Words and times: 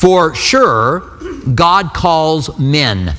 For 0.00 0.34
sure, 0.34 1.00
God 1.54 1.92
calls 1.92 2.58
men 2.58 3.14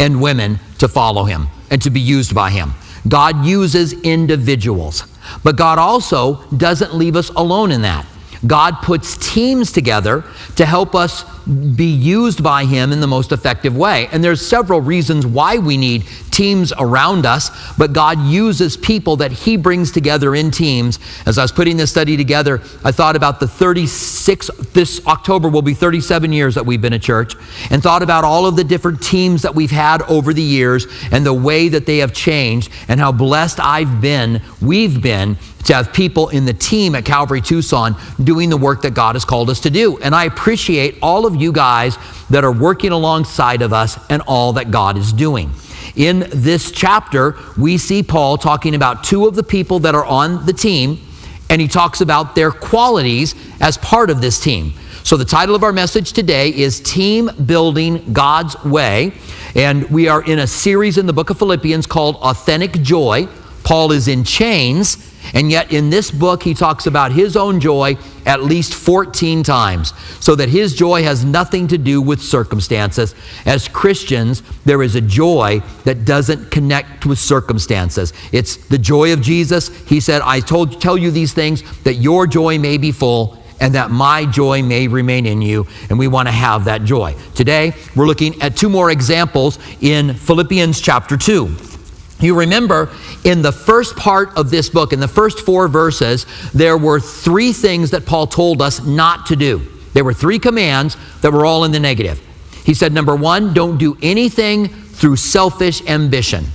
and 0.00 0.20
women 0.20 0.58
to 0.78 0.88
follow 0.88 1.24
him 1.24 1.46
and 1.70 1.80
to 1.82 1.90
be 1.90 2.00
used 2.00 2.34
by 2.34 2.50
him. 2.50 2.72
God 3.06 3.44
uses 3.44 3.92
individuals. 4.02 5.04
But 5.44 5.56
God 5.56 5.78
also 5.78 6.42
doesn't 6.56 6.94
leave 6.94 7.14
us 7.14 7.28
alone 7.30 7.70
in 7.70 7.82
that. 7.82 8.04
God 8.46 8.82
puts 8.82 9.16
teams 9.32 9.72
together 9.72 10.24
to 10.56 10.66
help 10.66 10.94
us 10.94 11.24
be 11.44 11.86
used 11.86 12.42
by 12.42 12.64
Him 12.64 12.92
in 12.92 13.00
the 13.00 13.06
most 13.06 13.32
effective 13.32 13.76
way. 13.76 14.08
And 14.12 14.22
there's 14.22 14.46
several 14.46 14.80
reasons 14.80 15.26
why 15.26 15.58
we 15.58 15.76
need 15.76 16.04
teams 16.34 16.72
around 16.78 17.24
us, 17.24 17.50
but 17.76 17.92
God 17.92 18.20
uses 18.20 18.76
people 18.76 19.16
that 19.16 19.30
He 19.30 19.56
brings 19.56 19.92
together 19.92 20.34
in 20.34 20.50
teams. 20.50 20.98
As 21.26 21.38
I 21.38 21.42
was 21.42 21.52
putting 21.52 21.76
this 21.76 21.90
study 21.90 22.16
together, 22.16 22.60
I 22.84 22.90
thought 22.90 23.14
about 23.14 23.38
the 23.38 23.46
36, 23.46 24.50
this 24.72 25.06
October 25.06 25.48
will 25.48 25.62
be 25.62 25.74
37 25.74 26.32
years 26.32 26.56
that 26.56 26.66
we've 26.66 26.82
been 26.82 26.92
a 26.92 26.98
church, 26.98 27.34
and 27.70 27.82
thought 27.82 28.02
about 28.02 28.24
all 28.24 28.46
of 28.46 28.56
the 28.56 28.64
different 28.64 29.00
teams 29.00 29.42
that 29.42 29.54
we've 29.54 29.70
had 29.70 30.02
over 30.02 30.34
the 30.34 30.42
years 30.42 30.86
and 31.12 31.24
the 31.24 31.32
way 31.32 31.68
that 31.68 31.86
they 31.86 31.98
have 31.98 32.12
changed 32.12 32.70
and 32.88 32.98
how 32.98 33.12
blessed 33.12 33.60
I've 33.60 34.00
been, 34.00 34.42
we've 34.60 35.00
been 35.00 35.38
to 35.64 35.74
have 35.74 35.92
people 35.92 36.28
in 36.28 36.44
the 36.44 36.52
team 36.52 36.94
at 36.94 37.04
Calvary 37.04 37.40
Tucson 37.40 37.96
doing 38.22 38.50
the 38.50 38.56
work 38.56 38.82
that 38.82 38.92
God 38.92 39.14
has 39.14 39.24
called 39.24 39.48
us 39.50 39.60
to 39.60 39.70
do. 39.70 39.98
And 39.98 40.14
I 40.14 40.24
appreciate 40.24 40.98
all 41.00 41.26
of 41.26 41.36
you 41.36 41.52
guys 41.52 41.96
that 42.28 42.44
are 42.44 42.52
working 42.52 42.92
alongside 42.92 43.62
of 43.62 43.72
us 43.72 43.98
and 44.10 44.22
all 44.26 44.54
that 44.54 44.70
God 44.70 44.98
is 44.98 45.12
doing. 45.12 45.50
In 45.96 46.28
this 46.30 46.72
chapter, 46.72 47.36
we 47.56 47.78
see 47.78 48.02
Paul 48.02 48.36
talking 48.36 48.74
about 48.74 49.04
two 49.04 49.26
of 49.26 49.36
the 49.36 49.42
people 49.42 49.78
that 49.80 49.94
are 49.94 50.04
on 50.04 50.44
the 50.44 50.52
team, 50.52 51.00
and 51.48 51.60
he 51.60 51.68
talks 51.68 52.00
about 52.00 52.34
their 52.34 52.50
qualities 52.50 53.34
as 53.60 53.78
part 53.78 54.10
of 54.10 54.20
this 54.20 54.40
team. 54.40 54.72
So, 55.04 55.16
the 55.16 55.24
title 55.24 55.54
of 55.54 55.62
our 55.62 55.72
message 55.72 56.12
today 56.12 56.48
is 56.48 56.80
Team 56.80 57.30
Building 57.46 58.12
God's 58.12 58.62
Way. 58.64 59.12
And 59.54 59.88
we 59.90 60.08
are 60.08 60.24
in 60.24 60.40
a 60.40 60.46
series 60.46 60.98
in 60.98 61.06
the 61.06 61.12
book 61.12 61.30
of 61.30 61.38
Philippians 61.38 61.86
called 61.86 62.16
Authentic 62.16 62.82
Joy. 62.82 63.28
Paul 63.62 63.92
is 63.92 64.08
in 64.08 64.24
chains 64.24 65.13
and 65.32 65.50
yet, 65.50 65.72
in 65.72 65.90
this 65.90 66.10
book, 66.10 66.42
he 66.42 66.54
talks 66.54 66.86
about 66.86 67.12
his 67.12 67.36
own 67.36 67.60
joy 67.60 67.96
at 68.26 68.42
least 68.42 68.74
14 68.74 69.42
times, 69.42 69.92
so 70.20 70.34
that 70.34 70.48
his 70.48 70.74
joy 70.74 71.02
has 71.02 71.24
nothing 71.24 71.66
to 71.68 71.78
do 71.78 72.02
with 72.02 72.20
circumstances. 72.20 73.14
As 73.46 73.68
Christians, 73.68 74.42
there 74.64 74.82
is 74.82 74.94
a 74.94 75.00
joy 75.00 75.60
that 75.84 76.04
doesn't 76.04 76.50
connect 76.50 77.06
with 77.06 77.18
circumstances. 77.18 78.12
It's 78.32 78.56
the 78.56 78.78
joy 78.78 79.12
of 79.12 79.20
Jesus. 79.22 79.68
He 79.86 80.00
said, 80.00 80.22
I 80.22 80.40
told, 80.40 80.80
tell 80.80 80.98
you 80.98 81.10
these 81.10 81.32
things 81.32 81.62
that 81.82 81.94
your 81.94 82.26
joy 82.26 82.58
may 82.58 82.78
be 82.78 82.92
full 82.92 83.42
and 83.60 83.74
that 83.74 83.90
my 83.90 84.26
joy 84.26 84.62
may 84.62 84.88
remain 84.88 85.26
in 85.26 85.40
you. 85.40 85.66
And 85.88 85.98
we 85.98 86.08
want 86.08 86.28
to 86.28 86.32
have 86.32 86.64
that 86.64 86.84
joy. 86.84 87.14
Today, 87.34 87.72
we're 87.94 88.06
looking 88.06 88.40
at 88.42 88.56
two 88.56 88.68
more 88.68 88.90
examples 88.90 89.58
in 89.80 90.14
Philippians 90.14 90.80
chapter 90.80 91.16
2. 91.16 91.73
You 92.20 92.38
remember 92.38 92.90
in 93.24 93.42
the 93.42 93.52
first 93.52 93.96
part 93.96 94.36
of 94.36 94.50
this 94.50 94.70
book, 94.70 94.92
in 94.92 95.00
the 95.00 95.08
first 95.08 95.40
four 95.40 95.68
verses, 95.68 96.26
there 96.52 96.78
were 96.78 97.00
three 97.00 97.52
things 97.52 97.90
that 97.90 98.06
Paul 98.06 98.26
told 98.26 98.62
us 98.62 98.84
not 98.84 99.26
to 99.26 99.36
do. 99.36 99.60
There 99.92 100.04
were 100.04 100.14
three 100.14 100.38
commands 100.38 100.96
that 101.22 101.32
were 101.32 101.44
all 101.44 101.64
in 101.64 101.72
the 101.72 101.80
negative. 101.80 102.20
He 102.64 102.74
said, 102.74 102.92
number 102.92 103.14
one, 103.14 103.52
don't 103.52 103.78
do 103.78 103.96
anything 104.00 104.68
through 104.68 105.16
selfish 105.16 105.82
ambition, 105.86 106.46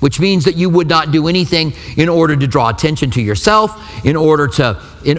which 0.00 0.18
means 0.18 0.44
that 0.44 0.56
you 0.56 0.70
would 0.70 0.88
not 0.88 1.10
do 1.10 1.28
anything 1.28 1.74
in 1.96 2.08
order 2.08 2.36
to 2.36 2.46
draw 2.46 2.70
attention 2.70 3.10
to 3.10 3.20
yourself, 3.20 4.04
in 4.04 4.16
order 4.16 4.48
to, 4.48 4.80
in, 5.04 5.18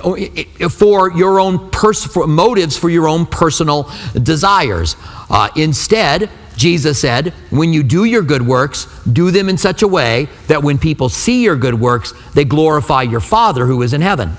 for 0.69 1.11
your 1.11 1.39
own 1.39 1.69
pers- 1.69 2.05
for 2.05 2.25
motives, 2.25 2.77
for 2.77 2.89
your 2.89 3.07
own 3.07 3.25
personal 3.25 3.91
desires. 4.23 4.95
Uh, 5.29 5.49
instead, 5.55 6.29
Jesus 6.59 6.99
said, 6.99 7.29
when 7.51 7.71
you 7.71 7.83
do 7.83 8.03
your 8.03 8.21
good 8.21 8.41
works, 8.41 8.85
do 9.05 9.31
them 9.31 9.47
in 9.47 9.57
such 9.57 9.81
a 9.81 9.87
way 9.87 10.27
that 10.47 10.61
when 10.61 10.77
people 10.77 11.07
see 11.07 11.41
your 11.41 11.55
good 11.55 11.79
works, 11.79 12.13
they 12.33 12.43
glorify 12.43 13.03
your 13.03 13.21
Father 13.21 13.65
who 13.65 13.81
is 13.81 13.93
in 13.93 14.01
heaven. 14.01 14.33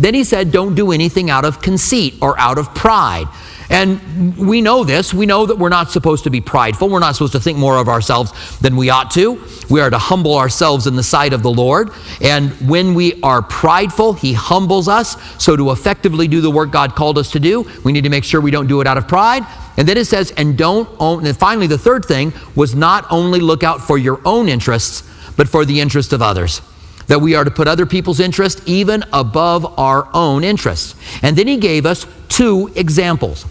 Then 0.00 0.14
he 0.14 0.24
said, 0.24 0.52
don't 0.52 0.74
do 0.74 0.90
anything 0.90 1.28
out 1.28 1.44
of 1.44 1.60
conceit 1.60 2.14
or 2.22 2.38
out 2.38 2.56
of 2.56 2.74
pride. 2.74 3.26
And 3.68 4.36
we 4.36 4.60
know 4.60 4.84
this. 4.84 5.12
We 5.12 5.26
know 5.26 5.46
that 5.46 5.58
we're 5.58 5.68
not 5.68 5.90
supposed 5.90 6.24
to 6.24 6.30
be 6.30 6.40
prideful. 6.40 6.88
We're 6.88 7.00
not 7.00 7.16
supposed 7.16 7.32
to 7.32 7.40
think 7.40 7.58
more 7.58 7.78
of 7.78 7.88
ourselves 7.88 8.58
than 8.60 8.76
we 8.76 8.90
ought 8.90 9.10
to. 9.12 9.42
We 9.68 9.80
are 9.80 9.90
to 9.90 9.98
humble 9.98 10.36
ourselves 10.36 10.86
in 10.86 10.94
the 10.94 11.02
sight 11.02 11.32
of 11.32 11.42
the 11.42 11.50
Lord. 11.50 11.90
And 12.20 12.52
when 12.68 12.94
we 12.94 13.20
are 13.22 13.42
prideful, 13.42 14.12
He 14.12 14.32
humbles 14.32 14.88
us. 14.88 15.16
So, 15.42 15.56
to 15.56 15.72
effectively 15.72 16.28
do 16.28 16.40
the 16.40 16.50
work 16.50 16.70
God 16.70 16.94
called 16.94 17.18
us 17.18 17.32
to 17.32 17.40
do, 17.40 17.68
we 17.84 17.92
need 17.92 18.04
to 18.04 18.10
make 18.10 18.24
sure 18.24 18.40
we 18.40 18.50
don't 18.50 18.68
do 18.68 18.80
it 18.80 18.86
out 18.86 18.98
of 18.98 19.08
pride. 19.08 19.44
And 19.76 19.86
then 19.86 19.98
it 19.98 20.06
says, 20.06 20.32
and 20.36 20.56
don't 20.56 20.88
own, 20.98 21.26
and 21.26 21.36
finally, 21.36 21.66
the 21.66 21.78
third 21.78 22.04
thing 22.04 22.32
was 22.54 22.74
not 22.74 23.06
only 23.10 23.40
look 23.40 23.62
out 23.62 23.82
for 23.82 23.98
your 23.98 24.20
own 24.24 24.48
interests, 24.48 25.02
but 25.36 25.48
for 25.48 25.64
the 25.64 25.80
interest 25.80 26.12
of 26.12 26.22
others 26.22 26.62
that 27.08 27.20
we 27.20 27.34
are 27.34 27.44
to 27.44 27.50
put 27.50 27.68
other 27.68 27.86
people's 27.86 28.20
interest 28.20 28.60
even 28.66 29.04
above 29.12 29.78
our 29.78 30.08
own 30.12 30.42
interests. 30.44 30.94
And 31.22 31.36
then 31.36 31.46
he 31.46 31.56
gave 31.56 31.86
us 31.86 32.06
two 32.28 32.72
examples. 32.74 33.46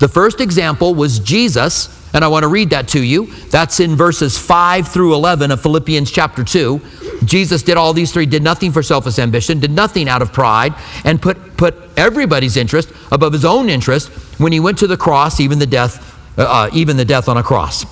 The 0.00 0.08
first 0.08 0.40
example 0.40 0.94
was 0.94 1.18
Jesus, 1.18 2.10
and 2.14 2.24
I 2.24 2.28
want 2.28 2.44
to 2.44 2.48
read 2.48 2.70
that 2.70 2.88
to 2.88 3.02
you. 3.02 3.26
That's 3.50 3.80
in 3.80 3.96
verses 3.96 4.38
5 4.38 4.88
through 4.88 5.14
11 5.14 5.50
of 5.50 5.60
Philippians 5.60 6.10
chapter 6.10 6.42
2. 6.42 6.80
Jesus 7.24 7.62
did 7.62 7.76
all 7.76 7.92
these 7.92 8.10
three, 8.10 8.24
did 8.24 8.42
nothing 8.42 8.72
for 8.72 8.82
selfish 8.82 9.18
ambition, 9.18 9.60
did 9.60 9.70
nothing 9.70 10.08
out 10.08 10.22
of 10.22 10.32
pride, 10.32 10.74
and 11.04 11.20
put, 11.20 11.58
put 11.58 11.76
everybody's 11.98 12.56
interest 12.56 12.90
above 13.12 13.34
his 13.34 13.44
own 13.44 13.68
interest 13.68 14.08
when 14.40 14.52
he 14.52 14.58
went 14.58 14.78
to 14.78 14.86
the 14.86 14.96
cross, 14.96 15.38
even 15.38 15.58
the 15.58 15.66
death, 15.66 16.18
uh, 16.38 16.42
uh 16.42 16.70
even 16.72 16.96
the 16.96 17.04
death 17.04 17.28
on 17.28 17.36
a 17.36 17.42
cross. 17.42 17.84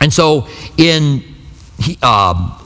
And 0.00 0.12
so 0.12 0.46
in, 0.76 1.24
uh, 2.00 2.60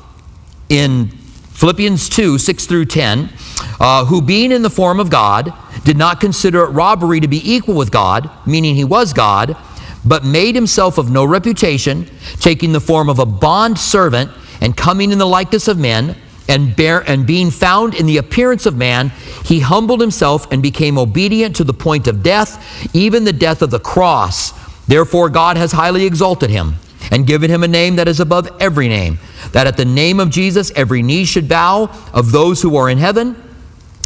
in 0.69 1.11
Philippians 1.55 2.09
2 2.09 2.37
6 2.37 2.67
through 2.67 2.85
10, 2.87 3.31
uh, 3.79 4.05
who 4.07 4.21
being 4.21 4.51
in 4.51 4.63
the 4.63 4.71
form 4.71 4.99
of 4.99 5.09
God, 5.09 5.53
did 5.85 5.97
not 5.97 6.21
consider 6.21 6.65
it 6.65 6.71
robbery 6.71 7.21
to 7.21 7.29
be 7.29 7.41
equal 7.55 7.77
with 7.77 7.93
God, 7.93 8.29
meaning 8.45 8.75
he 8.75 8.85
was 8.85 9.13
God, 9.13 9.57
but 10.05 10.25
made 10.25 10.57
himself 10.57 10.99
of 10.99 11.11
no 11.11 11.25
reputation, 11.25 12.11
taking 12.41 12.73
the 12.73 12.81
form 12.81 13.09
of 13.09 13.21
a 13.21 13.27
bond 13.27 13.79
servant, 13.79 14.33
and 14.61 14.77
coming 14.77 15.13
in 15.13 15.19
the 15.19 15.27
likeness 15.27 15.69
of 15.69 15.79
men, 15.79 16.17
and, 16.49 16.75
bear, 16.75 17.09
and 17.09 17.27
being 17.27 17.51
found 17.51 17.95
in 17.95 18.05
the 18.07 18.19
appearance 18.19 18.67
of 18.67 18.77
man, 18.77 19.11
he 19.45 19.61
humbled 19.61 20.01
himself 20.01 20.51
and 20.53 20.61
became 20.61 20.99
obedient 20.99 21.57
to 21.57 21.65
the 21.65 21.73
point 21.73 22.07
of 22.07 22.23
death, 22.23 22.95
even 22.95 23.25
the 23.25 23.33
death 23.33 23.63
of 23.63 23.71
the 23.71 23.81
cross. 23.81 24.53
Therefore, 24.87 25.31
God 25.31 25.57
has 25.57 25.73
highly 25.73 26.05
exalted 26.05 26.51
him 26.51 26.75
and 27.11 27.27
given 27.27 27.51
him 27.51 27.63
a 27.63 27.69
name 27.69 27.97
that 27.97 28.09
is 28.09 28.21
above 28.21 28.49
every 28.61 28.89
name, 28.89 29.19
that 29.53 29.67
at 29.67 29.77
the 29.77 29.85
name 29.85 30.21
of 30.21 30.31
Jesus 30.31 30.71
every 30.75 31.03
knee 31.03 31.25
should 31.25 31.49
bow 31.49 31.91
of 32.13 32.33
those 32.33 32.63
who 32.63 32.77
are 32.77 32.89
in 32.89 32.99
heaven 32.99 33.41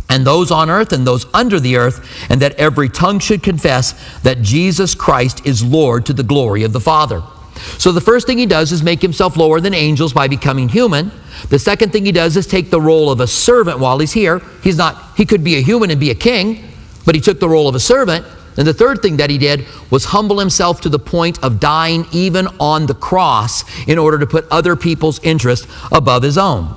and 0.08 0.26
those 0.26 0.50
on 0.50 0.70
earth 0.70 0.92
and 0.92 1.06
those 1.06 1.26
under 1.34 1.60
the 1.60 1.76
earth, 1.76 2.30
and 2.30 2.40
that 2.40 2.54
every 2.54 2.88
tongue 2.88 3.18
should 3.18 3.42
confess 3.42 3.92
that 4.20 4.40
Jesus 4.40 4.94
Christ 4.94 5.46
is 5.46 5.62
Lord 5.62 6.06
to 6.06 6.12
the 6.12 6.22
glory 6.22 6.64
of 6.64 6.72
the 6.72 6.80
Father. 6.80 7.22
So 7.76 7.92
the 7.92 8.00
first 8.00 8.26
thing 8.26 8.38
he 8.38 8.46
does 8.46 8.72
is 8.72 8.82
make 8.82 9.02
himself 9.02 9.36
lower 9.36 9.60
than 9.60 9.74
angels 9.74 10.12
by 10.12 10.28
becoming 10.28 10.68
human. 10.68 11.10
The 11.48 11.58
second 11.58 11.92
thing 11.92 12.04
he 12.04 12.12
does 12.12 12.36
is 12.36 12.46
take 12.46 12.70
the 12.70 12.80
role 12.80 13.10
of 13.10 13.20
a 13.20 13.26
servant 13.26 13.80
while 13.80 13.98
he's 13.98 14.12
here. 14.12 14.40
He's 14.62 14.76
not 14.76 15.16
he 15.16 15.26
could 15.26 15.44
be 15.44 15.56
a 15.56 15.60
human 15.60 15.90
and 15.90 16.00
be 16.00 16.10
a 16.10 16.14
king, 16.14 16.64
but 17.04 17.14
he 17.14 17.20
took 17.20 17.40
the 17.40 17.48
role 17.48 17.68
of 17.68 17.74
a 17.74 17.80
servant. 17.80 18.24
And 18.58 18.66
the 18.66 18.74
third 18.74 19.00
thing 19.00 19.16
that 19.18 19.30
he 19.30 19.38
did 19.38 19.66
was 19.88 20.06
humble 20.06 20.40
himself 20.40 20.80
to 20.80 20.88
the 20.88 20.98
point 20.98 21.42
of 21.44 21.60
dying 21.60 22.06
even 22.10 22.48
on 22.58 22.86
the 22.86 22.94
cross 22.94 23.64
in 23.86 23.98
order 23.98 24.18
to 24.18 24.26
put 24.26 24.46
other 24.50 24.74
people's 24.74 25.22
interest 25.22 25.68
above 25.92 26.24
his 26.24 26.36
own. 26.36 26.74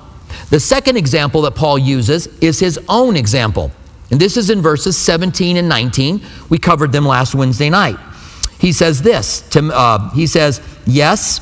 The 0.52 0.60
second 0.60 0.98
example 0.98 1.42
that 1.42 1.56
Paul 1.56 1.80
uses 1.80 2.28
is 2.40 2.60
his 2.60 2.80
own 2.88 3.18
example. 3.18 3.72
And 4.12 4.20
this 4.20 4.38
is 4.38 4.52
in 4.52 4.62
verses 4.62 4.96
17 4.96 5.58
and 5.58 5.68
19. 5.68 6.22
We 6.50 6.60
covered 6.60 6.92
them 6.92 7.06
last 7.06 7.34
Wednesday 7.34 7.70
night. 7.70 7.98
He 8.60 8.74
says 8.74 9.02
this 9.02 9.42
to, 9.50 9.74
uh, 9.74 10.12
He 10.12 10.28
says, 10.28 10.62
Yes, 10.86 11.42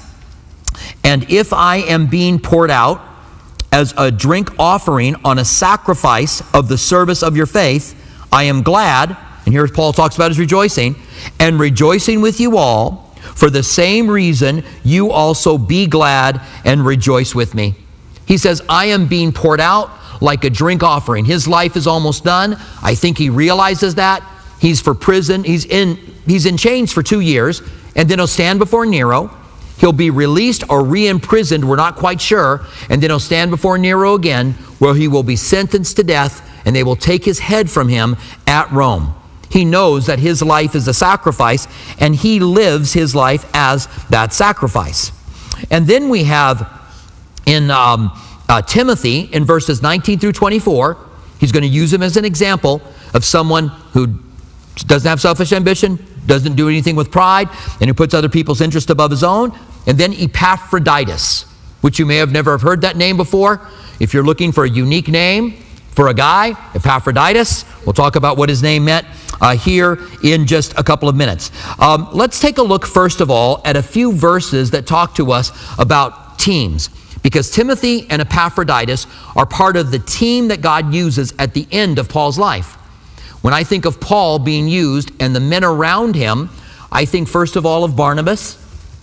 and 1.03 1.29
if 1.29 1.51
I 1.51 1.77
am 1.77 2.07
being 2.07 2.39
poured 2.39 2.71
out 2.71 3.01
as 3.73 3.93
a 3.97 4.09
drink 4.09 4.57
offering 4.57 5.15
on 5.25 5.37
a 5.37 5.45
sacrifice 5.45 6.41
of 6.53 6.69
the 6.69 6.77
service 6.77 7.23
of 7.23 7.35
your 7.35 7.45
faith, 7.45 7.93
I 8.31 8.43
am 8.43 8.61
glad 8.61 9.17
and 9.49 9.55
here 9.55 9.67
Paul 9.67 9.93
talks 9.93 10.15
about 10.15 10.29
his 10.29 10.37
rejoicing, 10.37 10.95
and 11.39 11.59
rejoicing 11.59 12.21
with 12.21 12.39
you 12.39 12.57
all. 12.57 13.11
For 13.33 13.49
the 13.49 13.63
same 13.63 14.07
reason, 14.07 14.63
you 14.83 15.09
also 15.09 15.57
be 15.57 15.87
glad 15.87 16.39
and 16.65 16.85
rejoice 16.85 17.33
with 17.33 17.55
me. 17.55 17.73
He 18.27 18.37
says, 18.37 18.61
I 18.69 18.85
am 18.85 19.07
being 19.07 19.31
poured 19.31 19.59
out 19.59 19.89
like 20.21 20.43
a 20.43 20.51
drink 20.51 20.83
offering. 20.83 21.25
His 21.25 21.47
life 21.47 21.75
is 21.75 21.87
almost 21.87 22.23
done. 22.23 22.57
I 22.83 22.93
think 22.93 23.17
he 23.17 23.31
realizes 23.31 23.95
that. 23.95 24.21
He's 24.59 24.81
for 24.81 24.93
prison. 24.93 25.43
He's 25.43 25.65
in, 25.65 25.95
he's 26.27 26.45
in 26.45 26.55
chains 26.55 26.93
for 26.93 27.01
two 27.01 27.21
years, 27.21 27.63
and 27.95 28.07
then 28.07 28.19
he'll 28.19 28.27
stand 28.27 28.59
before 28.59 28.85
Nero. 28.85 29.35
He'll 29.79 29.93
be 29.93 30.11
released 30.11 30.63
or 30.69 30.83
re 30.83 31.07
imprisoned, 31.07 31.67
we're 31.67 31.75
not 31.75 31.95
quite 31.95 32.21
sure, 32.21 32.67
and 32.87 33.01
then 33.01 33.09
he'll 33.09 33.19
stand 33.19 33.49
before 33.49 33.79
Nero 33.79 34.13
again, 34.13 34.51
where 34.77 34.93
he 34.93 35.07
will 35.07 35.23
be 35.23 35.35
sentenced 35.35 35.95
to 35.95 36.03
death, 36.03 36.47
and 36.65 36.75
they 36.75 36.83
will 36.83 36.95
take 36.95 37.25
his 37.25 37.39
head 37.39 37.71
from 37.71 37.89
him 37.89 38.15
at 38.45 38.71
Rome. 38.71 39.15
He 39.49 39.65
knows 39.65 40.05
that 40.05 40.19
his 40.19 40.41
life 40.41 40.75
is 40.75 40.87
a 40.87 40.93
sacrifice, 40.93 41.67
and 41.99 42.15
he 42.15 42.39
lives 42.39 42.93
his 42.93 43.15
life 43.15 43.49
as 43.53 43.87
that 44.09 44.33
sacrifice. 44.33 45.11
And 45.71 45.87
then 45.87 46.09
we 46.09 46.25
have 46.25 46.79
in 47.45 47.71
um, 47.71 48.11
uh, 48.47 48.61
Timothy, 48.61 49.21
in 49.21 49.43
verses 49.45 49.81
19 49.81 50.19
through 50.19 50.33
24, 50.33 50.97
he's 51.39 51.51
going 51.51 51.63
to 51.63 51.69
use 51.69 51.91
him 51.91 52.03
as 52.03 52.15
an 52.15 52.25
example 52.25 52.81
of 53.13 53.25
someone 53.25 53.69
who 53.93 54.19
doesn't 54.85 55.09
have 55.09 55.19
selfish 55.19 55.51
ambition, 55.51 55.97
doesn't 56.25 56.55
do 56.55 56.69
anything 56.69 56.95
with 56.95 57.11
pride, 57.11 57.49
and 57.81 57.87
who 57.87 57.93
puts 57.93 58.13
other 58.13 58.29
people's 58.29 58.61
interest 58.61 58.89
above 58.89 59.11
his 59.11 59.23
own. 59.23 59.57
And 59.87 59.97
then 59.97 60.13
Epaphroditus, 60.13 61.43
which 61.81 61.97
you 61.99 62.05
may 62.05 62.17
have 62.17 62.31
never 62.31 62.51
have 62.51 62.61
heard 62.61 62.81
that 62.81 62.97
name 62.97 63.17
before. 63.17 63.67
If 63.99 64.13
you're 64.13 64.23
looking 64.23 64.51
for 64.51 64.63
a 64.63 64.69
unique 64.69 65.07
name 65.07 65.63
for 65.91 66.07
a 66.07 66.13
guy, 66.13 66.49
Epaphroditus, 66.75 67.65
we'll 67.85 67.93
talk 67.93 68.15
about 68.15 68.37
what 68.37 68.49
his 68.49 68.63
name 68.63 68.85
meant 68.85 69.05
uh, 69.41 69.55
here 69.55 69.99
in 70.23 70.45
just 70.45 70.77
a 70.77 70.83
couple 70.83 71.09
of 71.09 71.15
minutes. 71.15 71.51
Um, 71.79 72.09
let's 72.13 72.39
take 72.39 72.57
a 72.57 72.63
look, 72.63 72.85
first 72.85 73.21
of 73.21 73.29
all, 73.29 73.61
at 73.65 73.75
a 73.75 73.83
few 73.83 74.13
verses 74.13 74.71
that 74.71 74.87
talk 74.87 75.15
to 75.15 75.31
us 75.31 75.51
about 75.77 76.39
teams. 76.39 76.89
Because 77.21 77.51
Timothy 77.51 78.07
and 78.09 78.21
Epaphroditus 78.21 79.07
are 79.35 79.45
part 79.45 79.75
of 79.75 79.91
the 79.91 79.99
team 79.99 80.47
that 80.47 80.61
God 80.61 80.93
uses 80.93 81.33
at 81.37 81.53
the 81.53 81.67
end 81.71 81.99
of 81.99 82.07
Paul's 82.07 82.39
life. 82.39 82.75
When 83.41 83.53
I 83.53 83.63
think 83.63 83.85
of 83.85 83.99
Paul 83.99 84.39
being 84.39 84.67
used 84.67 85.11
and 85.19 85.35
the 85.35 85.39
men 85.39 85.63
around 85.63 86.15
him, 86.15 86.49
I 86.91 87.05
think 87.05 87.27
first 87.27 87.55
of 87.55 87.65
all 87.65 87.83
of 87.83 87.95
Barnabas, 87.95 88.57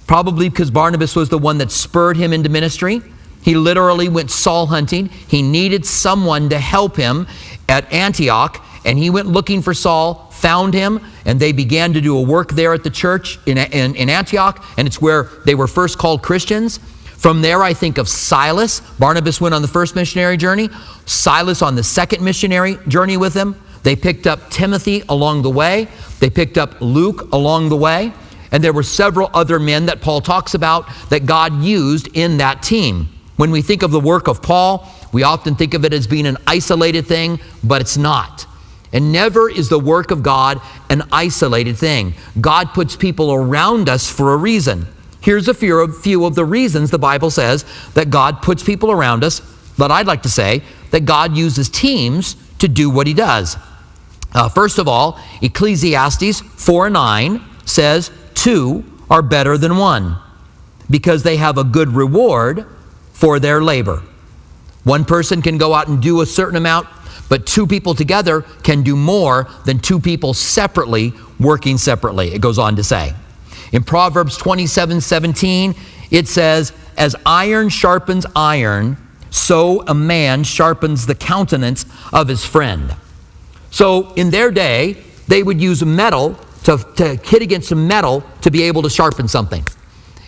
probably 0.06 0.48
because 0.48 0.70
Barnabas 0.70 1.14
was 1.14 1.28
the 1.28 1.38
one 1.38 1.58
that 1.58 1.70
spurred 1.70 2.16
him 2.16 2.32
into 2.32 2.48
ministry. 2.48 3.02
He 3.46 3.54
literally 3.54 4.08
went 4.08 4.32
Saul 4.32 4.66
hunting. 4.66 5.06
He 5.06 5.40
needed 5.40 5.86
someone 5.86 6.48
to 6.48 6.58
help 6.58 6.96
him 6.96 7.28
at 7.68 7.90
Antioch, 7.92 8.60
and 8.84 8.98
he 8.98 9.08
went 9.08 9.28
looking 9.28 9.62
for 9.62 9.72
Saul, 9.72 10.32
found 10.32 10.74
him, 10.74 10.98
and 11.24 11.38
they 11.38 11.52
began 11.52 11.92
to 11.92 12.00
do 12.00 12.18
a 12.18 12.20
work 12.20 12.50
there 12.54 12.74
at 12.74 12.82
the 12.82 12.90
church 12.90 13.38
in, 13.46 13.56
in, 13.56 13.94
in 13.94 14.10
Antioch, 14.10 14.64
and 14.76 14.88
it's 14.88 15.00
where 15.00 15.30
they 15.44 15.54
were 15.54 15.68
first 15.68 15.96
called 15.96 16.24
Christians. 16.24 16.78
From 17.18 17.40
there, 17.40 17.62
I 17.62 17.72
think 17.72 17.98
of 17.98 18.08
Silas. 18.08 18.80
Barnabas 18.98 19.40
went 19.40 19.54
on 19.54 19.62
the 19.62 19.68
first 19.68 19.94
missionary 19.94 20.36
journey, 20.36 20.68
Silas 21.04 21.62
on 21.62 21.76
the 21.76 21.84
second 21.84 22.24
missionary 22.24 22.78
journey 22.88 23.16
with 23.16 23.32
him. 23.32 23.54
They 23.84 23.94
picked 23.94 24.26
up 24.26 24.50
Timothy 24.50 25.04
along 25.08 25.42
the 25.42 25.50
way, 25.50 25.86
they 26.18 26.30
picked 26.30 26.58
up 26.58 26.80
Luke 26.80 27.32
along 27.32 27.68
the 27.68 27.76
way, 27.76 28.12
and 28.50 28.64
there 28.64 28.72
were 28.72 28.82
several 28.82 29.30
other 29.32 29.60
men 29.60 29.86
that 29.86 30.00
Paul 30.00 30.20
talks 30.20 30.54
about 30.54 30.88
that 31.10 31.26
God 31.26 31.62
used 31.62 32.08
in 32.12 32.38
that 32.38 32.64
team. 32.64 33.10
When 33.36 33.50
we 33.50 33.62
think 33.62 33.82
of 33.82 33.90
the 33.90 34.00
work 34.00 34.28
of 34.28 34.42
Paul, 34.42 34.88
we 35.12 35.22
often 35.22 35.54
think 35.54 35.74
of 35.74 35.84
it 35.84 35.92
as 35.92 36.06
being 36.06 36.26
an 36.26 36.38
isolated 36.46 37.06
thing, 37.06 37.38
but 37.62 37.80
it's 37.80 37.96
not. 37.96 38.46
And 38.92 39.12
never 39.12 39.50
is 39.50 39.68
the 39.68 39.78
work 39.78 40.10
of 40.10 40.22
God 40.22 40.60
an 40.88 41.02
isolated 41.12 41.76
thing. 41.76 42.14
God 42.40 42.70
puts 42.72 42.96
people 42.96 43.32
around 43.32 43.88
us 43.88 44.10
for 44.10 44.32
a 44.32 44.36
reason. 44.36 44.86
Here's 45.20 45.48
a 45.48 45.54
few 45.54 46.24
of 46.24 46.34
the 46.34 46.44
reasons 46.44 46.90
the 46.90 46.98
Bible 46.98 47.30
says 47.30 47.64
that 47.94 48.10
God 48.10 48.42
puts 48.42 48.62
people 48.62 48.90
around 48.90 49.24
us, 49.24 49.40
but 49.76 49.90
I'd 49.90 50.06
like 50.06 50.22
to 50.22 50.30
say 50.30 50.62
that 50.92 51.04
God 51.04 51.36
uses 51.36 51.68
teams 51.68 52.36
to 52.58 52.68
do 52.68 52.88
what 52.88 53.06
he 53.06 53.12
does. 53.12 53.56
Uh, 54.32 54.48
first 54.48 54.78
of 54.78 54.86
all, 54.88 55.18
Ecclesiastes 55.42 56.40
4 56.40 56.90
9 56.90 57.42
says, 57.64 58.10
Two 58.34 58.84
are 59.10 59.22
better 59.22 59.58
than 59.58 59.76
one 59.76 60.16
because 60.88 61.22
they 61.22 61.36
have 61.36 61.58
a 61.58 61.64
good 61.64 61.88
reward 61.90 62.66
for 63.16 63.40
their 63.40 63.62
labor. 63.62 64.02
One 64.84 65.06
person 65.06 65.40
can 65.40 65.56
go 65.56 65.72
out 65.72 65.88
and 65.88 66.02
do 66.02 66.20
a 66.20 66.26
certain 66.26 66.56
amount, 66.56 66.86
but 67.30 67.46
two 67.46 67.66
people 67.66 67.94
together 67.94 68.42
can 68.62 68.82
do 68.82 68.94
more 68.94 69.48
than 69.64 69.78
two 69.78 69.98
people 69.98 70.34
separately 70.34 71.14
working 71.40 71.78
separately, 71.78 72.34
it 72.34 72.42
goes 72.42 72.58
on 72.58 72.76
to 72.76 72.84
say. 72.84 73.14
In 73.72 73.82
Proverbs 73.84 74.36
27 74.36 75.00
17, 75.00 75.74
it 76.10 76.28
says, 76.28 76.74
As 76.98 77.16
iron 77.24 77.70
sharpens 77.70 78.26
iron, 78.36 78.98
so 79.30 79.82
a 79.86 79.94
man 79.94 80.44
sharpens 80.44 81.06
the 81.06 81.14
countenance 81.14 81.86
of 82.12 82.28
his 82.28 82.44
friend. 82.44 82.94
So 83.70 84.12
in 84.12 84.28
their 84.28 84.50
day, 84.50 84.98
they 85.26 85.42
would 85.42 85.60
use 85.60 85.82
metal 85.82 86.38
to, 86.64 86.76
to 86.96 87.16
hit 87.16 87.40
against 87.40 87.74
metal 87.74 88.22
to 88.42 88.50
be 88.50 88.64
able 88.64 88.82
to 88.82 88.90
sharpen 88.90 89.26
something. 89.26 89.64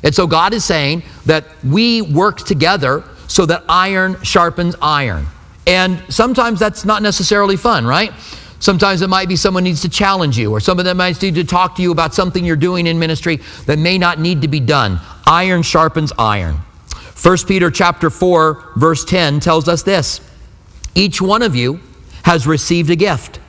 And 0.08 0.14
so 0.14 0.26
God 0.26 0.54
is 0.54 0.64
saying 0.64 1.02
that 1.26 1.44
we 1.62 2.00
work 2.00 2.38
together 2.38 3.04
so 3.26 3.44
that 3.44 3.62
iron 3.68 4.16
sharpens 4.22 4.74
iron. 4.80 5.26
And 5.66 6.02
sometimes 6.08 6.58
that's 6.58 6.86
not 6.86 7.02
necessarily 7.02 7.58
fun, 7.58 7.86
right? 7.86 8.14
Sometimes 8.58 9.02
it 9.02 9.08
might 9.08 9.28
be 9.28 9.36
someone 9.36 9.64
needs 9.64 9.82
to 9.82 9.90
challenge 9.90 10.38
you, 10.38 10.50
or 10.50 10.60
someone 10.60 10.86
that 10.86 10.96
might 10.96 11.20
need 11.20 11.34
to 11.34 11.44
talk 11.44 11.76
to 11.76 11.82
you 11.82 11.92
about 11.92 12.14
something 12.14 12.42
you're 12.42 12.56
doing 12.56 12.86
in 12.86 12.98
ministry 12.98 13.40
that 13.66 13.78
may 13.78 13.98
not 13.98 14.18
need 14.18 14.40
to 14.40 14.48
be 14.48 14.60
done. 14.60 14.98
Iron 15.26 15.60
sharpens 15.60 16.10
iron. 16.18 16.54
1 17.22 17.36
Peter 17.46 17.70
chapter 17.70 18.08
4, 18.08 18.72
verse 18.76 19.04
10 19.04 19.40
tells 19.40 19.68
us 19.68 19.82
this 19.82 20.22
Each 20.94 21.20
one 21.20 21.42
of 21.42 21.54
you 21.54 21.80
has 22.22 22.46
received 22.46 22.88
a 22.88 22.96
gift. 22.96 23.40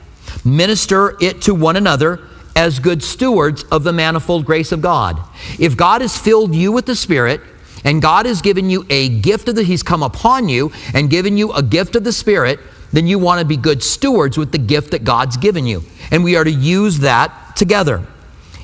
Minister 0.44 1.16
it 1.22 1.40
to 1.40 1.54
one 1.54 1.76
another 1.76 2.20
as 2.56 2.78
good 2.78 3.02
stewards 3.02 3.62
of 3.64 3.84
the 3.84 3.92
manifold 3.92 4.44
grace 4.44 4.72
of 4.72 4.80
God. 4.80 5.20
If 5.58 5.76
God 5.76 6.00
has 6.00 6.16
filled 6.16 6.54
you 6.54 6.72
with 6.72 6.86
the 6.86 6.96
Spirit, 6.96 7.40
and 7.84 8.02
God 8.02 8.26
has 8.26 8.42
given 8.42 8.68
you 8.68 8.84
a 8.90 9.08
gift 9.08 9.48
of 9.48 9.54
the, 9.54 9.62
He's 9.62 9.82
come 9.82 10.02
upon 10.02 10.48
you 10.48 10.72
and 10.92 11.08
given 11.08 11.36
you 11.36 11.52
a 11.52 11.62
gift 11.62 11.96
of 11.96 12.04
the 12.04 12.12
Spirit, 12.12 12.60
then 12.92 13.06
you 13.06 13.18
want 13.18 13.40
to 13.40 13.46
be 13.46 13.56
good 13.56 13.82
stewards 13.82 14.36
with 14.36 14.52
the 14.52 14.58
gift 14.58 14.90
that 14.90 15.04
God's 15.04 15.36
given 15.36 15.66
you. 15.66 15.84
And 16.10 16.24
we 16.24 16.36
are 16.36 16.44
to 16.44 16.50
use 16.50 16.98
that 16.98 17.56
together. 17.56 18.04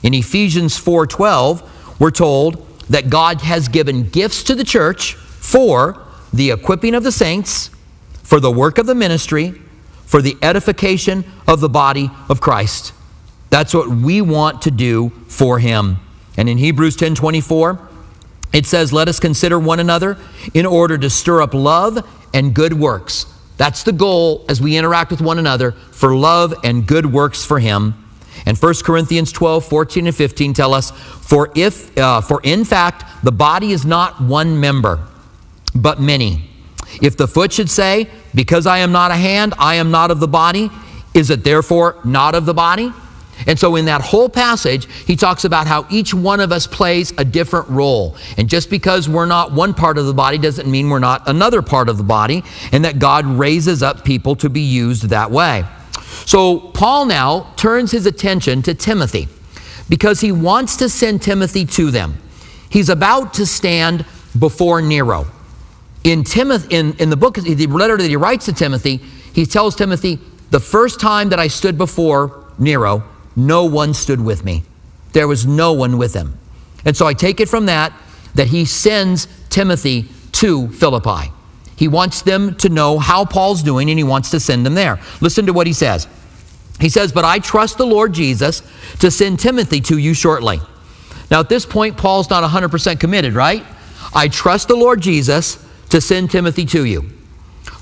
In 0.03 0.15
Ephesians 0.15 0.77
4:12, 0.77 1.62
we're 1.99 2.11
told 2.11 2.67
that 2.91 3.09
God 3.09 3.41
has 3.41 3.69
given 3.69 4.09
gifts 4.09 4.43
to 4.44 4.55
the 4.55 4.65
church 4.65 5.15
for 5.15 5.99
the 6.33 6.50
equipping 6.50 6.94
of 6.94 7.03
the 7.03 7.12
saints, 7.12 7.71
for 8.23 8.41
the 8.41 8.50
work 8.50 8.79
of 8.79 8.87
the 8.87 8.94
ministry, 8.94 9.61
for 10.05 10.21
the 10.21 10.37
edification 10.43 11.25
of 11.47 11.61
the 11.61 11.69
body 11.69 12.11
of 12.29 12.41
Christ. 12.41 12.93
That's 13.51 13.75
what 13.75 13.89
we 13.89 14.21
want 14.21 14.63
to 14.63 14.71
do 14.71 15.13
for 15.29 15.59
him. 15.59 15.99
And 16.37 16.49
in 16.49 16.59
Hebrews 16.59 16.97
10:24, 16.97 17.79
it 18.53 18.67
says, 18.67 18.93
"Let 18.93 19.09
us 19.09 19.21
consider 19.21 19.59
one 19.59 19.81
another 19.81 20.17
in 20.55 20.67
order 20.67 20.99
to 20.99 21.11
stir 21.11 21.43
up 21.43 21.55
love 21.55 22.03
and 22.35 22.55
good 22.55 22.75
works." 22.75 23.27
That's 23.57 23.83
the 23.83 23.93
goal 23.93 24.45
as 24.49 24.61
we 24.61 24.77
interact 24.77 25.11
with 25.11 25.21
one 25.21 25.39
another 25.39 25.75
for 25.91 26.15
love 26.15 26.55
and 26.63 26.87
good 26.87 27.07
works 27.07 27.45
for 27.45 27.59
him. 27.59 27.95
And 28.45 28.59
1 28.59 28.75
Corinthians 28.85 29.33
12, 29.33 29.65
14, 29.65 30.07
and 30.07 30.15
15 30.15 30.53
tell 30.53 30.75
us, 30.75 30.91
For 30.91 31.51
if 31.55 31.97
uh, 31.97 32.21
for 32.21 32.41
in 32.43 32.65
fact 32.65 33.05
the 33.25 33.33
body 33.33 33.73
is 33.73 33.87
not 33.87 34.21
one 34.21 34.61
member, 34.61 35.00
but 35.75 36.00
many. 36.00 36.50
If 37.00 37.17
the 37.17 37.26
foot 37.26 37.53
should 37.53 37.71
say, 37.71 38.09
Because 38.35 38.67
I 38.67 38.79
am 38.79 38.93
not 38.93 39.11
a 39.11 39.17
hand, 39.17 39.55
I 39.59 39.76
am 39.76 39.91
not 39.91 40.11
of 40.11 40.21
the 40.21 40.29
body, 40.29 40.71
is 41.15 41.31
it 41.31 41.45
therefore 41.45 41.97
not 42.05 42.35
of 42.35 42.45
the 42.45 42.55
body? 42.55 42.93
And 43.47 43.59
so, 43.59 43.76
in 43.76 43.85
that 43.85 44.00
whole 44.00 44.28
passage, 44.28 44.87
he 45.05 45.16
talks 45.16 45.45
about 45.45 45.66
how 45.66 45.87
each 45.90 46.14
one 46.14 46.40
of 46.40 46.52
us 46.52 46.66
plays 46.66 47.12
a 47.19 47.25
different 47.25 47.69
role. 47.69 48.16
And 48.38 48.49
just 48.49 48.71
because 48.71 49.09
we're 49.09 49.26
not 49.26 49.52
one 49.52 49.75
part 49.75 49.99
of 49.99 50.07
the 50.07 50.14
body 50.14 50.38
doesn't 50.38 50.71
mean 50.71 50.88
we're 50.88 50.99
not 50.99 51.28
another 51.28 51.61
part 51.61 51.88
of 51.88 51.99
the 51.99 52.05
body, 52.05 52.43
and 52.73 52.85
that 52.85 52.99
God 52.99 53.26
raises 53.26 53.83
up 53.83 54.05
people 54.05 54.37
to 54.37 54.49
be 54.49 54.62
used 54.62 55.11
that 55.11 55.31
way. 55.31 55.64
So, 56.25 56.59
Paul 56.59 57.07
now 57.07 57.52
turns 57.57 57.90
his 57.90 58.07
attention 58.07 58.62
to 58.62 58.75
Timothy 58.75 59.28
because 59.88 60.21
he 60.21 60.33
wants 60.33 60.76
to 60.76 60.88
send 60.88 61.23
Timothy 61.23 61.66
to 61.66 61.90
them. 61.90 62.16
He's 62.71 62.88
about 62.88 63.35
to 63.35 63.47
stand 63.47 64.05
before 64.38 64.83
Nero 64.83 65.26
in 66.07 66.23
Timothy, 66.23 66.76
in, 66.76 66.95
in 66.99 67.11
the 67.11 67.16
book, 67.16 67.35
the 67.35 67.66
letter 67.66 67.97
that 67.97 68.09
he 68.09 68.14
writes 68.14 68.45
to 68.45 68.52
Timothy, 68.52 68.99
he 69.33 69.45
tells 69.45 69.75
Timothy, 69.75 70.21
the 70.50 70.61
first 70.61 71.00
time 71.00 71.31
that 71.31 71.40
I 71.40 71.49
stood 71.49 71.76
before 71.76 72.45
Nero, 72.59 73.02
no 73.37 73.64
one 73.64 73.95
stood 73.95 74.21
with 74.21 74.45
me. 74.45 74.64
There 75.12 75.28
was 75.28 75.47
no 75.47 75.73
one 75.73 75.99
with 75.99 76.14
him. 76.14 76.38
And 76.85 76.97
so 76.97 77.07
I 77.07 77.14
take 77.14 77.40
it 77.40 77.49
from 77.49 77.66
that 77.66 77.93
that 78.35 78.49
he 78.49 78.64
sends 78.64 79.28
Timothy 79.50 80.09
to 80.33 80.69
Philippi. 80.69 81.33
He 81.76 81.88
wants 81.88 82.23
them 82.23 82.55
to 82.57 82.69
know 82.69 82.99
how 82.99 83.25
Paul's 83.25 83.62
doing 83.62 83.90
and 83.90 83.99
he 83.99 84.05
wants 84.05 84.31
to 84.31 84.40
send 84.40 84.64
them 84.64 84.75
there. 84.75 84.99
Listen 85.21 85.47
to 85.47 85.52
what 85.52 85.66
he 85.66 85.73
says. 85.73 86.09
He 86.81 86.88
says, 86.88 87.12
But 87.12 87.25
I 87.25 87.38
trust 87.38 87.78
the 87.78 87.87
Lord 87.87 88.12
Jesus 88.12 88.62
to 89.00 89.11
send 89.11 89.40
Timothy 89.40 89.81
to 89.83 89.99
you 89.99 90.14
shortly. 90.14 90.61
Now, 91.31 91.40
at 91.40 91.49
this 91.49 91.66
point, 91.66 91.97
Paul's 91.97 92.31
not 92.31 92.49
100% 92.49 93.00
committed, 93.00 93.35
right? 93.35 93.64
I 94.14 94.28
trust 94.28 94.69
the 94.69 94.76
Lord 94.76 95.00
Jesus 95.00 95.62
to 95.90 96.00
send 96.00 96.31
Timothy 96.31 96.64
to 96.66 96.85
you. 96.85 97.11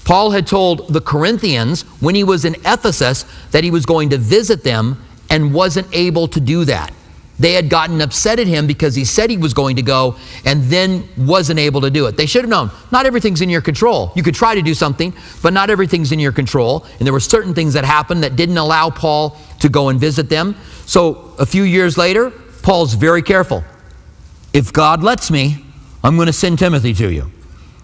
Paul 0.05 0.31
had 0.31 0.47
told 0.47 0.93
the 0.93 1.01
Corinthians 1.01 1.83
when 2.01 2.15
he 2.15 2.25
was 2.25 2.45
in 2.45 2.55
Ephesus 2.65 3.25
that 3.51 3.65
he 3.65 3.71
was 3.71 3.87
going 3.87 4.11
to 4.11 4.19
visit 4.19 4.63
them 4.63 5.03
and 5.31 5.53
wasn't 5.53 5.87
able 5.93 6.29
to 6.29 6.41
do 6.41 6.65
that. 6.65 6.93
They 7.39 7.55
had 7.55 7.69
gotten 7.69 8.01
upset 8.01 8.39
at 8.39 8.47
him 8.47 8.67
because 8.67 8.95
he 8.95 9.05
said 9.05 9.29
he 9.29 9.37
was 9.37 9.55
going 9.55 9.77
to 9.77 9.83
go 9.83 10.17
and 10.45 10.63
then 10.65 11.09
wasn't 11.17 11.59
able 11.59 11.81
to 11.81 11.91
do 11.91 12.07
it. 12.07 12.17
They 12.17 12.27
should 12.27 12.43
have 12.43 12.51
known 12.51 12.71
not 12.93 13.07
everything's 13.07 13.41
in 13.41 13.51
your 13.51 13.61
control. 13.61 14.13
You 14.15 14.23
could 14.23 14.37
try 14.37 14.55
to 14.55 14.63
do 14.63 14.73
something, 14.73 15.13
but 15.43 15.53
not 15.53 15.69
everything's 15.69 16.13
in 16.13 16.21
your 16.21 16.31
control. 16.31 16.87
And 16.99 17.07
there 17.07 17.13
were 17.13 17.21
certain 17.21 17.53
things 17.53 17.75
that 17.75 17.85
happened 17.85 18.23
that 18.23 18.37
didn't 18.37 18.59
allow 18.59 18.91
Paul 18.91 19.37
to 19.61 19.69
go 19.69 19.89
and 19.89 19.99
visit 19.99 20.29
them. 20.29 20.55
So 20.87 21.35
a 21.39 21.47
few 21.47 21.65
years 21.65 21.99
later, 21.99 22.31
Paul's 22.63 22.95
very 22.95 23.23
careful. 23.23 23.65
If 24.53 24.73
God 24.73 25.03
lets 25.03 25.31
me, 25.31 25.65
I'm 26.05 26.15
going 26.15 26.27
to 26.27 26.33
send 26.33 26.61
Timothy 26.61 26.95
to 26.95 27.13
you, 27.13 27.33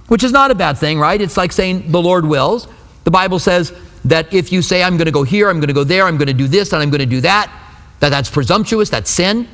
which 0.07 0.23
is 0.23 0.31
not 0.31 0.53
a 0.53 0.55
bad 0.55 0.79
thing, 0.79 1.01
right? 1.01 1.21
It's 1.21 1.37
like 1.37 1.51
saying 1.51 1.91
the 1.91 2.01
Lord 2.01 2.25
wills. 2.25 2.69
The 3.03 3.11
Bible 3.11 3.41
says 3.41 3.73
that 4.05 4.33
if 4.33 4.53
you 4.53 4.63
say, 4.63 4.83
I'm 4.83 4.97
going 4.97 5.07
to 5.07 5.13
go 5.13 5.23
here, 5.23 5.49
I'm 5.51 5.59
going 5.59 5.69
to 5.69 5.75
go 5.75 5.85
there, 5.85 6.07
I'm 6.07 6.17
going 6.17 6.29
to 6.29 6.35
do 6.35 6.49
this, 6.49 6.73
and 6.73 6.83
I'm 6.83 6.91
going 6.91 7.01
to 7.01 7.07
do 7.07 7.21
that, 7.21 7.53
that 8.01 8.09
that's 8.09 8.31
presumptuous, 8.31 8.91
that's 8.91 9.11
sin. 9.11 9.47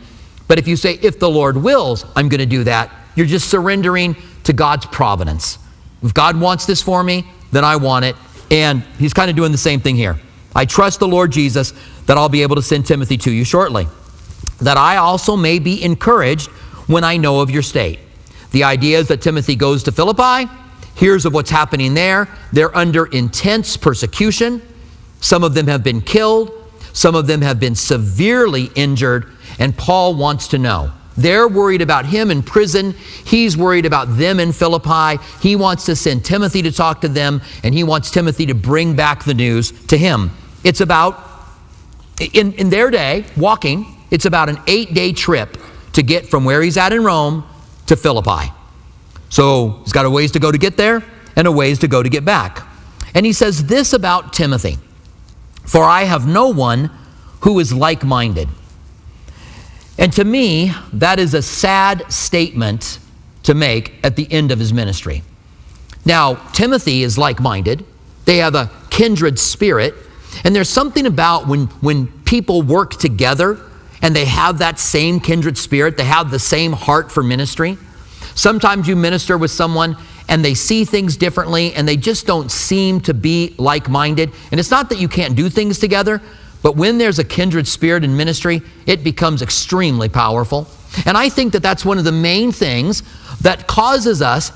But 0.49 0.59
if 0.59 0.69
you 0.69 0.77
say, 0.77 0.95
if 1.03 1.19
the 1.19 1.29
Lord 1.29 1.57
wills, 1.57 2.05
I'm 2.15 2.29
going 2.29 2.41
to 2.41 2.47
do 2.47 2.65
that, 2.65 2.91
you're 3.17 3.27
just 3.27 3.51
surrendering 3.51 4.17
to 4.45 4.53
God's 4.53 4.87
providence. 4.87 5.59
If 6.03 6.15
God 6.15 6.39
wants 6.39 6.67
this 6.67 6.83
for 6.83 7.03
me, 7.03 7.27
then 7.51 7.65
I 7.65 7.77
want 7.77 8.05
it. 8.05 8.15
And 8.51 8.83
he's 8.99 9.13
kind 9.13 9.29
of 9.29 9.37
doing 9.37 9.51
the 9.51 9.59
same 9.59 9.81
thing 9.81 9.97
here. 9.97 10.21
I 10.55 10.65
trust 10.65 11.01
the 11.01 11.09
Lord 11.09 11.33
Jesus 11.33 11.73
that 12.07 12.17
I'll 12.17 12.29
be 12.29 12.43
able 12.43 12.57
to 12.57 12.63
send 12.63 12.87
Timothy 12.87 13.17
to 13.19 13.31
you 13.31 13.45
shortly, 13.45 13.89
that 14.61 14.77
I 14.77 14.97
also 14.97 15.37
may 15.37 15.59
be 15.59 15.83
encouraged 15.83 16.49
when 16.87 17.03
I 17.03 17.17
know 17.17 17.41
of 17.41 17.51
your 17.51 17.63
state. 17.63 17.99
The 18.53 18.65
idea 18.65 18.99
is 18.99 19.09
that 19.09 19.21
Timothy 19.21 19.57
goes 19.57 19.83
to 19.83 19.93
Philippi, 19.93 20.51
hears 20.97 21.25
of 21.27 21.35
what's 21.35 21.51
happening 21.51 21.95
there. 21.95 22.29
They're 22.53 22.77
under 22.77 23.07
intense 23.07 23.77
persecution. 23.77 24.63
Some 25.21 25.45
of 25.45 25.55
them 25.55 25.67
have 25.67 25.83
been 25.83 26.01
killed. 26.01 26.53
Some 26.93 27.15
of 27.15 27.27
them 27.27 27.43
have 27.43 27.61
been 27.61 27.75
severely 27.75 28.71
injured, 28.75 29.27
and 29.59 29.77
Paul 29.77 30.15
wants 30.15 30.49
to 30.49 30.59
know. 30.59 30.93
They're 31.17 31.49
worried 31.49 31.83
about 31.83 32.07
him 32.07 32.31
in 32.31 32.43
prison. 32.43 32.93
He's 33.25 33.57
worried 33.57 33.87
about 33.87 34.17
them 34.17 34.41
in 34.41 34.53
Philippi. 34.53 35.23
He 35.41 35.57
wants 35.57 35.85
to 35.87 35.97
send 35.97 36.25
Timothy 36.25 36.63
to 36.63 36.73
talk 36.73 37.03
to 37.03 37.09
them, 37.09 37.43
and 37.63 37.75
he 37.75 37.85
wants 37.85 38.11
Timothy 38.11 38.47
to 38.47 38.55
bring 38.55 38.97
back 38.97 39.25
the 39.25 39.35
news 39.35 39.73
to 39.89 39.99
him. 39.99 40.31
It's 40.65 40.81
about, 40.81 41.23
in, 42.33 42.53
in 42.55 42.71
their 42.71 42.91
day, 42.91 43.25
walking, 43.37 43.87
it's 44.11 44.25
about 44.25 44.49
an 44.49 44.59
eight 44.67 44.95
day 44.95 45.13
trip 45.13 45.59
to 45.93 46.03
get 46.03 46.27
from 46.27 46.45
where 46.45 46.63
he's 46.63 46.77
at 46.77 46.93
in 46.93 47.05
Rome 47.05 47.45
to 47.87 47.97
Philippi. 47.97 48.53
So 49.29 49.81
he's 49.83 49.93
got 49.93 50.07
a 50.07 50.11
ways 50.11 50.33
to 50.33 50.39
go 50.39 50.53
to 50.53 50.59
get 50.59 50.77
there 50.77 51.05
and 51.35 51.47
a 51.47 51.53
ways 51.53 51.79
to 51.81 51.89
go 51.89 52.03
to 52.03 52.09
get 52.09 52.25
back. 52.25 52.67
And 53.15 53.27
he 53.27 53.33
says 53.33 53.67
this 53.67 53.93
about 53.93 54.33
Timothy. 54.33 54.79
For 55.65 55.83
I 55.83 56.05
have 56.05 56.27
no 56.27 56.49
one 56.49 56.91
who 57.41 57.59
is 57.59 57.73
like 57.73 58.05
minded. 58.05 58.49
And 59.99 60.13
to 60.13 60.25
me, 60.25 60.73
that 60.93 61.19
is 61.19 61.35
a 61.35 61.43
sad 61.43 62.11
statement 62.13 62.99
to 63.45 63.55
make 63.55 63.95
at 64.05 64.17
the 64.17 64.31
end 64.31 64.51
of 64.51 64.59
his 64.59 64.73
ministry. 64.73 65.23
Now, 66.05 66.35
Timothy 66.53 67.03
is 67.03 67.19
like 67.19 67.41
minded, 67.41 67.85
they 68.27 68.39
have 68.39 68.55
a 68.55 68.71
kindred 68.91 69.39
spirit. 69.39 69.95
And 70.45 70.55
there's 70.55 70.69
something 70.69 71.07
about 71.07 71.47
when, 71.47 71.67
when 71.81 72.09
people 72.25 72.61
work 72.63 72.95
together 72.95 73.59
and 74.03 74.15
they 74.15 74.27
have 74.27 74.59
that 74.59 74.79
same 74.79 75.21
kindred 75.21 75.57
spirit, 75.57 75.97
they 75.97 76.05
have 76.05 76.31
the 76.31 76.39
same 76.39 76.73
heart 76.73 77.11
for 77.11 77.23
ministry. 77.23 77.79
Sometimes 78.37 78.87
you 78.87 78.97
minister 78.97 79.39
with 79.39 79.51
someone 79.51 79.97
and 80.29 80.45
they 80.45 80.53
see 80.53 80.85
things 80.85 81.17
differently 81.17 81.73
and 81.73 81.89
they 81.89 81.97
just 81.97 82.27
don't 82.27 82.51
seem 82.51 83.01
to 83.01 83.15
be 83.15 83.55
like 83.57 83.89
minded. 83.89 84.31
And 84.51 84.61
it's 84.61 84.71
not 84.71 84.91
that 84.91 85.01
you 85.01 85.09
can't 85.09 85.35
do 85.35 85.49
things 85.49 85.79
together, 85.79 86.21
but 86.63 86.77
when 86.77 86.99
there's 86.99 87.19
a 87.19 87.25
kindred 87.25 87.67
spirit 87.67 88.05
in 88.05 88.15
ministry, 88.15 88.61
it 88.87 89.03
becomes 89.03 89.41
extremely 89.41 90.11
powerful. 90.11 90.69
And 91.07 91.17
I 91.17 91.31
think 91.31 91.55
that 91.55 91.63
that's 91.63 91.83
one 91.83 91.97
of 91.97 92.05
the 92.05 92.13
main 92.13 92.53
things 92.53 93.03
that 93.41 93.67
causes 93.67 94.21
us 94.21 94.53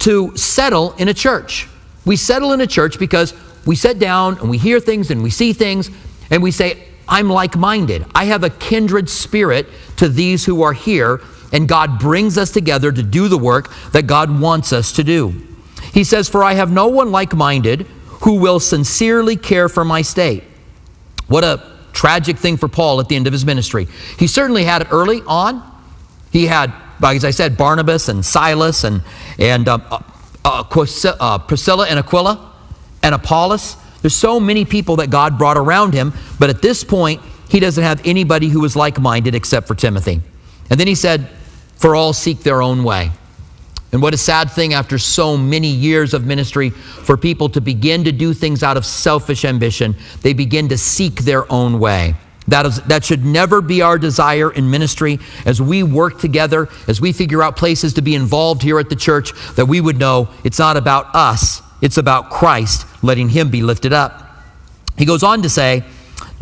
to 0.00 0.36
settle 0.36 0.92
in 0.98 1.08
a 1.08 1.14
church. 1.14 1.68
We 2.04 2.16
settle 2.16 2.52
in 2.52 2.60
a 2.60 2.66
church 2.66 2.98
because 2.98 3.32
we 3.64 3.76
sit 3.76 3.98
down 3.98 4.38
and 4.40 4.50
we 4.50 4.58
hear 4.58 4.78
things 4.78 5.10
and 5.10 5.22
we 5.22 5.30
see 5.30 5.54
things 5.54 5.88
and 6.30 6.42
we 6.42 6.50
say, 6.50 6.84
I'm 7.08 7.30
like 7.30 7.56
minded. 7.56 8.04
I 8.14 8.26
have 8.26 8.44
a 8.44 8.50
kindred 8.50 9.08
spirit 9.08 9.68
to 9.96 10.08
these 10.08 10.44
who 10.44 10.62
are 10.62 10.74
here 10.74 11.22
and 11.52 11.68
God 11.68 11.98
brings 11.98 12.38
us 12.38 12.50
together 12.50 12.90
to 12.90 13.02
do 13.02 13.28
the 13.28 13.38
work 13.38 13.72
that 13.92 14.06
God 14.06 14.40
wants 14.40 14.72
us 14.72 14.92
to 14.92 15.04
do. 15.04 15.46
He 15.92 16.04
says, 16.04 16.28
For 16.28 16.42
I 16.42 16.54
have 16.54 16.72
no 16.72 16.88
one 16.88 17.12
like 17.12 17.34
minded 17.34 17.86
who 18.22 18.36
will 18.36 18.58
sincerely 18.58 19.36
care 19.36 19.68
for 19.68 19.84
my 19.84 20.02
state. 20.02 20.44
What 21.28 21.44
a 21.44 21.62
tragic 21.92 22.38
thing 22.38 22.56
for 22.56 22.68
Paul 22.68 23.00
at 23.00 23.08
the 23.08 23.16
end 23.16 23.26
of 23.26 23.32
his 23.32 23.44
ministry. 23.44 23.86
He 24.18 24.26
certainly 24.26 24.64
had 24.64 24.82
it 24.82 24.88
early 24.90 25.20
on. 25.26 25.62
He 26.30 26.46
had, 26.46 26.72
as 27.02 27.24
I 27.24 27.30
said, 27.30 27.56
Barnabas 27.56 28.08
and 28.08 28.24
Silas 28.24 28.84
and, 28.84 29.02
and 29.38 29.68
um, 29.68 29.82
uh, 29.90 30.00
uh, 30.44 30.64
uh 31.20 31.38
Priscilla 31.38 31.86
and 31.88 31.98
Aquila 31.98 32.52
and 33.02 33.14
Apollos. 33.14 33.76
There's 34.00 34.14
so 34.14 34.40
many 34.40 34.64
people 34.64 34.96
that 34.96 35.10
God 35.10 35.36
brought 35.36 35.58
around 35.58 35.92
him, 35.92 36.12
but 36.38 36.48
at 36.48 36.62
this 36.62 36.82
point, 36.84 37.20
he 37.48 37.60
doesn't 37.60 37.84
have 37.84 38.00
anybody 38.06 38.48
who 38.48 38.64
is 38.64 38.74
like 38.74 38.98
minded 38.98 39.34
except 39.34 39.68
for 39.68 39.74
Timothy. 39.74 40.22
And 40.70 40.80
then 40.80 40.86
he 40.86 40.94
said, 40.94 41.28
for 41.82 41.96
all 41.96 42.12
seek 42.12 42.44
their 42.44 42.62
own 42.62 42.84
way. 42.84 43.10
And 43.90 44.00
what 44.00 44.14
a 44.14 44.16
sad 44.16 44.52
thing 44.52 44.72
after 44.72 44.98
so 44.98 45.36
many 45.36 45.66
years 45.66 46.14
of 46.14 46.24
ministry 46.24 46.70
for 46.70 47.16
people 47.16 47.48
to 47.50 47.60
begin 47.60 48.04
to 48.04 48.12
do 48.12 48.32
things 48.32 48.62
out 48.62 48.76
of 48.76 48.86
selfish 48.86 49.44
ambition. 49.44 49.96
They 50.20 50.32
begin 50.32 50.68
to 50.68 50.78
seek 50.78 51.22
their 51.22 51.50
own 51.52 51.80
way. 51.80 52.14
That, 52.46 52.66
is, 52.66 52.80
that 52.82 53.04
should 53.04 53.24
never 53.24 53.60
be 53.60 53.82
our 53.82 53.98
desire 53.98 54.52
in 54.52 54.70
ministry 54.70 55.18
as 55.44 55.60
we 55.60 55.82
work 55.82 56.20
together, 56.20 56.68
as 56.86 57.00
we 57.00 57.12
figure 57.12 57.42
out 57.42 57.56
places 57.56 57.94
to 57.94 58.02
be 58.02 58.14
involved 58.14 58.62
here 58.62 58.78
at 58.78 58.88
the 58.88 58.96
church, 58.96 59.32
that 59.56 59.66
we 59.66 59.80
would 59.80 59.98
know 59.98 60.28
it's 60.44 60.60
not 60.60 60.76
about 60.76 61.12
us, 61.16 61.62
it's 61.82 61.98
about 61.98 62.30
Christ, 62.30 62.86
letting 63.02 63.28
Him 63.28 63.50
be 63.50 63.60
lifted 63.60 63.92
up. 63.92 64.28
He 64.96 65.04
goes 65.04 65.24
on 65.24 65.42
to 65.42 65.48
say, 65.48 65.82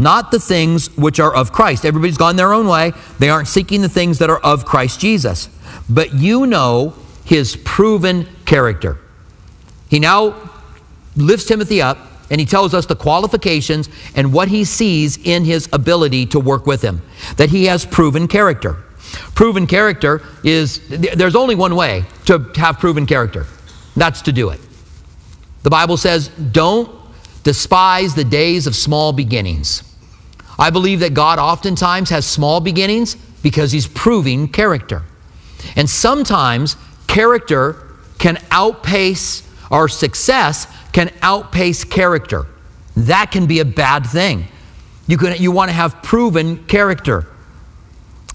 not 0.00 0.30
the 0.30 0.40
things 0.40 0.88
which 0.96 1.20
are 1.20 1.32
of 1.32 1.52
Christ. 1.52 1.84
Everybody's 1.84 2.16
gone 2.16 2.36
their 2.36 2.54
own 2.54 2.66
way. 2.66 2.92
They 3.18 3.28
aren't 3.28 3.48
seeking 3.48 3.82
the 3.82 3.88
things 3.88 4.18
that 4.18 4.30
are 4.30 4.40
of 4.40 4.64
Christ 4.64 4.98
Jesus. 4.98 5.50
But 5.88 6.14
you 6.14 6.46
know 6.46 6.94
his 7.24 7.54
proven 7.54 8.26
character. 8.46 8.98
He 9.90 10.00
now 10.00 10.50
lifts 11.16 11.46
Timothy 11.46 11.82
up 11.82 11.98
and 12.30 12.40
he 12.40 12.46
tells 12.46 12.72
us 12.72 12.86
the 12.86 12.96
qualifications 12.96 13.90
and 14.16 14.32
what 14.32 14.48
he 14.48 14.64
sees 14.64 15.18
in 15.18 15.44
his 15.44 15.68
ability 15.72 16.24
to 16.26 16.40
work 16.40 16.66
with 16.66 16.80
him. 16.80 17.02
That 17.36 17.50
he 17.50 17.66
has 17.66 17.84
proven 17.84 18.26
character. 18.26 18.78
Proven 19.34 19.66
character 19.66 20.22
is, 20.42 20.80
there's 20.88 21.36
only 21.36 21.56
one 21.56 21.76
way 21.76 22.04
to 22.24 22.38
have 22.54 22.78
proven 22.78 23.04
character. 23.04 23.46
That's 23.96 24.22
to 24.22 24.32
do 24.32 24.48
it. 24.48 24.60
The 25.62 25.70
Bible 25.70 25.98
says, 25.98 26.28
don't 26.28 26.90
despise 27.42 28.14
the 28.14 28.24
days 28.24 28.66
of 28.66 28.74
small 28.74 29.12
beginnings. 29.12 29.89
I 30.60 30.68
believe 30.68 31.00
that 31.00 31.14
God 31.14 31.38
oftentimes 31.38 32.10
has 32.10 32.26
small 32.26 32.60
beginnings 32.60 33.14
because 33.42 33.72
He's 33.72 33.88
proving 33.88 34.46
character. 34.46 35.02
And 35.74 35.88
sometimes 35.88 36.76
character 37.06 37.86
can 38.18 38.38
outpace, 38.50 39.42
our 39.70 39.88
success 39.88 40.66
can 40.92 41.10
outpace 41.22 41.82
character. 41.84 42.46
That 42.94 43.30
can 43.30 43.46
be 43.46 43.60
a 43.60 43.64
bad 43.64 44.06
thing. 44.06 44.44
You, 45.06 45.16
can, 45.16 45.40
you 45.40 45.50
want 45.50 45.70
to 45.70 45.74
have 45.74 46.02
proven 46.02 46.64
character. 46.66 47.26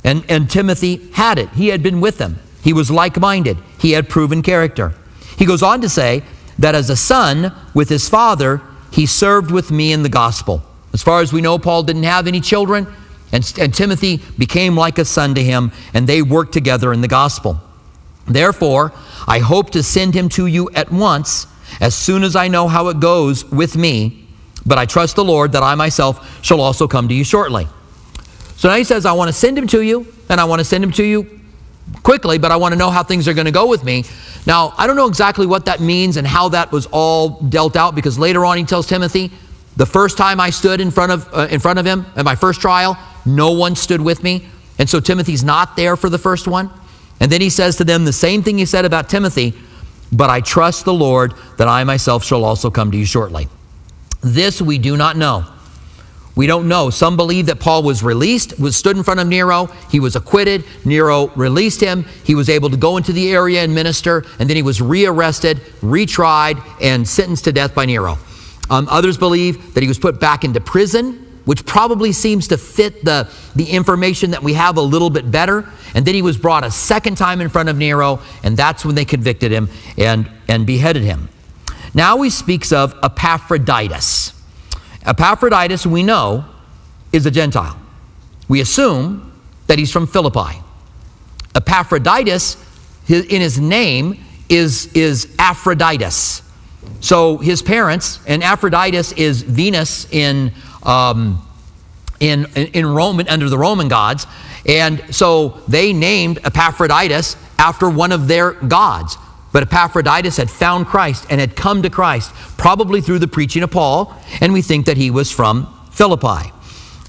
And, 0.03 0.25
and 0.27 0.49
Timothy 0.49 1.11
had 1.11 1.37
it. 1.37 1.49
He 1.49 1.67
had 1.67 1.83
been 1.83 2.01
with 2.01 2.17
them. 2.17 2.39
He 2.63 2.73
was 2.73 2.89
like 2.89 3.19
minded. 3.19 3.57
He 3.79 3.91
had 3.91 4.09
proven 4.09 4.41
character. 4.41 4.93
He 5.37 5.45
goes 5.45 5.61
on 5.61 5.81
to 5.81 5.89
say 5.89 6.23
that 6.57 6.73
as 6.73 6.89
a 6.89 6.95
son 6.95 7.53
with 7.75 7.89
his 7.89 8.09
father, 8.09 8.61
he 8.91 9.05
served 9.05 9.51
with 9.51 9.69
me 9.69 9.91
in 9.91 10.01
the 10.01 10.09
gospel. 10.09 10.63
As 10.95 11.03
far 11.03 11.19
as 11.19 11.33
we 11.33 11.41
know, 11.41 11.59
Paul 11.59 11.83
didn't 11.83 12.03
have 12.03 12.25
any 12.25 12.39
children, 12.39 12.87
and, 13.33 13.53
and 13.59 13.73
Timothy 13.73 14.21
became 14.37 14.77
like 14.77 14.97
a 14.97 15.03
son 15.03 15.35
to 15.35 15.43
him, 15.43 15.73
and 15.93 16.07
they 16.07 16.21
worked 16.21 16.53
together 16.53 16.93
in 16.93 17.01
the 17.01 17.09
gospel. 17.09 17.59
Therefore, 18.25 18.93
I 19.27 19.39
hope 19.39 19.71
to 19.71 19.83
send 19.83 20.13
him 20.13 20.29
to 20.29 20.45
you 20.45 20.69
at 20.69 20.93
once, 20.93 21.47
as 21.81 21.95
soon 21.95 22.23
as 22.23 22.37
I 22.37 22.47
know 22.47 22.69
how 22.69 22.87
it 22.87 23.01
goes 23.01 23.43
with 23.43 23.75
me. 23.75 24.25
But 24.65 24.77
I 24.77 24.85
trust 24.85 25.17
the 25.17 25.25
Lord 25.25 25.51
that 25.51 25.63
I 25.63 25.75
myself 25.75 26.41
shall 26.41 26.61
also 26.61 26.87
come 26.87 27.09
to 27.09 27.13
you 27.13 27.25
shortly. 27.25 27.67
So 28.55 28.69
now 28.69 28.75
he 28.77 28.85
says, 28.85 29.05
I 29.05 29.11
want 29.11 29.27
to 29.27 29.33
send 29.33 29.57
him 29.57 29.67
to 29.67 29.81
you, 29.81 30.07
and 30.29 30.39
I 30.39 30.45
want 30.45 30.61
to 30.61 30.63
send 30.63 30.81
him 30.81 30.93
to 30.93 31.03
you 31.03 31.41
quickly, 32.03 32.37
but 32.37 32.53
I 32.53 32.55
want 32.55 32.71
to 32.71 32.79
know 32.79 32.89
how 32.89 33.03
things 33.03 33.27
are 33.27 33.33
going 33.33 33.47
to 33.47 33.51
go 33.51 33.67
with 33.67 33.83
me. 33.83 34.05
Now, 34.47 34.73
I 34.77 34.87
don't 34.87 34.95
know 34.95 35.07
exactly 35.07 35.45
what 35.45 35.65
that 35.65 35.81
means 35.81 36.15
and 36.15 36.25
how 36.25 36.47
that 36.49 36.71
was 36.71 36.85
all 36.85 37.41
dealt 37.41 37.75
out 37.75 37.95
because 37.95 38.17
later 38.17 38.45
on 38.45 38.57
he 38.57 38.63
tells 38.63 38.87
Timothy, 38.87 39.33
the 39.77 39.85
first 39.85 40.17
time 40.17 40.39
I 40.39 40.49
stood 40.49 40.79
in 40.79 40.91
front 40.91 41.11
of, 41.11 41.27
uh, 41.33 41.47
in 41.49 41.59
front 41.59 41.79
of 41.79 41.85
him 41.85 42.05
at 42.15 42.25
my 42.25 42.35
first 42.35 42.61
trial, 42.61 42.97
no 43.25 43.51
one 43.51 43.75
stood 43.75 44.01
with 44.01 44.23
me. 44.23 44.47
And 44.79 44.89
so 44.89 44.99
Timothy's 44.99 45.43
not 45.43 45.75
there 45.75 45.95
for 45.95 46.09
the 46.09 46.17
first 46.17 46.47
one. 46.47 46.69
And 47.19 47.31
then 47.31 47.41
he 47.41 47.49
says 47.49 47.77
to 47.77 47.83
them 47.83 48.05
the 48.05 48.13
same 48.13 48.43
thing 48.43 48.57
he 48.57 48.65
said 48.65 48.85
about 48.85 49.09
Timothy, 49.09 49.53
but 50.11 50.29
I 50.29 50.41
trust 50.41 50.85
the 50.85 50.93
Lord 50.93 51.33
that 51.57 51.67
I 51.67 51.83
myself 51.83 52.23
shall 52.23 52.43
also 52.43 52.69
come 52.69 52.91
to 52.91 52.97
you 52.97 53.05
shortly. 53.05 53.47
This 54.21 54.61
we 54.61 54.77
do 54.77 54.97
not 54.97 55.17
know. 55.17 55.45
We 56.35 56.47
don't 56.47 56.67
know. 56.67 56.89
Some 56.89 57.15
believe 57.15 57.45
that 57.45 57.61
Paul 57.61 57.83
was 57.83 58.03
released, 58.03 58.59
was 58.59 58.75
stood 58.75 58.97
in 58.97 59.03
front 59.03 59.21
of 59.21 59.27
Nero. 59.27 59.67
He 59.89 60.01
was 60.01 60.17
acquitted. 60.17 60.65
Nero 60.83 61.27
released 61.29 61.79
him. 61.79 62.03
He 62.25 62.35
was 62.35 62.49
able 62.49 62.69
to 62.69 62.77
go 62.77 62.97
into 62.97 63.13
the 63.13 63.31
area 63.31 63.63
and 63.63 63.73
minister, 63.73 64.25
and 64.37 64.49
then 64.49 64.57
he 64.57 64.61
was 64.61 64.81
rearrested, 64.81 65.57
retried, 65.81 66.61
and 66.81 67.07
sentenced 67.07 67.45
to 67.45 67.53
death 67.53 67.73
by 67.73 67.85
Nero. 67.85 68.17
Um, 68.69 68.87
others 68.89 69.17
believe 69.17 69.73
that 69.73 69.81
he 69.81 69.87
was 69.87 69.99
put 69.99 70.19
back 70.19 70.43
into 70.43 70.59
prison, 70.59 71.21
which 71.45 71.65
probably 71.65 72.11
seems 72.11 72.47
to 72.47 72.57
fit 72.57 73.05
the, 73.05 73.29
the 73.55 73.65
information 73.65 74.31
that 74.31 74.41
we 74.41 74.53
have 74.53 74.77
a 74.77 74.81
little 74.81 75.09
bit 75.09 75.29
better. 75.29 75.69
And 75.93 76.05
then 76.05 76.15
he 76.15 76.21
was 76.21 76.37
brought 76.37 76.63
a 76.63 76.71
second 76.71 77.17
time 77.17 77.41
in 77.41 77.49
front 77.49 77.69
of 77.69 77.77
Nero, 77.77 78.19
and 78.43 78.57
that's 78.57 78.83
when 78.83 78.95
they 78.95 79.05
convicted 79.05 79.51
him 79.51 79.69
and, 79.97 80.29
and 80.47 80.65
beheaded 80.65 81.03
him. 81.03 81.29
Now 81.93 82.21
he 82.21 82.29
speaks 82.29 82.71
of 82.71 82.93
Epaphroditus. 83.03 84.33
Epaphroditus, 85.05 85.85
we 85.85 86.03
know, 86.03 86.45
is 87.13 87.25
a 87.25 87.31
Gentile. 87.31 87.79
We 88.47 88.59
assume 88.59 89.31
that 89.67 89.79
he's 89.79 89.91
from 89.91 90.07
Philippi. 90.07 90.61
Epaphroditus, 91.55 92.57
in 93.07 93.41
his 93.41 93.59
name, 93.59 94.23
is, 94.49 94.91
is 94.93 95.27
Aphroditus. 95.37 96.41
So 97.01 97.37
his 97.37 97.61
parents, 97.61 98.19
and 98.25 98.41
Aphroditus 98.41 99.17
is 99.17 99.41
Venus 99.41 100.11
in, 100.11 100.51
um, 100.83 101.45
in, 102.19 102.45
in 102.55 102.85
Roman, 102.85 103.27
under 103.27 103.49
the 103.49 103.57
Roman 103.57 103.87
gods. 103.87 104.25
And 104.67 105.03
so 105.13 105.61
they 105.67 105.93
named 105.93 106.39
Epaphroditus 106.43 107.37
after 107.59 107.89
one 107.89 108.11
of 108.11 108.27
their 108.27 108.53
gods. 108.53 109.17
But 109.51 109.63
Epaphroditus 109.63 110.37
had 110.37 110.49
found 110.49 110.87
Christ 110.87 111.27
and 111.29 111.39
had 111.39 111.55
come 111.55 111.83
to 111.83 111.89
Christ, 111.89 112.33
probably 112.57 112.99
through 112.99 113.19
the 113.19 113.27
preaching 113.27 113.63
of 113.63 113.71
Paul, 113.71 114.13
and 114.41 114.51
we 114.51 114.61
think 114.61 114.85
that 114.87 114.97
he 114.97 115.11
was 115.11 115.31
from 115.31 115.73
Philippi. 115.91 116.51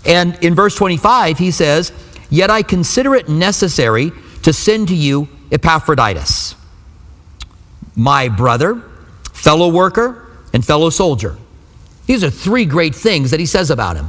And 0.05 0.39
in 0.45 0.55
verse 0.55 0.77
25, 0.77 1.39
he 1.39 1.51
says, 1.51 1.93
Yet 2.31 2.51
I 2.51 2.63
consider 2.63 3.15
it 3.15 3.29
necessary 3.29 4.13
to 4.43 4.53
send 4.53 4.89
to 4.89 4.95
you 4.95 5.29
Epaphroditus, 5.51 6.55
my 7.97 8.29
brother, 8.29 8.83
fellow 9.37 9.69
worker, 9.69 10.27
and 10.53 10.65
fellow 10.65 10.91
soldier. 10.91 11.37
These 12.07 12.25
are 12.25 12.31
three 12.31 12.65
great 12.65 12.95
things 12.95 13.31
that 13.31 13.41
he 13.41 13.47
says 13.47 13.71
about 13.71 13.97
him. 13.97 14.09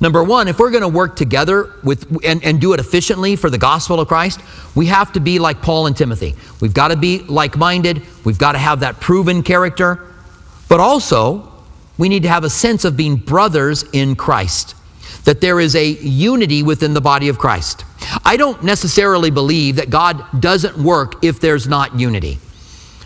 Number 0.00 0.22
one, 0.22 0.48
if 0.48 0.58
we're 0.58 0.70
going 0.70 0.82
to 0.82 0.88
work 0.88 1.16
together 1.16 1.74
with, 1.82 2.24
and, 2.24 2.42
and 2.44 2.60
do 2.60 2.72
it 2.72 2.80
efficiently 2.80 3.36
for 3.36 3.50
the 3.50 3.58
gospel 3.58 4.00
of 4.00 4.08
Christ, 4.08 4.40
we 4.74 4.86
have 4.86 5.12
to 5.12 5.20
be 5.20 5.38
like 5.38 5.60
Paul 5.60 5.86
and 5.86 5.96
Timothy. 5.96 6.34
We've 6.60 6.72
got 6.72 6.88
to 6.88 6.96
be 6.96 7.18
like 7.20 7.56
minded, 7.56 8.02
we've 8.24 8.38
got 8.38 8.52
to 8.52 8.58
have 8.58 8.80
that 8.80 9.00
proven 9.00 9.42
character, 9.42 10.06
but 10.68 10.80
also 10.80 11.52
we 11.98 12.08
need 12.08 12.22
to 12.22 12.30
have 12.30 12.44
a 12.44 12.50
sense 12.50 12.84
of 12.84 12.96
being 12.96 13.16
brothers 13.16 13.84
in 13.92 14.16
Christ, 14.16 14.74
that 15.24 15.42
there 15.42 15.60
is 15.60 15.76
a 15.76 15.86
unity 15.86 16.62
within 16.62 16.94
the 16.94 17.00
body 17.00 17.28
of 17.28 17.38
Christ. 17.38 17.84
I 18.24 18.36
don't 18.38 18.62
necessarily 18.62 19.30
believe 19.30 19.76
that 19.76 19.90
God 19.90 20.24
doesn't 20.40 20.78
work 20.78 21.22
if 21.24 21.40
there's 21.40 21.66
not 21.68 21.98
unity. 21.98 22.38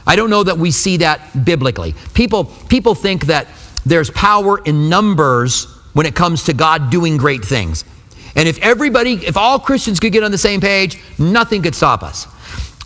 I 0.06 0.16
don't 0.16 0.30
know 0.30 0.42
that 0.42 0.58
we 0.58 0.70
see 0.70 0.98
that 0.98 1.44
biblically. 1.44 1.94
People, 2.12 2.44
people 2.44 2.94
think 2.94 3.26
that 3.26 3.48
there's 3.86 4.10
power 4.10 4.58
in 4.64 4.88
numbers 4.88 5.66
when 5.92 6.06
it 6.06 6.14
comes 6.14 6.44
to 6.44 6.52
God 6.52 6.90
doing 6.90 7.16
great 7.16 7.44
things. 7.44 7.84
And 8.36 8.48
if 8.48 8.58
everybody, 8.58 9.14
if 9.14 9.36
all 9.36 9.58
Christians 9.58 10.00
could 10.00 10.12
get 10.12 10.24
on 10.24 10.30
the 10.30 10.38
same 10.38 10.60
page, 10.60 11.00
nothing 11.18 11.62
could 11.62 11.74
stop 11.74 12.02
us. 12.02 12.26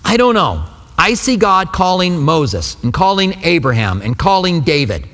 I 0.04 0.16
don't 0.16 0.34
know. 0.34 0.64
I 0.96 1.14
see 1.14 1.36
God 1.36 1.72
calling 1.72 2.18
Moses 2.18 2.76
and 2.82 2.92
calling 2.92 3.34
Abraham 3.44 4.02
and 4.02 4.18
calling 4.18 4.60
David. 4.60 5.06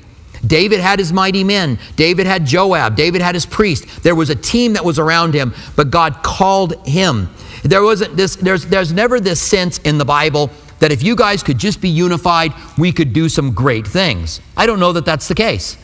David 0.45 0.79
had 0.79 0.99
his 0.99 1.13
mighty 1.13 1.43
men. 1.43 1.79
David 1.95 2.27
had 2.27 2.45
Joab. 2.45 2.95
David 2.95 3.21
had 3.21 3.35
his 3.35 3.45
priest. 3.45 4.03
There 4.03 4.15
was 4.15 4.29
a 4.29 4.35
team 4.35 4.73
that 4.73 4.83
was 4.83 4.99
around 4.99 5.33
him, 5.33 5.53
but 5.75 5.89
God 5.89 6.21
called 6.23 6.85
him. 6.87 7.29
There 7.63 7.81
wasn't 7.81 8.15
this, 8.15 8.35
there's, 8.35 8.65
there's 8.65 8.91
never 8.91 9.19
this 9.19 9.41
sense 9.41 9.79
in 9.79 9.97
the 9.97 10.05
Bible 10.05 10.51
that 10.79 10.91
if 10.91 11.03
you 11.03 11.15
guys 11.15 11.43
could 11.43 11.57
just 11.57 11.81
be 11.81 11.89
unified, 11.89 12.53
we 12.77 12.91
could 12.91 13.13
do 13.13 13.29
some 13.29 13.53
great 13.53 13.87
things. 13.87 14.41
I 14.57 14.65
don't 14.65 14.79
know 14.79 14.93
that 14.93 15.05
that's 15.05 15.27
the 15.27 15.35
case. 15.35 15.77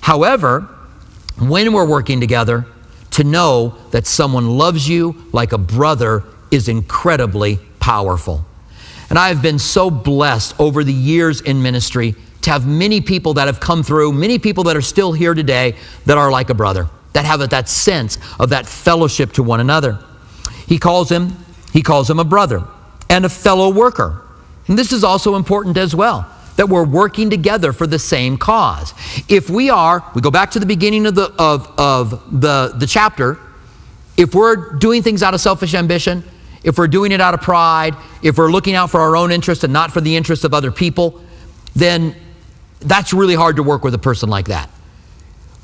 However, 0.00 0.62
when 1.38 1.72
we're 1.72 1.86
working 1.86 2.20
together, 2.20 2.66
to 3.18 3.24
know 3.24 3.74
that 3.90 4.06
someone 4.06 4.58
loves 4.58 4.88
you 4.88 5.24
like 5.32 5.52
a 5.52 5.58
brother 5.58 6.22
is 6.50 6.68
incredibly 6.68 7.58
powerful. 7.80 8.44
And 9.10 9.18
I 9.18 9.28
have 9.28 9.42
been 9.42 9.58
so 9.58 9.90
blessed 9.90 10.54
over 10.60 10.84
the 10.84 10.92
years 10.92 11.40
in 11.40 11.62
ministry 11.62 12.14
to 12.42 12.50
have 12.50 12.66
many 12.66 13.00
people 13.00 13.34
that 13.34 13.46
have 13.46 13.58
come 13.58 13.82
through, 13.82 14.12
many 14.12 14.38
people 14.38 14.64
that 14.64 14.76
are 14.76 14.82
still 14.82 15.12
here 15.12 15.34
today 15.34 15.74
that 16.06 16.18
are 16.18 16.30
like 16.30 16.50
a 16.50 16.54
brother, 16.54 16.88
that 17.14 17.24
have 17.24 17.48
that 17.50 17.68
sense 17.68 18.18
of 18.38 18.50
that 18.50 18.66
fellowship 18.66 19.32
to 19.32 19.42
one 19.42 19.60
another. 19.60 19.98
He 20.66 20.78
calls 20.78 21.10
him, 21.10 21.36
he 21.72 21.82
calls 21.82 22.08
him 22.08 22.18
a 22.18 22.24
brother 22.24 22.62
and 23.10 23.24
a 23.24 23.28
fellow 23.28 23.70
worker. 23.70 24.22
And 24.68 24.78
this 24.78 24.92
is 24.92 25.02
also 25.02 25.34
important 25.34 25.76
as 25.76 25.94
well 25.94 26.30
that 26.56 26.68
we're 26.68 26.84
working 26.84 27.30
together 27.30 27.72
for 27.72 27.86
the 27.86 28.00
same 28.00 28.36
cause. 28.36 28.92
If 29.28 29.48
we 29.48 29.70
are, 29.70 30.04
we 30.14 30.20
go 30.20 30.30
back 30.30 30.50
to 30.52 30.58
the 30.58 30.66
beginning 30.66 31.06
of 31.06 31.14
the, 31.14 31.32
of, 31.38 31.72
of 31.78 32.40
the, 32.40 32.74
the 32.76 32.86
chapter, 32.86 33.38
if 34.16 34.34
we're 34.34 34.72
doing 34.78 35.04
things 35.04 35.22
out 35.22 35.34
of 35.34 35.40
selfish 35.40 35.74
ambition, 35.74 36.24
if 36.64 36.76
we're 36.76 36.88
doing 36.88 37.12
it 37.12 37.20
out 37.20 37.32
of 37.32 37.40
pride, 37.40 37.94
if 38.22 38.36
we're 38.38 38.50
looking 38.50 38.74
out 38.74 38.90
for 38.90 39.00
our 39.00 39.16
own 39.16 39.30
interest 39.30 39.62
and 39.62 39.72
not 39.72 39.92
for 39.92 40.00
the 40.00 40.16
interest 40.16 40.42
of 40.42 40.52
other 40.52 40.72
people, 40.72 41.22
then 41.76 42.16
that's 42.80 43.12
really 43.12 43.36
hard 43.36 43.54
to 43.56 43.62
work 43.62 43.84
with 43.84 43.94
a 43.94 43.98
person 43.98 44.28
like 44.28 44.48
that. 44.48 44.68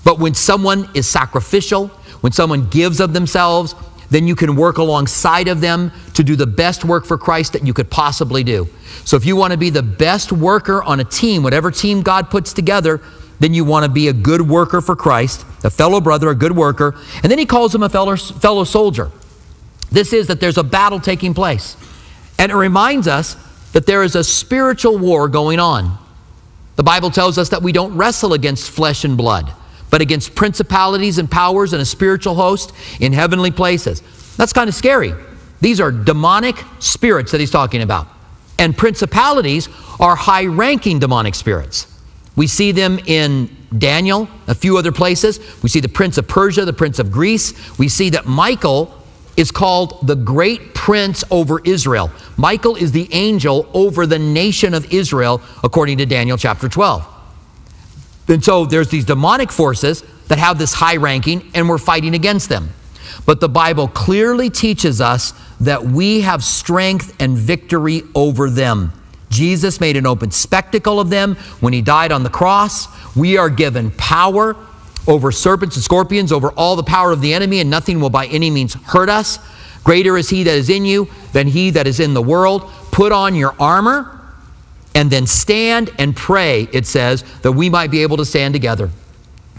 But 0.05 0.21
when 0.21 0.35
someone 0.35 0.89
is 0.95 1.09
sacrificial, 1.09 1.89
when 2.21 2.33
someone 2.33 2.69
gives 2.69 3.01
of 3.01 3.13
themselves, 3.13 3.75
then 4.11 4.27
you 4.27 4.37
can 4.37 4.57
work 4.57 4.79
alongside 4.79 5.49
of 5.49 5.61
them 5.61 5.93
to 6.15 6.23
do 6.23 6.37
the 6.37 6.47
best 6.47 6.85
work 6.85 7.05
for 7.05 7.19
Christ 7.19 7.53
that 7.53 7.67
you 7.67 7.73
could 7.73 7.91
possibly 7.91 8.45
do. 8.45 8.69
So 9.05 9.17
if 9.17 9.25
you 9.25 9.37
want 9.37 9.53
to 9.53 9.59
be 9.59 9.71
the 9.71 9.83
best 9.83 10.33
worker 10.33 10.83
on 10.83 11.01
a 11.01 11.05
team, 11.05 11.43
whatever 11.43 11.71
team 11.71 12.03
God 12.03 12.31
puts 12.31 12.53
together, 12.53 13.01
then 13.41 13.55
you 13.55 13.65
want 13.65 13.85
to 13.85 13.91
be 13.91 14.09
a 14.09 14.13
good 14.13 14.43
worker 14.43 14.81
for 14.81 14.95
Christ, 14.95 15.45
a 15.65 15.71
fellow 15.71 16.01
brother, 16.01 16.31
a 16.31 16.35
good 16.35 16.57
worker. 16.57 16.95
And 17.23 17.31
then 17.31 17.39
he 17.39 17.47
calls 17.47 17.75
him 17.75 17.83
a 17.83 17.89
fellow, 17.89 18.17
fellow 18.17 18.65
soldier. 18.65 19.11
This 19.91 20.13
is 20.13 20.29
that 20.29 20.41
there's 20.41 20.59
a 20.59 20.65
battle 20.65 21.01
taking 21.01 21.35
place. 21.35 21.77
And 22.39 22.51
it 22.51 22.57
reminds 22.57 23.09
us 23.09 23.37
that 23.73 23.87
there 23.87 24.03
is 24.03 24.15
a 24.15 24.25
spiritual 24.25 24.99
war 24.99 25.29
going 25.29 25.61
on. 25.61 25.99
The 26.77 26.83
Bible 26.83 27.11
tells 27.11 27.39
us 27.39 27.51
that 27.51 27.63
we 27.63 27.73
don't 27.73 27.97
wrestle 27.97 28.33
against 28.33 28.71
flesh 28.71 29.05
and 29.05 29.17
blood 29.17 29.53
but 29.95 30.01
against 30.01 30.35
principalities 30.35 31.19
and 31.19 31.31
powers 31.31 31.73
and 31.73 31.81
a 31.81 31.85
spiritual 31.85 32.35
host 32.35 32.73
in 32.99 33.13
heavenly 33.13 33.53
places. 33.53 34.03
That's 34.37 34.53
kind 34.53 34.69
of 34.69 34.75
scary. 34.75 35.15
These 35.61 35.81
are 35.81 35.93
demonic 35.93 36.57
spirits 36.81 37.31
that 37.31 37.39
he's 37.39 37.53
talking 37.53 37.81
about. 37.81 38.09
And 38.59 38.77
principalities 38.77 39.69
are 40.01 40.17
high 40.17 40.47
ranking 40.47 40.99
demonic 40.99 41.37
spirits. 41.37 41.87
We 42.35 42.49
see 42.49 42.73
them 42.73 42.99
in 43.07 43.49
Daniel, 43.79 44.29
a 44.49 44.55
few 44.57 44.79
other 44.79 44.91
places. 44.91 45.39
We 45.63 45.69
see 45.69 45.79
the 45.79 45.89
prince 45.89 46.19
of 46.19 46.27
Persia, 46.27 46.65
the 46.65 46.73
prince 46.73 46.99
of 46.99 47.13
Greece. 47.13 47.79
We 47.79 47.89
see 47.89 48.11
that 48.11 48.27
Michael 48.27 48.93
is 49.37 49.53
called 49.53 50.05
the 50.05 50.17
great 50.17 50.75
prince 50.75 51.23
over 51.31 51.61
Israel. 51.61 52.11
Michael 52.37 52.75
is 52.75 52.91
the 52.91 53.09
angel 53.15 53.71
over 53.73 54.09
the 54.09 54.19
nation 54.19 54.75
of 54.75 54.93
Israel, 54.93 55.41
according 55.63 55.99
to 55.99 56.07
Daniel 56.07 56.37
chapter 56.37 56.69
12. 56.69 57.14
And 58.29 58.43
so 58.43 58.65
there's 58.65 58.89
these 58.89 59.05
demonic 59.05 59.53
forces 59.53 60.03
that 60.29 60.39
have 60.39 60.59
this 60.59 60.73
high 60.73 60.97
ranking, 60.97 61.51
and 61.55 61.69
we're 61.69 61.79
fighting 61.79 62.15
against 62.15 62.49
them. 62.49 62.71
But 63.27 63.41
the 63.41 63.49
Bible 63.49 63.89
clearly 63.89 64.51
teaches 64.51 65.01
us 65.01 65.33
that 65.61 65.85
we 65.85 66.23
have 66.23 66.43
strength 66.43 67.15
and 67.21 67.37
victory 67.37 68.03
over 68.15 68.51
them. 68.51 68.93
Jesus 69.31 69.81
made 69.81 69.97
an 69.97 70.07
open 70.07 70.31
spectacle 70.31 71.01
of 71.01 71.11
them 71.11 71.35
when 71.61 71.73
he 71.73 71.83
died 71.83 72.13
on 72.13 72.23
the 72.23 72.31
cross. 72.31 72.89
We 73.17 73.37
are 73.37 73.51
given 73.51 73.91
power 73.93 74.57
over 75.07 75.33
serpents 75.33 75.77
and 75.77 75.85
scorpions, 75.85 76.33
over 76.33 76.51
all 76.53 76.77
the 76.77 76.83
power 76.83 77.13
of 77.13 77.21
the 77.21 77.35
enemy, 77.35 77.61
and 77.61 77.69
nothing 77.69 78.01
will 78.01 78.11
by 78.11 78.27
any 78.27 78.51
means 78.51 78.75
hurt 78.75 79.11
us. 79.11 79.39
Greater 79.83 80.17
is 80.17 80.31
he 80.31 80.45
that 80.45 80.55
is 80.55 80.71
in 80.71 80.85
you 80.85 81.09
than 81.33 81.47
he 81.47 81.71
that 81.71 81.87
is 81.87 82.01
in 82.01 82.15
the 82.15 82.23
world. 82.23 82.71
Put 82.91 83.13
on 83.13 83.35
your 83.35 83.55
armor 83.61 84.21
and 84.95 85.11
then 85.11 85.27
stand 85.27 85.91
and 85.99 86.15
pray, 86.15 86.69
it 86.73 86.87
says, 86.87 87.25
that 87.43 87.53
we 87.53 87.69
might 87.69 87.91
be 87.91 88.03
able 88.03 88.17
to 88.19 88.25
stand 88.25 88.55
together. 88.55 88.91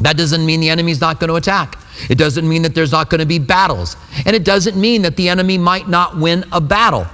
That 0.01 0.17
doesn't 0.17 0.45
mean 0.45 0.59
the 0.59 0.69
enemy's 0.69 0.99
not 0.99 1.19
going 1.19 1.29
to 1.29 1.35
attack. 1.35 1.77
It 2.09 2.17
doesn't 2.17 2.47
mean 2.47 2.61
that 2.63 2.75
there's 2.75 2.91
not 2.91 3.09
going 3.09 3.19
to 3.19 3.25
be 3.25 3.39
battles. 3.39 3.95
And 4.25 4.35
it 4.35 4.43
doesn't 4.43 4.79
mean 4.79 5.01
that 5.03 5.15
the 5.15 5.29
enemy 5.29 5.57
might 5.57 5.87
not 5.87 6.17
win 6.17 6.45
a 6.51 6.59
battle. 6.59 7.07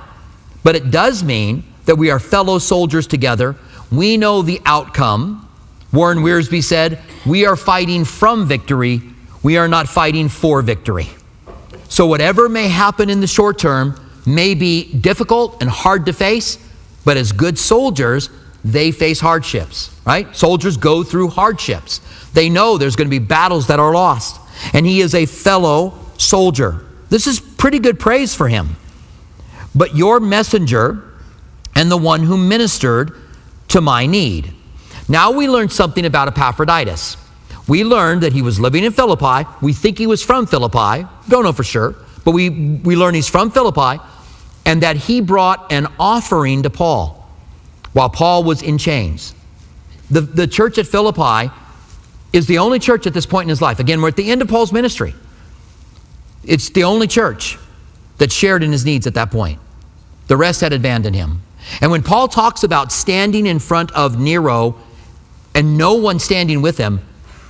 But 0.63 0.75
it 0.75 0.91
does 0.91 1.23
mean 1.23 1.63
that 1.85 1.95
we 1.95 2.09
are 2.09 2.19
fellow 2.19 2.57
soldiers 2.57 3.07
together. 3.07 3.55
We 3.91 4.17
know 4.17 4.41
the 4.41 4.61
outcome. 4.65 5.47
Warren 5.91 6.19
Wiersbe 6.19 6.63
said, 6.63 6.99
We 7.25 7.45
are 7.45 7.55
fighting 7.55 8.05
from 8.05 8.47
victory. 8.47 9.01
We 9.43 9.57
are 9.57 9.67
not 9.67 9.87
fighting 9.87 10.29
for 10.29 10.61
victory. 10.61 11.09
So, 11.89 12.05
whatever 12.05 12.47
may 12.47 12.69
happen 12.69 13.09
in 13.09 13.19
the 13.19 13.27
short 13.27 13.59
term 13.59 13.99
may 14.25 14.53
be 14.53 14.93
difficult 14.93 15.61
and 15.61 15.69
hard 15.69 16.05
to 16.05 16.13
face, 16.13 16.57
but 17.03 17.17
as 17.17 17.31
good 17.31 17.57
soldiers, 17.57 18.29
they 18.63 18.91
face 18.91 19.19
hardships, 19.19 19.95
right? 20.05 20.35
Soldiers 20.35 20.77
go 20.77 21.03
through 21.03 21.29
hardships. 21.29 21.99
They 22.33 22.49
know 22.49 22.77
there's 22.77 22.95
going 22.95 23.07
to 23.07 23.19
be 23.19 23.19
battles 23.19 23.67
that 23.67 23.79
are 23.79 23.93
lost. 23.93 24.39
and 24.73 24.85
he 24.85 25.01
is 25.01 25.15
a 25.15 25.25
fellow 25.25 25.97
soldier. 26.17 26.85
This 27.09 27.25
is 27.25 27.39
pretty 27.39 27.79
good 27.79 27.99
praise 27.99 28.35
for 28.35 28.47
him. 28.47 28.75
But 29.73 29.95
your 29.95 30.19
messenger 30.19 31.03
and 31.75 31.89
the 31.89 31.97
one 31.97 32.21
who 32.21 32.37
ministered 32.37 33.13
to 33.69 33.81
my 33.81 34.05
need. 34.05 34.53
Now 35.07 35.31
we 35.31 35.47
learned 35.47 35.71
something 35.71 36.05
about 36.05 36.27
Epaphroditus. 36.27 37.17
We 37.67 37.83
learned 37.83 38.21
that 38.21 38.33
he 38.33 38.41
was 38.41 38.59
living 38.59 38.83
in 38.83 38.91
Philippi. 38.91 39.49
We 39.61 39.73
think 39.73 39.97
he 39.97 40.07
was 40.07 40.21
from 40.21 40.45
Philippi. 40.45 41.07
Don't 41.29 41.43
know 41.43 41.53
for 41.53 41.63
sure, 41.63 41.95
but 42.25 42.31
we, 42.31 42.49
we 42.49 42.95
learn 42.95 43.13
he's 43.13 43.29
from 43.29 43.51
Philippi 43.51 44.01
and 44.65 44.83
that 44.83 44.95
he 44.95 45.21
brought 45.21 45.71
an 45.71 45.87
offering 45.99 46.63
to 46.63 46.69
Paul 46.69 47.29
while 47.93 48.09
Paul 48.09 48.43
was 48.43 48.61
in 48.61 48.77
chains. 48.77 49.33
The, 50.09 50.21
the 50.21 50.47
church 50.47 50.77
at 50.77 50.87
Philippi 50.87 51.51
is 52.33 52.47
the 52.47 52.57
only 52.57 52.79
church 52.79 53.07
at 53.07 53.13
this 53.13 53.25
point 53.25 53.43
in 53.43 53.49
his 53.49 53.61
life. 53.61 53.79
Again, 53.79 54.01
we're 54.01 54.09
at 54.09 54.15
the 54.15 54.29
end 54.29 54.41
of 54.41 54.47
Paul's 54.47 54.71
ministry. 54.71 55.13
It's 56.43 56.69
the 56.69 56.83
only 56.83 57.07
church 57.07 57.57
that 58.17 58.31
shared 58.31 58.63
in 58.63 58.71
his 58.71 58.85
needs 58.85 59.07
at 59.07 59.13
that 59.15 59.31
point. 59.31 59.59
The 60.27 60.37
rest 60.37 60.61
had 60.61 60.73
abandoned 60.73 61.15
him. 61.15 61.41
And 61.81 61.91
when 61.91 62.03
Paul 62.03 62.27
talks 62.27 62.63
about 62.63 62.91
standing 62.91 63.45
in 63.45 63.59
front 63.59 63.91
of 63.91 64.19
Nero 64.19 64.75
and 65.53 65.77
no 65.77 65.93
one 65.95 66.19
standing 66.19 66.61
with 66.61 66.77
him, 66.77 67.01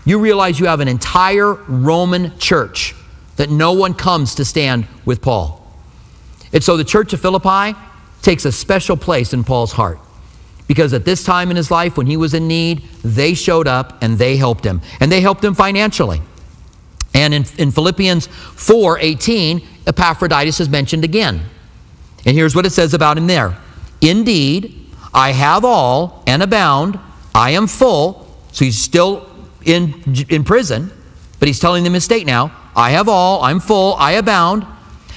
you 0.06 0.20
realize 0.20 0.60
you 0.60 0.66
have 0.66 0.80
an 0.80 0.88
entire 0.88 1.54
Roman 1.54 2.38
church 2.40 2.96
that 3.36 3.50
no 3.50 3.74
one 3.74 3.94
comes 3.94 4.36
to 4.36 4.46
stand 4.46 4.88
with 5.06 5.22
Paul. 5.22 5.61
And 6.54 6.64
so 6.64 6.78
the 6.78 6.84
church 6.84 7.14
of 7.14 7.22
Philippi 7.22 7.78
takes 8.22 8.46
a 8.46 8.52
special 8.52 8.98
place 8.98 9.34
in 9.34 9.44
Paul's 9.44 9.74
heart. 9.74 10.00
Because 10.68 10.94
at 10.94 11.06
this 11.06 11.24
time 11.24 11.50
in 11.50 11.58
his 11.58 11.70
life, 11.72 11.98
when 11.98 12.08
he 12.08 12.18
was 12.18 12.34
in 12.34 12.48
need, 12.48 12.84
they 13.04 13.34
showed 13.34 13.68
up 13.68 14.02
and 14.02 14.18
they 14.18 14.38
helped 14.38 14.64
him. 14.64 14.82
And 15.00 15.12
they 15.12 15.22
helped 15.22 15.44
him 15.44 15.54
financially. 15.54 16.22
And 17.14 17.34
in, 17.34 17.46
in 17.58 17.72
Philippians 17.72 18.28
4 18.28 19.00
18, 19.00 19.68
Epaphroditus 19.88 20.60
is 20.60 20.70
mentioned 20.70 21.04
again. 21.04 21.42
And 22.26 22.38
here's 22.38 22.56
what 22.56 22.66
it 22.66 22.70
says 22.70 22.94
about 22.94 23.18
him 23.18 23.28
there 23.28 23.58
Indeed, 24.00 24.88
I 25.14 25.32
have 25.32 25.66
all 25.66 26.24
and 26.26 26.42
abound. 26.42 27.00
I 27.36 27.52
am 27.52 27.68
full. 27.68 28.28
So 28.52 28.66
he's 28.66 28.82
still 28.82 29.30
in, 29.64 30.04
in 30.30 30.44
prison, 30.44 30.92
but 31.40 31.48
he's 31.48 31.60
telling 31.60 31.84
them 31.84 31.94
his 31.94 32.04
state 32.04 32.26
now. 32.26 32.52
I 32.76 32.92
have 32.92 33.10
all, 33.10 33.44
I'm 33.44 33.60
full, 33.60 33.96
I 33.96 34.14
abound, 34.14 34.66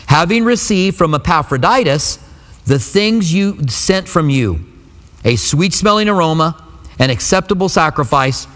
having 0.06 0.44
received 0.44 0.96
from 0.96 1.14
Epaphroditus 1.14 2.18
the 2.66 2.78
things 2.78 3.32
you 3.32 3.68
sent 3.68 4.08
from 4.08 4.30
you, 4.30 4.60
a 5.24 5.36
sweet 5.36 5.72
smelling 5.72 6.08
aroma, 6.08 6.62
an 6.98 7.10
acceptable 7.10 7.68
sacrifice, 7.68 8.46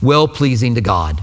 well 0.00 0.28
pleasing 0.28 0.74
to 0.74 0.80
God. 0.80 1.20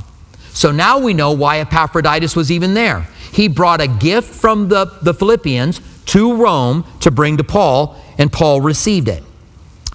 So 0.49 0.71
now 0.71 0.99
we 0.99 1.13
know 1.13 1.31
why 1.31 1.59
Epaphroditus 1.59 2.35
was 2.35 2.51
even 2.51 2.73
there. 2.73 3.07
He 3.31 3.47
brought 3.47 3.81
a 3.81 3.87
gift 3.87 4.33
from 4.33 4.69
the, 4.69 4.85
the 5.01 5.13
Philippians 5.13 5.81
to 6.07 6.35
Rome 6.35 6.85
to 7.01 7.11
bring 7.11 7.37
to 7.37 7.43
Paul, 7.43 7.97
and 8.17 8.31
Paul 8.31 8.61
received 8.61 9.07
it. 9.07 9.23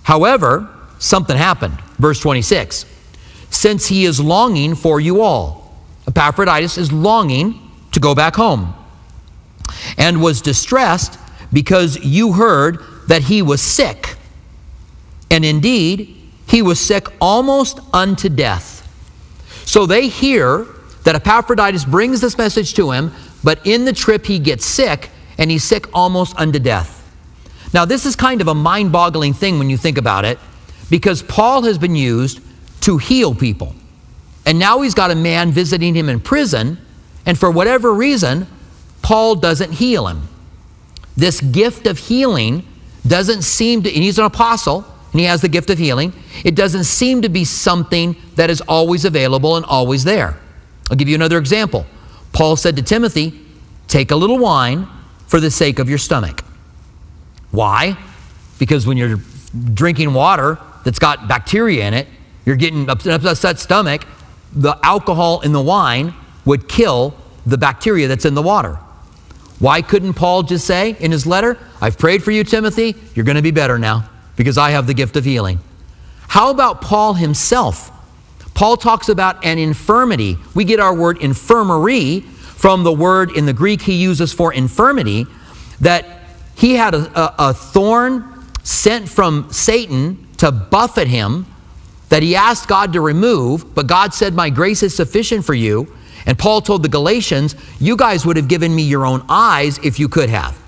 However, 0.02 0.68
something 0.98 1.36
happened. 1.36 1.80
Verse 1.98 2.20
26 2.20 2.84
Since 3.50 3.86
he 3.86 4.04
is 4.04 4.20
longing 4.20 4.74
for 4.74 5.00
you 5.00 5.22
all, 5.22 5.74
Epaphroditus 6.06 6.76
is 6.78 6.92
longing 6.92 7.70
to 7.92 8.00
go 8.00 8.14
back 8.14 8.34
home 8.34 8.74
and 9.96 10.22
was 10.22 10.40
distressed 10.40 11.18
because 11.52 12.02
you 12.04 12.32
heard 12.32 12.78
that 13.08 13.22
he 13.22 13.42
was 13.42 13.60
sick. 13.60 14.16
And 15.30 15.44
indeed, 15.44 16.16
he 16.46 16.62
was 16.62 16.80
sick 16.80 17.06
almost 17.20 17.80
unto 17.92 18.28
death. 18.28 18.78
So 19.64 19.86
they 19.86 20.08
hear 20.08 20.66
that 21.04 21.14
Epaphroditus 21.14 21.84
brings 21.84 22.20
this 22.20 22.36
message 22.36 22.74
to 22.74 22.90
him, 22.90 23.12
but 23.42 23.64
in 23.66 23.84
the 23.84 23.92
trip 23.92 24.26
he 24.26 24.38
gets 24.38 24.66
sick, 24.66 25.10
and 25.38 25.50
he's 25.50 25.64
sick 25.64 25.86
almost 25.94 26.36
unto 26.36 26.58
death. 26.58 26.96
Now, 27.72 27.84
this 27.84 28.04
is 28.04 28.16
kind 28.16 28.40
of 28.40 28.48
a 28.48 28.54
mind 28.54 28.92
boggling 28.92 29.32
thing 29.32 29.58
when 29.58 29.70
you 29.70 29.76
think 29.76 29.96
about 29.96 30.24
it, 30.24 30.38
because 30.90 31.22
Paul 31.22 31.62
has 31.62 31.78
been 31.78 31.94
used 31.94 32.40
to 32.82 32.98
heal 32.98 33.34
people. 33.34 33.74
And 34.44 34.58
now 34.58 34.80
he's 34.80 34.94
got 34.94 35.10
a 35.10 35.14
man 35.14 35.52
visiting 35.52 35.94
him 35.94 36.08
in 36.08 36.20
prison, 36.20 36.78
and 37.24 37.38
for 37.38 37.50
whatever 37.50 37.94
reason, 37.94 38.46
Paul 39.02 39.36
doesn't 39.36 39.72
heal 39.72 40.06
him. 40.06 40.28
This 41.16 41.40
gift 41.40 41.86
of 41.86 41.98
healing 41.98 42.66
doesn't 43.06 43.42
seem 43.42 43.82
to, 43.82 43.88
and 43.92 44.02
he's 44.02 44.18
an 44.18 44.24
apostle, 44.24 44.84
and 45.12 45.20
he 45.20 45.26
has 45.26 45.40
the 45.40 45.48
gift 45.48 45.70
of 45.70 45.78
healing. 45.78 46.12
It 46.44 46.54
doesn't 46.54 46.84
seem 46.84 47.22
to 47.22 47.28
be 47.28 47.44
something 47.44 48.16
that 48.36 48.50
is 48.50 48.60
always 48.62 49.04
available 49.04 49.56
and 49.56 49.64
always 49.66 50.04
there. 50.04 50.38
I'll 50.90 50.96
give 50.96 51.08
you 51.08 51.14
another 51.14 51.38
example. 51.38 51.86
Paul 52.32 52.56
said 52.56 52.76
to 52.76 52.82
Timothy, 52.82 53.38
Take 53.88 54.12
a 54.12 54.16
little 54.16 54.38
wine 54.38 54.86
for 55.26 55.40
the 55.40 55.50
sake 55.50 55.80
of 55.80 55.88
your 55.88 55.98
stomach. 55.98 56.44
Why? 57.50 57.98
Because 58.58 58.86
when 58.86 58.96
you're 58.96 59.16
drinking 59.74 60.14
water 60.14 60.58
that's 60.84 61.00
got 61.00 61.26
bacteria 61.26 61.88
in 61.88 61.94
it, 61.94 62.06
you're 62.46 62.56
getting 62.56 62.88
an 62.88 62.90
upset 62.90 63.58
stomach, 63.58 64.06
the 64.52 64.78
alcohol 64.84 65.40
in 65.40 65.52
the 65.52 65.60
wine 65.60 66.14
would 66.44 66.68
kill 66.68 67.14
the 67.46 67.58
bacteria 67.58 68.06
that's 68.06 68.24
in 68.24 68.34
the 68.34 68.42
water. 68.42 68.78
Why 69.60 69.82
couldn't 69.82 70.14
Paul 70.14 70.42
just 70.42 70.66
say 70.66 70.96
in 70.98 71.12
his 71.12 71.26
letter, 71.26 71.56
I've 71.80 71.98
prayed 71.98 72.24
for 72.24 72.32
you, 72.32 72.42
Timothy, 72.42 72.96
you're 73.14 73.24
going 73.24 73.36
to 73.36 73.42
be 73.42 73.52
better 73.52 73.78
now 73.78 74.10
because 74.34 74.58
I 74.58 74.70
have 74.70 74.86
the 74.86 74.94
gift 74.94 75.16
of 75.16 75.24
healing? 75.24 75.60
How 76.28 76.50
about 76.50 76.80
Paul 76.80 77.14
himself? 77.14 77.92
Paul 78.54 78.76
talks 78.76 79.08
about 79.08 79.44
an 79.44 79.58
infirmity. 79.58 80.38
We 80.54 80.64
get 80.64 80.80
our 80.80 80.94
word 80.94 81.18
infirmary 81.18 82.20
from 82.20 82.84
the 82.84 82.92
word 82.92 83.36
in 83.36 83.46
the 83.46 83.52
Greek 83.52 83.82
he 83.82 83.94
uses 83.94 84.32
for 84.32 84.52
infirmity, 84.52 85.26
that 85.80 86.06
he 86.56 86.74
had 86.74 86.94
a, 86.94 87.20
a, 87.20 87.34
a 87.50 87.54
thorn 87.54 88.44
sent 88.62 89.08
from 89.08 89.50
Satan 89.52 90.26
to 90.38 90.50
buffet 90.50 91.06
him 91.06 91.46
that 92.10 92.22
he 92.22 92.36
asked 92.36 92.68
God 92.68 92.92
to 92.92 93.00
remove, 93.00 93.74
but 93.74 93.86
God 93.86 94.12
said, 94.12 94.34
My 94.34 94.50
grace 94.50 94.82
is 94.82 94.94
sufficient 94.94 95.44
for 95.44 95.54
you. 95.54 95.90
And 96.26 96.38
Paul 96.38 96.60
told 96.60 96.82
the 96.82 96.88
Galatians, 96.88 97.54
You 97.78 97.96
guys 97.96 98.26
would 98.26 98.36
have 98.36 98.48
given 98.48 98.74
me 98.74 98.82
your 98.82 99.06
own 99.06 99.24
eyes 99.28 99.78
if 99.78 99.98
you 99.98 100.08
could 100.08 100.30
have. 100.30 100.58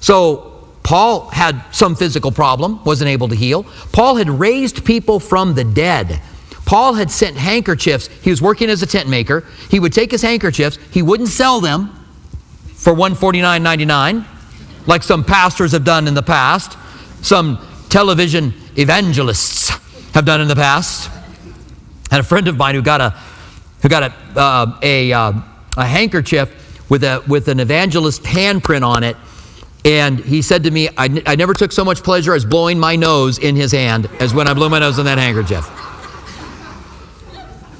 So 0.00 0.68
Paul 0.82 1.28
had 1.30 1.62
some 1.72 1.96
physical 1.96 2.30
problem, 2.30 2.82
wasn't 2.84 3.08
able 3.08 3.28
to 3.28 3.34
heal. 3.34 3.64
Paul 3.92 4.16
had 4.16 4.28
raised 4.28 4.84
people 4.84 5.18
from 5.18 5.54
the 5.54 5.64
dead. 5.64 6.20
Paul 6.66 6.94
had 6.94 7.10
sent 7.10 7.36
handkerchiefs. 7.36 8.06
He 8.06 8.30
was 8.30 8.40
working 8.40 8.70
as 8.70 8.82
a 8.82 8.86
tent 8.86 9.08
maker. 9.08 9.44
He 9.70 9.80
would 9.80 9.92
take 9.92 10.10
his 10.10 10.22
handkerchiefs, 10.22 10.78
he 10.90 11.02
wouldn't 11.02 11.28
sell 11.28 11.60
them 11.60 11.90
for 12.74 12.92
$149.99, 12.92 14.26
like 14.86 15.02
some 15.02 15.24
pastors 15.24 15.72
have 15.72 15.84
done 15.84 16.06
in 16.06 16.12
the 16.12 16.22
past, 16.22 16.76
some 17.22 17.66
television 17.88 18.52
evangelists 18.76 19.70
have 20.12 20.26
done 20.26 20.42
in 20.42 20.48
the 20.48 20.54
past. 20.54 21.10
And 22.10 22.20
a 22.20 22.22
friend 22.22 22.46
of 22.46 22.58
mine 22.58 22.74
who 22.74 22.82
got 22.82 23.00
a 23.00 23.18
who 23.84 23.90
got 23.90 24.02
a, 24.02 24.40
uh, 24.40 24.78
a, 24.80 25.12
uh, 25.12 25.32
a 25.76 25.84
handkerchief 25.84 26.88
with, 26.88 27.04
a, 27.04 27.22
with 27.28 27.48
an 27.48 27.60
evangelist 27.60 28.22
handprint 28.22 28.82
on 28.82 29.04
it. 29.04 29.14
And 29.84 30.18
he 30.18 30.40
said 30.40 30.64
to 30.64 30.70
me, 30.70 30.88
I, 30.96 31.04
n- 31.04 31.22
I 31.26 31.36
never 31.36 31.52
took 31.52 31.70
so 31.70 31.84
much 31.84 32.02
pleasure 32.02 32.32
as 32.32 32.46
blowing 32.46 32.78
my 32.78 32.96
nose 32.96 33.36
in 33.36 33.56
his 33.56 33.72
hand 33.72 34.08
as 34.20 34.32
when 34.32 34.48
I 34.48 34.54
blew 34.54 34.70
my 34.70 34.78
nose 34.78 34.98
in 34.98 35.04
that 35.04 35.18
handkerchief. 35.18 35.66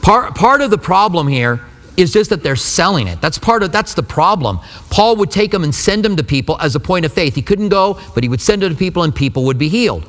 Part, 0.03 0.35
part 0.35 0.61
of 0.61 0.71
the 0.71 0.77
problem 0.77 1.27
here 1.27 1.63
is 1.97 2.13
just 2.13 2.29
that 2.29 2.43
they're 2.43 2.55
selling 2.55 3.09
it. 3.09 3.23
That's 3.23 3.39
part 3.39 3.63
of 3.63 3.73
that's 3.73 3.95
the 3.95 4.03
problem. 4.03 4.61
Paul 4.91 5.17
would 5.17 5.31
take 5.31 5.53
them 5.53 5.65
and 5.65 5.75
send 5.75 6.05
them 6.05 6.17
to 6.17 6.23
people 6.23 6.59
as 6.61 6.75
a 6.75 6.81
point 6.81 7.07
of 7.07 7.15
faith. 7.15 7.35
He 7.35 7.41
couldn't 7.41 7.71
go, 7.71 7.99
but 8.15 8.23
he 8.23 8.29
would 8.29 8.43
send 8.43 8.61
them 8.61 8.73
to 8.73 8.79
people 8.79 9.05
and 9.05 9.15
people 9.15 9.45
would 9.45 9.57
be 9.57 9.71
healed. 9.71 10.05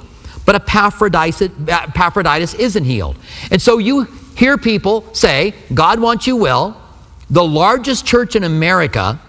But 0.46 0.56
Epaphroditus, 0.56 1.44
Epaphroditus 1.70 2.54
isn't 2.56 2.84
healed. 2.84 3.16
And 3.50 3.62
so 3.62 3.78
you 3.78 4.10
hear 4.36 4.58
people 4.58 5.14
say, 5.14 5.54
God 5.74 6.00
wants 6.00 6.28
you 6.28 6.36
well. 6.36 6.82
The 7.30 7.44
largest 7.44 8.06
church 8.06 8.36
in 8.36 8.44
America 8.44 9.20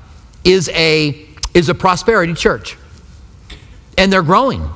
is 0.45 0.69
a, 0.71 1.27
is 1.55 1.69
a 1.69 1.75
prosperity 1.75 2.35
church, 2.35 2.77
and 3.97 4.13
they're 4.13 4.23
growing. 4.23 4.69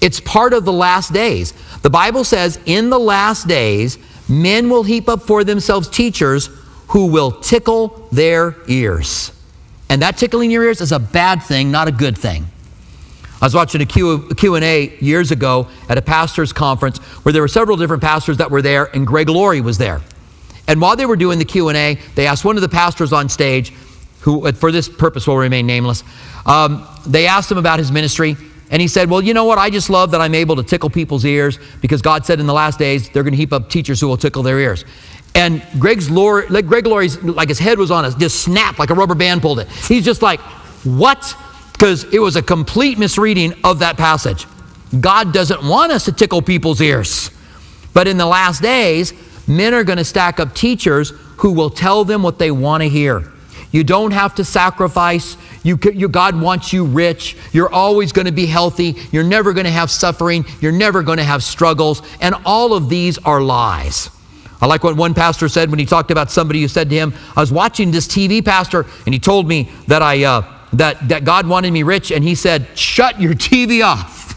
It's 0.00 0.20
part 0.20 0.52
of 0.52 0.64
the 0.64 0.72
last 0.72 1.12
days. 1.12 1.52
The 1.82 1.90
Bible 1.90 2.24
says, 2.24 2.58
in 2.66 2.90
the 2.90 2.98
last 2.98 3.46
days, 3.46 3.98
men 4.28 4.68
will 4.70 4.82
heap 4.82 5.08
up 5.08 5.22
for 5.22 5.44
themselves 5.44 5.88
teachers 5.88 6.48
who 6.88 7.06
will 7.06 7.30
tickle 7.30 8.08
their 8.12 8.56
ears. 8.68 9.32
And 9.88 10.02
that 10.02 10.16
tickling 10.16 10.50
your 10.50 10.64
ears 10.64 10.80
is 10.80 10.92
a 10.92 10.98
bad 10.98 11.42
thing, 11.42 11.70
not 11.70 11.88
a 11.88 11.92
good 11.92 12.16
thing. 12.16 12.46
I 13.40 13.44
was 13.44 13.54
watching 13.54 13.82
a 13.82 13.86
Q&A 13.86 14.98
years 14.98 15.30
ago 15.30 15.68
at 15.88 15.98
a 15.98 16.02
pastor's 16.02 16.52
conference 16.52 16.98
where 16.98 17.32
there 17.32 17.42
were 17.42 17.48
several 17.48 17.76
different 17.76 18.02
pastors 18.02 18.38
that 18.38 18.50
were 18.50 18.62
there 18.62 18.84
and 18.94 19.06
Greg 19.06 19.28
Laurie 19.28 19.60
was 19.60 19.76
there. 19.76 20.00
And 20.68 20.80
while 20.80 20.96
they 20.96 21.06
were 21.06 21.16
doing 21.16 21.38
the 21.38 21.44
Q&A, 21.44 21.98
they 22.14 22.26
asked 22.26 22.44
one 22.44 22.56
of 22.56 22.62
the 22.62 22.68
pastors 22.68 23.12
on 23.12 23.28
stage, 23.28 23.72
who 24.20 24.50
for 24.52 24.72
this 24.72 24.88
purpose 24.88 25.26
will 25.26 25.36
remain 25.36 25.66
nameless, 25.66 26.02
um, 26.46 26.86
they 27.06 27.26
asked 27.26 27.50
him 27.50 27.58
about 27.58 27.78
his 27.78 27.92
ministry 27.92 28.36
and 28.70 28.82
he 28.82 28.88
said, 28.88 29.08
Well, 29.08 29.22
you 29.22 29.34
know 29.34 29.44
what? 29.44 29.58
I 29.58 29.70
just 29.70 29.90
love 29.90 30.10
that 30.10 30.20
I'm 30.20 30.34
able 30.34 30.56
to 30.56 30.62
tickle 30.62 30.90
people's 30.90 31.24
ears 31.24 31.58
because 31.80 32.02
God 32.02 32.26
said 32.26 32.40
in 32.40 32.46
the 32.46 32.54
last 32.54 32.78
days 32.78 33.08
they're 33.10 33.22
going 33.22 33.32
to 33.32 33.38
heap 33.38 33.52
up 33.52 33.70
teachers 33.70 34.00
who 34.00 34.08
will 34.08 34.16
tickle 34.16 34.42
their 34.42 34.58
ears. 34.58 34.84
And 35.34 35.62
Greg's 35.78 36.10
Laurie, 36.10 36.62
Greg 36.62 36.86
Laurie's, 36.86 37.22
like 37.22 37.48
his 37.48 37.58
head 37.58 37.78
was 37.78 37.90
on 37.90 38.04
us, 38.04 38.14
just 38.14 38.42
snapped 38.42 38.78
like 38.78 38.90
a 38.90 38.94
rubber 38.94 39.14
band 39.14 39.42
pulled 39.42 39.60
it. 39.60 39.68
He's 39.68 40.04
just 40.04 40.22
like, 40.22 40.40
what? 40.82 41.36
Because 41.76 42.04
it 42.04 42.18
was 42.18 42.36
a 42.36 42.42
complete 42.42 42.98
misreading 42.98 43.52
of 43.62 43.80
that 43.80 43.96
passage. 43.98 44.46
God 44.98 45.32
doesn't 45.32 45.62
want 45.62 45.92
us 45.92 46.06
to 46.06 46.12
tickle 46.12 46.40
people's 46.40 46.80
ears. 46.80 47.30
But 47.92 48.08
in 48.08 48.16
the 48.16 48.26
last 48.26 48.62
days, 48.62 49.12
men 49.46 49.74
are 49.74 49.84
going 49.84 49.98
to 49.98 50.04
stack 50.04 50.40
up 50.40 50.54
teachers 50.54 51.10
who 51.38 51.52
will 51.52 51.70
tell 51.70 52.04
them 52.04 52.22
what 52.22 52.38
they 52.38 52.50
want 52.50 52.82
to 52.82 52.88
hear. 52.88 53.30
You 53.72 53.84
don't 53.84 54.12
have 54.12 54.34
to 54.36 54.44
sacrifice. 54.44 55.36
You, 55.62 55.78
you, 55.92 56.08
God 56.08 56.40
wants 56.40 56.72
you 56.72 56.84
rich. 56.84 57.36
You're 57.52 57.70
always 57.70 58.12
going 58.12 58.26
to 58.26 58.32
be 58.32 58.46
healthy. 58.46 58.96
You're 59.12 59.24
never 59.24 59.52
going 59.52 59.66
to 59.66 59.70
have 59.70 59.90
suffering. 59.90 60.46
You're 60.60 60.72
never 60.72 61.02
going 61.02 61.18
to 61.18 61.24
have 61.24 61.42
struggles. 61.42 62.00
And 62.20 62.34
all 62.46 62.72
of 62.72 62.88
these 62.88 63.18
are 63.18 63.40
lies. 63.40 64.08
I 64.60 64.66
like 64.66 64.82
what 64.82 64.96
one 64.96 65.12
pastor 65.12 65.48
said 65.48 65.68
when 65.68 65.78
he 65.78 65.84
talked 65.84 66.10
about 66.10 66.30
somebody 66.30 66.62
who 66.62 66.68
said 66.68 66.88
to 66.88 66.96
him, 66.96 67.12
I 67.36 67.40
was 67.40 67.52
watching 67.52 67.90
this 67.90 68.06
TV 68.06 68.42
pastor, 68.42 68.86
and 69.04 69.12
he 69.12 69.18
told 69.18 69.46
me 69.46 69.70
that, 69.88 70.00
I, 70.00 70.24
uh, 70.24 70.55
that, 70.72 71.08
that 71.08 71.24
God 71.24 71.46
wanted 71.46 71.72
me 71.72 71.82
rich, 71.82 72.10
and 72.10 72.22
he 72.24 72.34
said, 72.34 72.66
Shut 72.76 73.20
your 73.20 73.34
TV 73.34 73.84
off. 73.84 74.34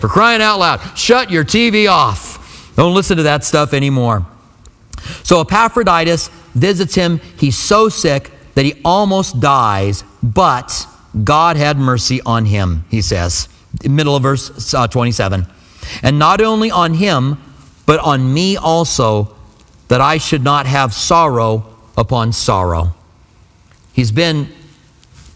For 0.00 0.08
crying 0.08 0.42
out 0.42 0.58
loud, 0.58 0.80
shut 0.98 1.30
your 1.30 1.44
TV 1.44 1.90
off. 1.90 2.74
Don't 2.76 2.94
listen 2.94 3.18
to 3.18 3.22
that 3.24 3.44
stuff 3.44 3.72
anymore. 3.72 4.26
So 5.22 5.40
Epaphroditus 5.40 6.28
visits 6.54 6.94
him. 6.94 7.20
He's 7.36 7.56
so 7.56 7.88
sick 7.88 8.30
that 8.54 8.64
he 8.64 8.80
almost 8.84 9.40
dies, 9.40 10.04
but 10.22 10.86
God 11.22 11.56
had 11.56 11.78
mercy 11.78 12.20
on 12.22 12.46
him, 12.46 12.84
he 12.88 13.02
says. 13.02 13.48
Middle 13.84 14.16
of 14.16 14.22
verse 14.22 14.74
uh, 14.74 14.86
27. 14.86 15.46
And 16.02 16.18
not 16.18 16.40
only 16.40 16.70
on 16.70 16.94
him, 16.94 17.38
but 17.86 18.00
on 18.00 18.32
me 18.32 18.56
also, 18.56 19.36
that 19.88 20.00
I 20.00 20.18
should 20.18 20.42
not 20.42 20.66
have 20.66 20.94
sorrow 20.94 21.66
upon 21.96 22.32
sorrow. 22.32 22.94
He's 23.92 24.10
been, 24.10 24.48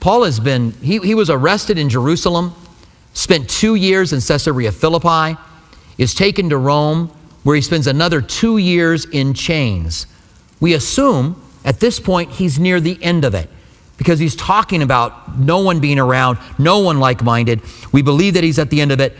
Paul 0.06 0.22
has 0.22 0.38
been, 0.38 0.70
he, 0.80 1.00
he 1.00 1.16
was 1.16 1.30
arrested 1.30 1.78
in 1.78 1.88
Jerusalem, 1.88 2.54
spent 3.12 3.50
two 3.50 3.74
years 3.74 4.12
in 4.12 4.20
Caesarea 4.20 4.70
Philippi, 4.70 5.36
is 5.98 6.14
taken 6.14 6.48
to 6.50 6.56
Rome, 6.56 7.08
where 7.42 7.56
he 7.56 7.60
spends 7.60 7.88
another 7.88 8.20
two 8.20 8.56
years 8.56 9.04
in 9.06 9.34
chains. 9.34 10.06
We 10.60 10.74
assume 10.74 11.42
at 11.64 11.80
this 11.80 11.98
point 11.98 12.30
he's 12.30 12.56
near 12.56 12.78
the 12.80 13.02
end 13.02 13.24
of 13.24 13.34
it 13.34 13.50
because 13.96 14.20
he's 14.20 14.36
talking 14.36 14.80
about 14.80 15.40
no 15.40 15.58
one 15.58 15.80
being 15.80 15.98
around, 15.98 16.38
no 16.56 16.78
one 16.78 17.00
like 17.00 17.24
minded. 17.24 17.60
We 17.90 18.02
believe 18.02 18.34
that 18.34 18.44
he's 18.44 18.60
at 18.60 18.70
the 18.70 18.80
end 18.80 18.92
of 18.92 19.00
it. 19.00 19.12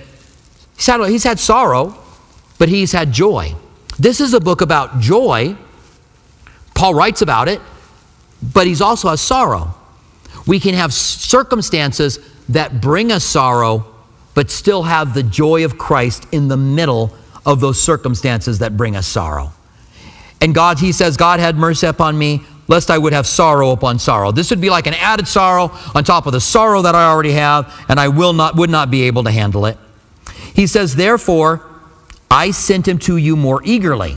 He's 0.76 0.86
had, 0.86 1.04
he's 1.10 1.24
had 1.24 1.40
sorrow, 1.40 1.98
but 2.60 2.68
he's 2.68 2.92
had 2.92 3.10
joy. 3.10 3.56
This 3.98 4.20
is 4.20 4.34
a 4.34 4.40
book 4.40 4.60
about 4.60 5.00
joy. 5.00 5.56
Paul 6.76 6.94
writes 6.94 7.22
about 7.22 7.48
it, 7.48 7.60
but 8.40 8.68
he's 8.68 8.80
also 8.80 9.08
has 9.08 9.20
sorrow. 9.20 9.74
We 10.46 10.60
can 10.60 10.74
have 10.74 10.92
circumstances 10.92 12.18
that 12.48 12.80
bring 12.80 13.10
us 13.10 13.24
sorrow, 13.24 13.86
but 14.34 14.50
still 14.50 14.84
have 14.84 15.14
the 15.14 15.22
joy 15.22 15.64
of 15.64 15.76
Christ 15.78 16.26
in 16.32 16.48
the 16.48 16.56
middle 16.56 17.14
of 17.44 17.60
those 17.60 17.80
circumstances 17.82 18.60
that 18.60 18.76
bring 18.76 18.96
us 18.96 19.06
sorrow. 19.06 19.52
And 20.40 20.54
God, 20.54 20.78
he 20.78 20.92
says, 20.92 21.16
God 21.16 21.40
had 21.40 21.56
mercy 21.56 21.86
upon 21.86 22.18
me, 22.18 22.42
lest 22.68 22.90
I 22.90 22.98
would 22.98 23.12
have 23.12 23.26
sorrow 23.26 23.70
upon 23.70 23.98
sorrow. 23.98 24.32
This 24.32 24.50
would 24.50 24.60
be 24.60 24.70
like 24.70 24.86
an 24.86 24.94
added 24.94 25.28
sorrow 25.28 25.70
on 25.94 26.04
top 26.04 26.26
of 26.26 26.32
the 26.32 26.40
sorrow 26.40 26.82
that 26.82 26.94
I 26.94 27.08
already 27.08 27.32
have, 27.32 27.72
and 27.88 27.98
I 27.98 28.08
will 28.08 28.32
not, 28.32 28.56
would 28.56 28.70
not 28.70 28.90
be 28.90 29.02
able 29.02 29.24
to 29.24 29.30
handle 29.30 29.66
it. 29.66 29.78
He 30.54 30.66
says, 30.66 30.96
Therefore, 30.96 31.62
I 32.30 32.50
sent 32.50 32.88
him 32.88 32.98
to 33.00 33.16
you 33.16 33.36
more 33.36 33.62
eagerly. 33.64 34.16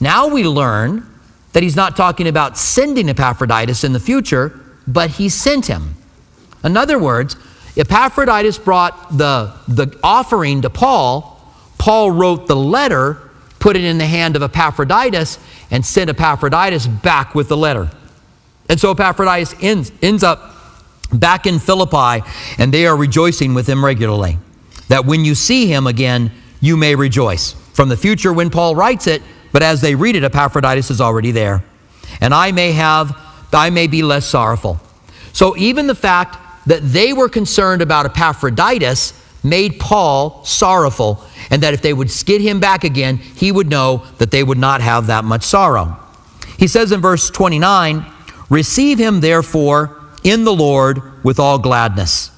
Now 0.00 0.28
we 0.28 0.44
learn 0.44 1.06
that 1.52 1.62
he's 1.62 1.76
not 1.76 1.96
talking 1.96 2.26
about 2.26 2.58
sending 2.58 3.08
Epaphroditus 3.08 3.84
in 3.84 3.92
the 3.92 4.00
future, 4.00 4.58
but 4.86 5.10
he 5.10 5.28
sent 5.28 5.66
him. 5.66 5.96
In 6.64 6.76
other 6.76 6.98
words, 6.98 7.36
Epaphroditus 7.76 8.58
brought 8.58 9.16
the, 9.16 9.52
the 9.68 9.98
offering 10.02 10.62
to 10.62 10.70
Paul. 10.70 11.40
Paul 11.78 12.10
wrote 12.10 12.46
the 12.46 12.56
letter, 12.56 13.18
put 13.58 13.76
it 13.76 13.84
in 13.84 13.98
the 13.98 14.06
hand 14.06 14.36
of 14.36 14.42
Epaphroditus, 14.42 15.38
and 15.70 15.84
sent 15.84 16.10
Epaphroditus 16.10 16.86
back 16.86 17.34
with 17.34 17.48
the 17.48 17.56
letter. 17.56 17.90
And 18.68 18.78
so 18.78 18.90
Epaphroditus 18.90 19.54
ends, 19.60 19.92
ends 20.02 20.22
up 20.22 20.54
back 21.12 21.46
in 21.46 21.58
Philippi, 21.58 22.24
and 22.58 22.72
they 22.72 22.86
are 22.86 22.96
rejoicing 22.96 23.54
with 23.54 23.68
him 23.68 23.84
regularly. 23.84 24.38
That 24.88 25.06
when 25.06 25.24
you 25.24 25.34
see 25.34 25.66
him 25.66 25.86
again, 25.86 26.32
you 26.60 26.76
may 26.76 26.94
rejoice. 26.94 27.52
From 27.72 27.88
the 27.88 27.96
future 27.96 28.32
when 28.32 28.50
Paul 28.50 28.76
writes 28.76 29.06
it, 29.06 29.22
but 29.52 29.62
as 29.62 29.80
they 29.80 29.94
read 29.94 30.16
it, 30.16 30.24
Epaphroditus 30.24 30.90
is 30.90 31.00
already 31.00 31.30
there. 31.30 31.64
And 32.20 32.34
I 32.34 32.52
may 32.52 32.72
have, 32.72 33.16
I 33.54 33.70
may 33.70 33.86
be 33.86 34.02
less 34.02 34.26
sorrowful. 34.26 34.80
So 35.32 35.56
even 35.56 35.86
the 35.86 35.94
fact 35.94 36.38
that 36.66 36.82
they 36.82 37.12
were 37.12 37.28
concerned 37.28 37.82
about 37.82 38.06
Epaphroditus 38.06 39.14
made 39.42 39.80
Paul 39.80 40.44
sorrowful, 40.44 41.24
and 41.50 41.62
that 41.62 41.72
if 41.74 41.82
they 41.82 41.92
would 41.92 42.10
skid 42.10 42.40
him 42.40 42.60
back 42.60 42.84
again, 42.84 43.16
he 43.16 43.50
would 43.50 43.68
know 43.68 44.04
that 44.18 44.30
they 44.30 44.42
would 44.42 44.58
not 44.58 44.80
have 44.80 45.06
that 45.06 45.24
much 45.24 45.42
sorrow. 45.42 45.96
He 46.58 46.66
says 46.66 46.92
in 46.92 47.00
verse 47.00 47.30
29 47.30 48.04
Receive 48.50 48.98
him 48.98 49.20
therefore 49.20 49.96
in 50.24 50.44
the 50.44 50.52
Lord 50.52 51.24
with 51.24 51.38
all 51.38 51.58
gladness, 51.58 52.30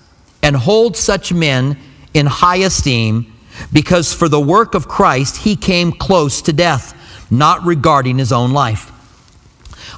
and 0.42 0.54
hold 0.54 0.96
such 0.96 1.32
men 1.32 1.78
in 2.14 2.26
high 2.26 2.58
esteem 2.58 3.32
because 3.72 4.12
for 4.12 4.28
the 4.28 4.40
work 4.40 4.74
of 4.74 4.88
Christ 4.88 5.38
he 5.38 5.56
came 5.56 5.90
close 5.90 6.42
to 6.42 6.52
death, 6.52 6.94
not 7.30 7.64
regarding 7.64 8.18
his 8.18 8.32
own 8.32 8.52
life. 8.52 8.91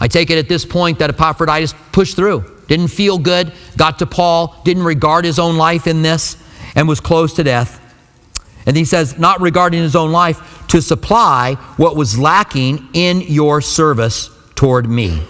I 0.00 0.08
take 0.08 0.30
it 0.30 0.38
at 0.38 0.48
this 0.48 0.64
point 0.64 0.98
that 0.98 1.10
Epaphroditus 1.10 1.74
pushed 1.92 2.16
through, 2.16 2.44
didn't 2.68 2.88
feel 2.88 3.18
good, 3.18 3.52
got 3.76 3.98
to 4.00 4.06
Paul, 4.06 4.60
didn't 4.64 4.84
regard 4.84 5.24
his 5.24 5.38
own 5.38 5.56
life 5.56 5.86
in 5.86 6.02
this, 6.02 6.36
and 6.74 6.88
was 6.88 7.00
close 7.00 7.34
to 7.34 7.44
death. 7.44 7.80
And 8.66 8.76
he 8.76 8.84
says, 8.84 9.18
not 9.18 9.40
regarding 9.40 9.82
his 9.82 9.94
own 9.94 10.10
life, 10.10 10.66
to 10.68 10.80
supply 10.80 11.54
what 11.76 11.96
was 11.96 12.18
lacking 12.18 12.88
in 12.94 13.20
your 13.20 13.60
service 13.60 14.30
toward 14.54 14.88
me. 14.88 15.22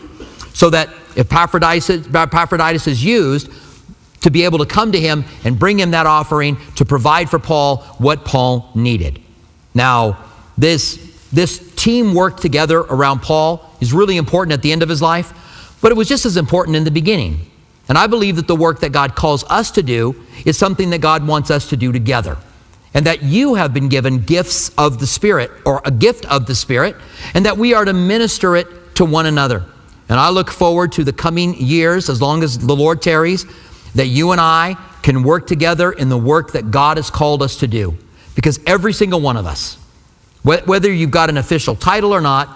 So 0.55 0.71
that 0.71 0.89
Epaphroditus, 1.17 1.91
Epaphroditus 1.91 2.87
is 2.87 3.05
used 3.05 3.51
to 4.23 4.31
be 4.31 4.45
able 4.45 4.59
to 4.59 4.67
come 4.67 4.93
to 4.93 5.01
him 5.01 5.25
and 5.45 5.59
bring 5.59 5.79
him 5.79 5.91
that 5.91 6.07
offering 6.07 6.57
to 6.77 6.85
provide 6.85 7.29
for 7.29 7.39
Paul 7.39 7.79
what 7.99 8.25
Paul 8.25 8.71
needed. 8.75 9.21
Now, 9.75 10.25
this, 10.57 11.14
this 11.35 11.75
team 11.75 12.15
work 12.15 12.39
together 12.39 12.79
around 12.79 13.21
Paul 13.21 13.69
is 13.81 13.93
really 13.93 14.17
important 14.17 14.53
at 14.53 14.63
the 14.63 14.73
end 14.73 14.83
of 14.83 14.89
his 14.89 15.03
life, 15.03 15.33
but 15.81 15.91
it 15.91 15.97
was 15.97 16.09
just 16.09 16.25
as 16.25 16.37
important 16.37 16.77
in 16.77 16.85
the 16.85 16.91
beginning. 16.91 17.51
And 17.89 17.99
I 17.99 18.07
believe 18.07 18.37
that 18.37 18.47
the 18.47 18.57
work 18.57 18.81
that 18.81 18.93
God 18.93 19.15
calls 19.15 19.45
us 19.45 19.71
to 19.73 19.83
do 19.83 20.15
is 20.47 20.57
something 20.57 20.91
that 20.91 21.01
God 21.01 21.27
wants 21.27 21.51
us 21.51 21.69
to 21.71 21.77
do 21.77 21.93
together. 21.93 22.39
And 22.95 23.07
that 23.07 23.25
you 23.25 23.55
have 23.55 23.75
been 23.75 23.89
given 23.89 24.21
gifts 24.21 24.71
of 24.79 25.01
the 25.01 25.07
Spirit, 25.07 25.51
or 25.67 25.83
a 25.85 25.91
gift 25.91 26.25
of 26.27 26.47
the 26.47 26.55
Spirit, 26.55 26.95
and 27.35 27.45
that 27.45 27.59
we 27.59 27.75
are 27.75 27.85
to 27.85 27.93
minister 27.93 28.55
it 28.55 28.95
to 28.95 29.05
one 29.05 29.27
another. 29.27 29.65
And 30.09 30.21
I 30.21 30.29
look 30.31 30.49
forward 30.49 30.93
to 30.93 31.03
the 31.05 31.13
coming 31.13 31.55
years, 31.55 32.09
as 32.09 32.23
long 32.23 32.45
as 32.45 32.57
the 32.57 32.77
Lord 32.77 33.03
tarries, 33.03 33.47
that 33.95 34.07
you 34.07 34.31
and 34.31 34.41
I 34.41 34.77
can 35.03 35.25
work 35.25 35.49
together 35.49 35.91
in 35.91 36.09
the 36.09 36.17
work 36.17 36.53
that 36.53 36.71
God 36.71 36.97
has 36.97 37.11
called 37.11 37.43
us 37.43 37.57
to 37.57 37.67
do. 37.67 37.97
Because 38.37 38.61
every 38.67 38.93
single 38.93 39.21
one 39.21 39.37
of 39.37 39.45
us, 39.45 39.77
whether 40.45 40.93
you've 40.93 41.11
got 41.11 41.31
an 41.31 41.37
official 41.37 41.75
title 41.75 42.15
or 42.15 42.21
not, 42.21 42.49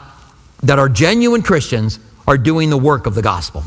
that 0.62 0.78
are 0.78 0.88
genuine 0.88 1.42
Christians, 1.42 1.98
are 2.26 2.38
doing 2.38 2.70
the 2.70 2.78
work 2.78 3.06
of 3.06 3.14
the 3.14 3.22
gospel. 3.22 3.64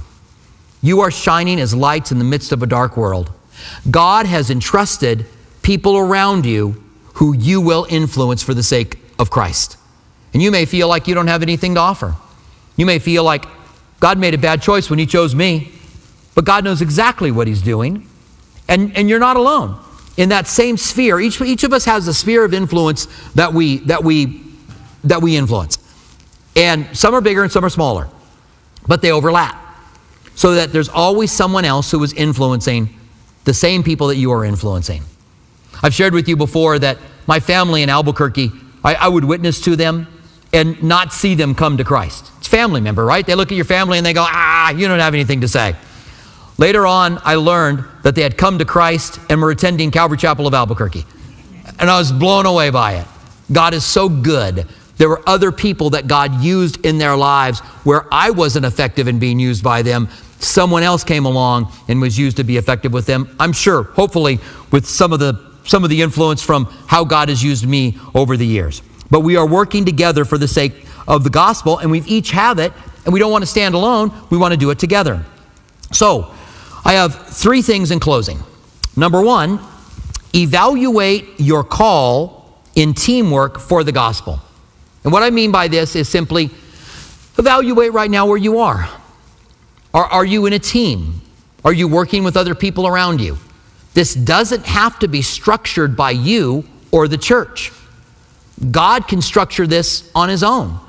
You 0.81 1.01
are 1.01 1.11
shining 1.11 1.59
as 1.59 1.73
lights 1.73 2.11
in 2.11 2.19
the 2.19 2.23
midst 2.23 2.51
of 2.51 2.63
a 2.63 2.67
dark 2.67 2.95
world. 2.95 3.31
God 3.89 4.25
has 4.25 4.49
entrusted 4.49 5.25
people 5.61 5.97
around 5.97 6.45
you 6.45 6.83
who 7.15 7.35
you 7.35 7.61
will 7.61 7.85
influence 7.89 8.41
for 8.41 8.53
the 8.53 8.63
sake 8.63 8.99
of 9.19 9.29
Christ. 9.29 9.77
And 10.33 10.41
you 10.41 10.51
may 10.51 10.65
feel 10.65 10.87
like 10.87 11.07
you 11.07 11.15
don't 11.15 11.27
have 11.27 11.41
anything 11.41 11.75
to 11.75 11.81
offer. 11.81 12.15
You 12.77 12.85
may 12.85 12.99
feel 12.99 13.23
like 13.23 13.45
God 13.99 14.17
made 14.17 14.33
a 14.33 14.37
bad 14.37 14.61
choice 14.61 14.89
when 14.89 14.97
He 14.99 15.05
chose 15.05 15.35
me. 15.35 15.71
But 16.33 16.45
God 16.45 16.63
knows 16.63 16.81
exactly 16.81 17.31
what 17.31 17.47
He's 17.47 17.61
doing. 17.61 18.07
And, 18.67 18.95
and 18.95 19.09
you're 19.09 19.19
not 19.19 19.35
alone. 19.35 19.79
In 20.17 20.29
that 20.29 20.47
same 20.47 20.77
sphere, 20.77 21.19
each, 21.19 21.41
each 21.41 21.63
of 21.63 21.73
us 21.73 21.85
has 21.85 22.07
a 22.07 22.13
sphere 22.13 22.43
of 22.43 22.53
influence 22.53 23.07
that 23.33 23.53
we, 23.53 23.77
that, 23.79 24.03
we, 24.03 24.43
that 25.03 25.21
we 25.21 25.37
influence. 25.37 25.77
And 26.55 26.95
some 26.95 27.13
are 27.13 27.21
bigger 27.21 27.43
and 27.43 27.51
some 27.51 27.63
are 27.63 27.69
smaller, 27.69 28.09
but 28.87 29.01
they 29.01 29.11
overlap. 29.11 29.57
So 30.35 30.55
that 30.55 30.73
there's 30.73 30.89
always 30.89 31.31
someone 31.31 31.65
else 31.65 31.91
who 31.91 32.03
is 32.03 32.13
influencing 32.13 32.89
the 33.45 33.53
same 33.53 33.83
people 33.83 34.07
that 34.07 34.17
you 34.17 34.31
are 34.31 34.43
influencing. 34.43 35.03
I've 35.83 35.93
shared 35.93 36.13
with 36.13 36.27
you 36.27 36.35
before 36.35 36.79
that 36.79 36.97
my 37.27 37.39
family 37.39 37.83
in 37.83 37.89
Albuquerque, 37.89 38.51
I, 38.83 38.95
I 38.95 39.07
would 39.07 39.23
witness 39.23 39.61
to 39.61 39.75
them 39.75 40.07
and 40.53 40.81
not 40.83 41.13
see 41.13 41.35
them 41.35 41.55
come 41.55 41.77
to 41.77 41.83
Christ. 41.83 42.29
It's 42.37 42.47
family 42.47 42.81
member, 42.81 43.05
right? 43.05 43.25
They 43.25 43.35
look 43.35 43.51
at 43.51 43.55
your 43.55 43.65
family 43.65 43.97
and 43.97 44.05
they 44.05 44.13
go, 44.13 44.25
ah, 44.27 44.71
you 44.71 44.87
don't 44.87 44.99
have 44.99 45.13
anything 45.13 45.41
to 45.41 45.47
say. 45.47 45.75
Later 46.61 46.85
on, 46.85 47.19
I 47.23 47.35
learned 47.35 47.83
that 48.03 48.13
they 48.13 48.21
had 48.21 48.37
come 48.37 48.59
to 48.59 48.65
Christ 48.65 49.19
and 49.31 49.41
were 49.41 49.49
attending 49.49 49.89
Calvary 49.89 50.19
Chapel 50.19 50.45
of 50.45 50.53
Albuquerque. 50.53 51.05
And 51.79 51.89
I 51.89 51.97
was 51.97 52.11
blown 52.11 52.45
away 52.45 52.69
by 52.69 52.97
it. 52.97 53.07
God 53.51 53.73
is 53.73 53.83
so 53.83 54.07
good 54.07 54.67
There 55.01 55.09
were 55.09 55.27
other 55.27 55.51
people 55.51 55.89
that 55.91 56.05
God 56.05 56.43
used 56.43 56.85
in 56.85 56.99
their 56.99 57.15
lives 57.15 57.59
where 57.83 58.05
I 58.13 58.29
wasn't 58.29 58.67
effective 58.67 59.07
in 59.07 59.17
being 59.17 59.39
used 59.39 59.63
by 59.63 59.81
them. 59.81 60.09
Someone 60.37 60.83
else 60.83 61.03
came 61.03 61.25
along 61.25 61.71
and 61.87 61.99
was 61.99 62.19
used 62.19 62.37
to 62.37 62.43
be 62.43 62.57
effective 62.57 62.93
with 62.93 63.07
them. 63.07 63.35
I'm 63.39 63.51
sure, 63.51 63.81
hopefully, 63.81 64.39
with 64.71 64.85
some 64.85 65.11
of 65.11 65.19
the 65.19 65.33
some 65.63 65.83
of 65.83 65.89
the 65.89 66.03
influence 66.03 66.43
from 66.43 66.65
how 66.85 67.03
God 67.03 67.29
has 67.29 67.43
used 67.43 67.67
me 67.67 67.97
over 68.13 68.37
the 68.37 68.45
years. 68.45 68.83
But 69.09 69.21
we 69.21 69.37
are 69.37 69.47
working 69.47 69.85
together 69.85 70.23
for 70.23 70.37
the 70.37 70.47
sake 70.47 70.85
of 71.07 71.23
the 71.23 71.31
gospel, 71.31 71.79
and 71.79 71.89
we 71.89 72.01
each 72.01 72.29
have 72.29 72.59
it, 72.59 72.71
and 73.03 73.11
we 73.11 73.19
don't 73.19 73.31
want 73.31 73.41
to 73.41 73.47
stand 73.47 73.73
alone. 73.73 74.11
We 74.29 74.37
want 74.37 74.51
to 74.51 74.57
do 74.57 74.69
it 74.69 74.77
together. 74.77 75.25
So, 75.91 76.31
I 76.83 76.93
have 76.93 77.27
three 77.27 77.61
things 77.61 77.91
in 77.91 77.99
closing. 77.99 78.39
Number 78.95 79.21
one, 79.21 79.59
evaluate 80.33 81.39
your 81.39 81.63
call 81.63 82.61
in 82.75 82.93
teamwork 82.93 83.59
for 83.59 83.83
the 83.83 83.91
gospel. 83.91 84.39
And 85.03 85.11
what 85.11 85.23
I 85.23 85.29
mean 85.29 85.51
by 85.51 85.67
this 85.67 85.95
is 85.95 86.07
simply 86.07 86.49
evaluate 87.37 87.93
right 87.93 88.09
now 88.09 88.25
where 88.25 88.37
you 88.37 88.59
are. 88.59 88.89
Are, 89.93 90.05
are 90.05 90.25
you 90.25 90.45
in 90.45 90.53
a 90.53 90.59
team? 90.59 91.21
Are 91.63 91.73
you 91.73 91.87
working 91.87 92.23
with 92.23 92.37
other 92.37 92.55
people 92.55 92.87
around 92.87 93.21
you? 93.21 93.37
This 93.93 94.13
doesn't 94.13 94.65
have 94.65 94.99
to 94.99 95.07
be 95.07 95.21
structured 95.21 95.95
by 95.95 96.11
you 96.11 96.65
or 96.91 97.07
the 97.07 97.17
church. 97.17 97.71
God 98.69 99.07
can 99.07 99.21
structure 99.21 99.67
this 99.67 100.09
on 100.15 100.29
His 100.29 100.43
own. 100.43 100.79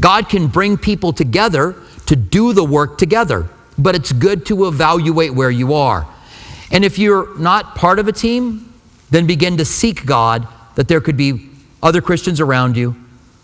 God 0.00 0.28
can 0.28 0.46
bring 0.46 0.76
people 0.76 1.12
together 1.12 1.76
to 2.06 2.16
do 2.16 2.52
the 2.52 2.64
work 2.64 2.98
together, 2.98 3.48
but 3.78 3.94
it's 3.94 4.12
good 4.12 4.44
to 4.46 4.66
evaluate 4.66 5.32
where 5.32 5.50
you 5.50 5.74
are. 5.74 6.06
And 6.70 6.84
if 6.84 6.98
you're 6.98 7.38
not 7.38 7.74
part 7.74 7.98
of 7.98 8.08
a 8.08 8.12
team, 8.12 8.72
then 9.10 9.26
begin 9.26 9.56
to 9.56 9.64
seek 9.64 10.04
God 10.04 10.46
that 10.74 10.88
there 10.88 11.00
could 11.00 11.16
be 11.16 11.48
other 11.82 12.00
Christians 12.00 12.40
around 12.40 12.76
you 12.76 12.96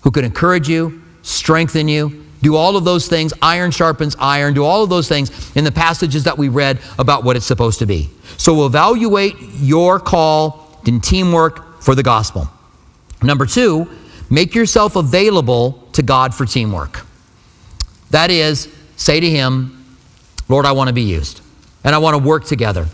who 0.03 0.11
could 0.11 0.25
encourage 0.25 0.69
you, 0.69 1.03
strengthen 1.23 1.89
you, 1.89 2.25
do 2.43 2.57
all 2.57 2.77
of 2.77 2.85
those 2.85 3.09
things. 3.09 3.33
Iron 3.41 3.71
sharpens 3.71 4.15
iron, 4.19 4.53
do 4.53 4.65
all 4.65 4.83
of 4.83 4.91
those 4.91 5.09
things 5.09 5.57
in 5.57 5.65
the 5.65 5.73
passages 5.73 6.25
that 6.25 6.37
we 6.37 6.49
read 6.49 6.79
about 6.99 7.25
what 7.25 7.37
it's 7.37 7.47
supposed 7.47 7.79
to 7.79 7.87
be. 7.87 8.11
So 8.37 8.67
evaluate 8.67 9.35
your 9.57 9.99
call 9.99 10.79
in 10.85 11.01
teamwork 11.01 11.81
for 11.83 11.95
the 11.95 12.03
gospel. 12.03 12.49
Number 13.23 13.47
two, 13.47 13.89
make 14.29 14.55
yourself 14.55 14.97
available 14.97 15.89
to 15.93 16.03
God 16.03 16.35
for 16.35 16.45
teamwork. 16.45 17.07
That 18.11 18.31
is, 18.31 18.69
say 18.97 19.21
to 19.21 19.31
Him, 19.31 19.84
Lord, 20.49 20.67
I 20.67 20.73
want 20.73 20.89
to 20.89 20.95
be 20.95 21.03
used, 21.03 21.41
and 21.83 21.95
I 21.95 21.99
want 21.99 22.15
to 22.15 22.23
work 22.23 22.45
together. 22.45 22.87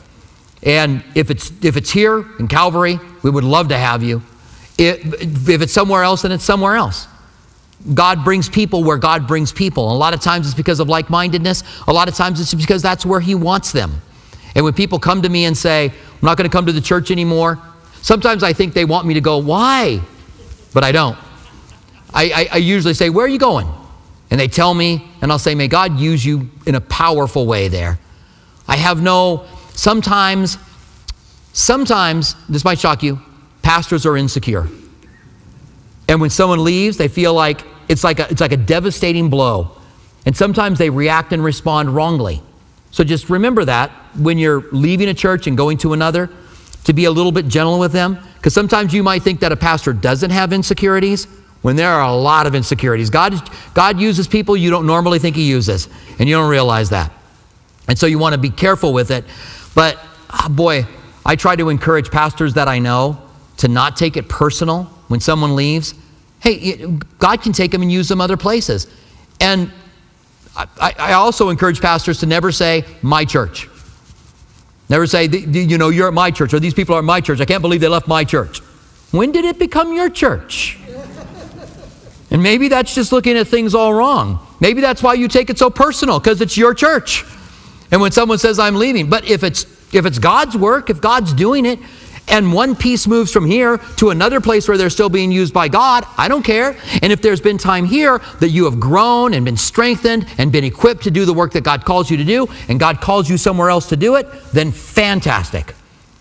And 0.62 1.02
if 1.14 1.30
it's, 1.30 1.52
if 1.64 1.76
it's 1.76 1.90
here 1.90 2.24
in 2.38 2.48
Calvary, 2.48 2.98
we 3.22 3.30
would 3.30 3.44
love 3.44 3.68
to 3.68 3.78
have 3.78 4.02
you. 4.02 4.22
If, 4.78 5.48
if 5.48 5.62
it's 5.62 5.72
somewhere 5.72 6.02
else, 6.02 6.22
then 6.22 6.32
it's 6.32 6.44
somewhere 6.44 6.76
else. 6.76 7.06
God 7.94 8.24
brings 8.24 8.48
people 8.48 8.84
where 8.84 8.98
God 8.98 9.26
brings 9.26 9.52
people. 9.52 9.90
a 9.90 9.96
lot 9.96 10.12
of 10.12 10.20
times 10.20 10.46
it's 10.46 10.54
because 10.54 10.80
of 10.80 10.88
like 10.88 11.08
mindedness, 11.08 11.64
a 11.88 11.92
lot 11.92 12.08
of 12.08 12.14
times 12.14 12.40
it's 12.40 12.52
because 12.52 12.82
that's 12.82 13.06
where 13.06 13.20
He 13.20 13.34
wants 13.34 13.72
them. 13.72 14.02
And 14.54 14.64
when 14.64 14.74
people 14.74 14.98
come 14.98 15.22
to 15.22 15.28
me 15.28 15.44
and 15.44 15.56
say, 15.56 15.86
I'm 15.86 15.94
not 16.22 16.36
going 16.36 16.48
to 16.48 16.52
come 16.52 16.66
to 16.66 16.72
the 16.72 16.80
church 16.80 17.10
anymore, 17.10 17.58
sometimes 18.02 18.42
I 18.42 18.52
think 18.52 18.74
they 18.74 18.84
want 18.84 19.06
me 19.06 19.14
to 19.14 19.20
go, 19.20 19.38
Why? 19.38 20.00
But 20.74 20.84
I 20.84 20.92
don't. 20.92 21.16
I, 22.12 22.30
I, 22.30 22.48
I 22.52 22.56
usually 22.58 22.94
say, 22.94 23.08
Where 23.08 23.24
are 23.24 23.28
you 23.28 23.38
going? 23.38 23.66
And 24.30 24.38
they 24.38 24.48
tell 24.48 24.74
me, 24.74 25.10
and 25.20 25.32
I'll 25.32 25.38
say, 25.38 25.54
May 25.54 25.68
God 25.68 25.98
use 25.98 26.24
you 26.24 26.50
in 26.66 26.74
a 26.74 26.80
powerful 26.80 27.46
way 27.46 27.68
there. 27.68 27.98
I 28.68 28.76
have 28.76 29.02
no, 29.02 29.46
sometimes, 29.72 30.56
sometimes, 31.52 32.36
this 32.48 32.64
might 32.64 32.78
shock 32.78 33.02
you, 33.02 33.20
pastors 33.62 34.06
are 34.06 34.16
insecure. 34.16 34.68
And 36.08 36.20
when 36.20 36.30
someone 36.30 36.62
leaves, 36.62 36.96
they 36.96 37.08
feel 37.08 37.34
like 37.34 37.64
it's 37.88 38.04
like 38.04 38.20
a, 38.20 38.28
it's 38.30 38.40
like 38.40 38.52
a 38.52 38.56
devastating 38.56 39.30
blow. 39.30 39.76
And 40.26 40.36
sometimes 40.36 40.78
they 40.78 40.90
react 40.90 41.32
and 41.32 41.42
respond 41.42 41.94
wrongly. 41.94 42.42
So 42.90 43.04
just 43.04 43.30
remember 43.30 43.64
that 43.64 43.90
when 44.16 44.38
you're 44.38 44.62
leaving 44.72 45.08
a 45.08 45.14
church 45.14 45.46
and 45.46 45.56
going 45.56 45.78
to 45.78 45.92
another, 45.92 46.30
to 46.84 46.92
be 46.92 47.04
a 47.04 47.10
little 47.10 47.32
bit 47.32 47.46
gentle 47.48 47.78
with 47.78 47.92
them. 47.92 48.18
Because 48.36 48.54
sometimes 48.54 48.92
you 48.92 49.02
might 49.02 49.22
think 49.22 49.40
that 49.40 49.52
a 49.52 49.56
pastor 49.56 49.92
doesn't 49.92 50.30
have 50.30 50.52
insecurities 50.52 51.26
when 51.62 51.76
there 51.76 51.90
are 51.90 52.08
a 52.08 52.14
lot 52.14 52.46
of 52.46 52.54
insecurities. 52.54 53.10
God, 53.10 53.34
God 53.74 54.00
uses 54.00 54.26
people 54.26 54.56
you 54.56 54.70
don't 54.70 54.86
normally 54.86 55.18
think 55.18 55.36
He 55.36 55.48
uses, 55.48 55.88
and 56.18 56.28
you 56.28 56.34
don't 56.34 56.50
realize 56.50 56.90
that. 56.90 57.12
And 57.88 57.98
so 57.98 58.06
you 58.06 58.18
want 58.18 58.34
to 58.34 58.40
be 58.40 58.50
careful 58.50 58.92
with 58.92 59.10
it. 59.10 59.24
But 59.74 59.98
oh 60.32 60.48
boy, 60.48 60.86
I 61.24 61.36
try 61.36 61.56
to 61.56 61.68
encourage 61.68 62.10
pastors 62.10 62.54
that 62.54 62.68
I 62.68 62.78
know 62.78 63.20
to 63.58 63.68
not 63.68 63.96
take 63.96 64.16
it 64.16 64.28
personal 64.28 64.84
when 65.08 65.20
someone 65.20 65.54
leaves. 65.54 65.94
Hey, 66.40 66.86
God 67.18 67.42
can 67.42 67.52
take 67.52 67.70
them 67.70 67.82
and 67.82 67.92
use 67.92 68.08
them 68.08 68.20
other 68.20 68.36
places. 68.36 68.86
And 69.40 69.70
I, 70.56 70.94
I 70.98 71.12
also 71.12 71.50
encourage 71.50 71.80
pastors 71.80 72.20
to 72.20 72.26
never 72.26 72.52
say, 72.52 72.84
my 73.02 73.24
church. 73.24 73.68
Never 74.88 75.06
say, 75.06 75.26
you 75.26 75.78
know, 75.78 75.90
you're 75.90 76.08
at 76.08 76.14
my 76.14 76.30
church, 76.30 76.52
or 76.52 76.58
these 76.58 76.74
people 76.74 76.96
are 76.96 76.98
at 76.98 77.04
my 77.04 77.20
church. 77.20 77.40
I 77.40 77.44
can't 77.44 77.62
believe 77.62 77.80
they 77.80 77.88
left 77.88 78.08
my 78.08 78.24
church. 78.24 78.58
When 79.12 79.30
did 79.30 79.44
it 79.44 79.58
become 79.58 79.92
your 79.94 80.10
church? 80.10 80.79
And 82.30 82.42
maybe 82.42 82.68
that's 82.68 82.94
just 82.94 83.12
looking 83.12 83.36
at 83.36 83.48
things 83.48 83.74
all 83.74 83.92
wrong. 83.92 84.46
Maybe 84.60 84.80
that's 84.80 85.02
why 85.02 85.14
you 85.14 85.28
take 85.28 85.50
it 85.50 85.58
so 85.58 85.70
personal, 85.70 86.20
because 86.20 86.40
it's 86.40 86.56
your 86.56 86.74
church. 86.74 87.24
And 87.90 88.00
when 88.00 88.12
someone 88.12 88.38
says, 88.38 88.58
I'm 88.58 88.76
leaving, 88.76 89.10
but 89.10 89.28
if 89.28 89.42
it's 89.42 89.66
if 89.92 90.06
it's 90.06 90.18
God's 90.18 90.56
work, 90.56 90.88
if 90.90 91.00
God's 91.00 91.32
doing 91.32 91.66
it, 91.66 91.80
and 92.28 92.52
one 92.52 92.76
piece 92.76 93.08
moves 93.08 93.32
from 93.32 93.44
here 93.44 93.78
to 93.96 94.10
another 94.10 94.40
place 94.40 94.68
where 94.68 94.78
they're 94.78 94.90
still 94.90 95.08
being 95.08 95.32
used 95.32 95.52
by 95.52 95.66
God, 95.66 96.06
I 96.16 96.28
don't 96.28 96.44
care. 96.44 96.76
And 97.02 97.12
if 97.12 97.20
there's 97.20 97.40
been 97.40 97.58
time 97.58 97.84
here 97.84 98.20
that 98.38 98.50
you 98.50 98.66
have 98.66 98.78
grown 98.78 99.34
and 99.34 99.44
been 99.44 99.56
strengthened 99.56 100.26
and 100.38 100.52
been 100.52 100.62
equipped 100.62 101.02
to 101.04 101.10
do 101.10 101.24
the 101.24 101.34
work 101.34 101.52
that 101.54 101.64
God 101.64 101.84
calls 101.84 102.08
you 102.08 102.16
to 102.18 102.24
do, 102.24 102.46
and 102.68 102.78
God 102.78 103.00
calls 103.00 103.28
you 103.28 103.36
somewhere 103.36 103.68
else 103.68 103.88
to 103.88 103.96
do 103.96 104.14
it, 104.14 104.28
then 104.52 104.70
fantastic. 104.70 105.74